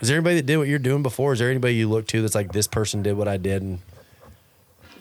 Is 0.00 0.08
there 0.08 0.16
anybody 0.16 0.34
that 0.34 0.46
did 0.46 0.56
what 0.56 0.66
you're 0.66 0.80
doing 0.80 1.04
before? 1.04 1.32
Is 1.32 1.38
there 1.38 1.48
anybody 1.48 1.76
you 1.76 1.88
look 1.88 2.08
to 2.08 2.22
that's 2.22 2.34
like 2.34 2.50
this 2.50 2.66
person 2.66 3.04
did 3.04 3.16
what 3.16 3.28
I 3.28 3.36
did 3.36 3.62
and 3.62 3.78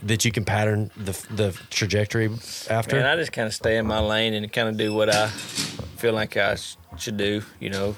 that 0.04 0.24
you 0.26 0.32
can 0.32 0.46
pattern 0.46 0.92
the 0.96 1.14
the 1.32 1.60
trajectory 1.72 2.30
after? 2.70 2.96
And 2.96 3.08
I 3.08 3.16
just 3.16 3.32
kind 3.32 3.48
of 3.48 3.54
stay 3.56 3.78
in 3.78 3.88
my 3.88 3.98
lane 4.00 4.36
and 4.36 4.54
kind 4.54 4.70
of 4.70 4.78
do 4.78 4.94
what 4.94 5.10
I 5.10 5.28
feel 5.30 6.14
like 6.14 6.38
I 6.38 6.56
should 7.00 7.18
do. 7.18 7.42
You 7.60 7.72
know, 7.72 7.96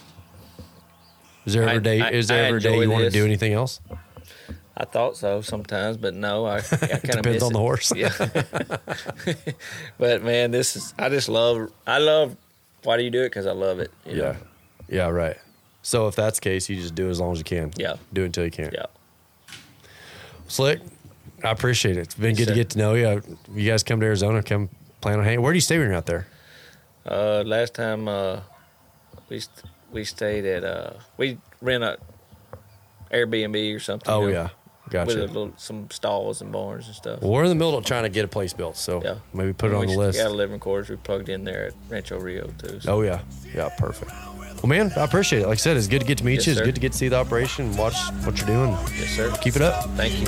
Is 1.46 1.52
there 1.52 1.64
ever 1.64 1.72
I- 1.72 1.76
a 1.76 1.80
day? 1.82 2.00
Is 2.18 2.30
there 2.30 2.46
I 2.46 2.48
ever 2.48 2.60
day 2.62 2.80
you 2.80 2.90
want 2.90 3.04
to 3.04 3.10
do 3.10 3.26
anything 3.26 3.52
else? 3.52 3.82
I 4.78 4.84
thought 4.86 5.16
so 5.16 5.42
sometimes, 5.42 5.96
but 5.98 6.14
no, 6.14 6.46
I, 6.46 6.58
I 6.58 6.60
kind 6.70 6.94
of 6.94 7.22
Depends 7.24 7.44
on 7.44 7.54
the 7.54 7.60
horse. 7.60 7.94
Yeah. 7.96 8.12
but 9.98 10.22
man, 10.24 10.52
this 10.52 10.76
is 10.76 10.94
I 11.00 11.10
just 11.10 11.30
love. 11.30 11.72
I 11.88 12.00
love. 12.00 12.36
Why 12.84 12.98
do 12.98 13.04
you 13.04 13.10
do 13.10 13.22
it? 13.22 13.28
Because 13.30 13.46
I 13.46 13.54
love 13.54 13.80
it. 13.80 13.92
you 14.06 14.18
know? 14.18 14.24
Yeah. 14.24 14.36
Yeah. 14.90 15.08
Right. 15.10 15.38
So 15.82 16.08
if 16.08 16.16
that's 16.16 16.40
the 16.40 16.44
case, 16.44 16.68
you 16.70 16.76
just 16.76 16.94
do 16.96 17.08
it 17.08 17.12
as 17.12 17.20
long 17.20 17.32
as 17.32 17.38
you 17.38 17.44
can. 17.46 17.72
Yeah. 17.78 17.96
Do 18.12 18.24
it 18.24 18.26
until 18.28 18.44
you 18.44 18.52
can. 18.52 18.72
Yeah. 18.74 18.88
Slick. 20.48 20.82
I 21.44 21.52
appreciate 21.52 21.98
it. 21.98 22.02
It's 22.02 22.16
been 22.16 22.36
Yes, 22.36 22.40
good 22.40 22.48
to 22.48 22.54
get 22.56 22.70
to 22.72 22.78
know 22.78 22.94
you. 22.96 23.22
You 23.54 23.70
guys 23.70 23.84
come 23.84 24.00
to 24.00 24.06
Arizona, 24.06 24.42
come 24.42 24.70
plan 25.02 25.20
on 25.20 25.26
hanging. 25.26 25.42
Where 25.42 25.54
do 25.54 25.58
you 25.58 25.62
stay 25.62 25.78
when 25.78 25.88
you're 25.88 25.96
out 25.96 26.06
there? 26.06 26.28
Uh, 27.06 27.44
last 27.46 27.76
time 27.76 28.08
uh, 28.08 28.40
we 29.30 29.40
st- 29.40 29.66
we 29.92 30.04
stayed 30.04 30.46
at 30.46 30.64
uh, 30.64 30.94
we 31.18 31.38
rent 31.62 31.84
a 31.84 31.98
Airbnb 33.12 33.76
or 33.76 33.80
something. 33.80 34.12
Oh 34.12 34.28
yeah, 34.28 34.50
gotcha. 34.90 35.20
a 35.20 35.26
little, 35.26 35.54
some 35.58 35.90
stalls 35.92 36.42
and 36.42 36.52
barns 36.52 36.88
and 36.88 36.96
stuff. 36.96 37.22
Well, 37.22 37.32
we're 37.32 37.44
in 37.44 37.50
the 37.50 37.56
middle 37.56 37.78
of 37.78 37.86
trying 37.86 38.04
to 38.04 38.10
get 38.10 38.26
a 38.26 38.28
place 38.28 38.54
built, 38.54 38.78
so 38.78 39.02
Yeah. 39.04 39.16
maybe 39.34 39.54
put 39.54 39.72
it 39.72 39.76
on 39.76 39.86
the 39.88 39.96
list. 39.98 40.18
We 40.18 40.24
got 40.24 40.32
11 40.32 40.60
quarters 40.60 40.90
we 40.90 40.96
plugged 40.98 41.30
in 41.30 41.44
there 41.44 41.68
at 41.68 41.74
Rancho 41.90 42.20
Rio 42.20 42.48
too. 42.58 42.80
So. 42.80 42.94
Oh 42.94 43.02
yeah, 43.02 43.20
yeah, 43.54 43.70
perfect. 43.78 44.12
Well, 44.64 44.70
man, 44.70 44.92
I 44.96 45.04
appreciate 45.04 45.42
it. 45.42 45.48
Like 45.48 45.58
I 45.58 45.62
said, 45.62 45.78
it's 45.78 45.88
good 45.88 46.02
to 46.02 46.08
get 46.08 46.18
to 46.20 46.26
meet 46.26 46.36
Yes, 46.36 46.48
you. 46.48 46.52
It's 46.54 46.60
sir. 46.60 46.66
good 46.66 46.76
to 46.76 46.82
get 46.82 46.92
to 46.94 46.98
see 46.98 47.08
the 47.10 47.18
operation 47.18 47.66
and 47.66 47.78
watch 47.78 47.96
what 48.24 48.38
you're 48.38 48.48
doing. 48.48 48.72
Yes, 48.98 49.10
sir. 49.16 49.36
Keep 49.42 49.58
it 49.58 49.62
up. 49.62 49.84
Thank 49.96 50.20
you. 50.22 50.28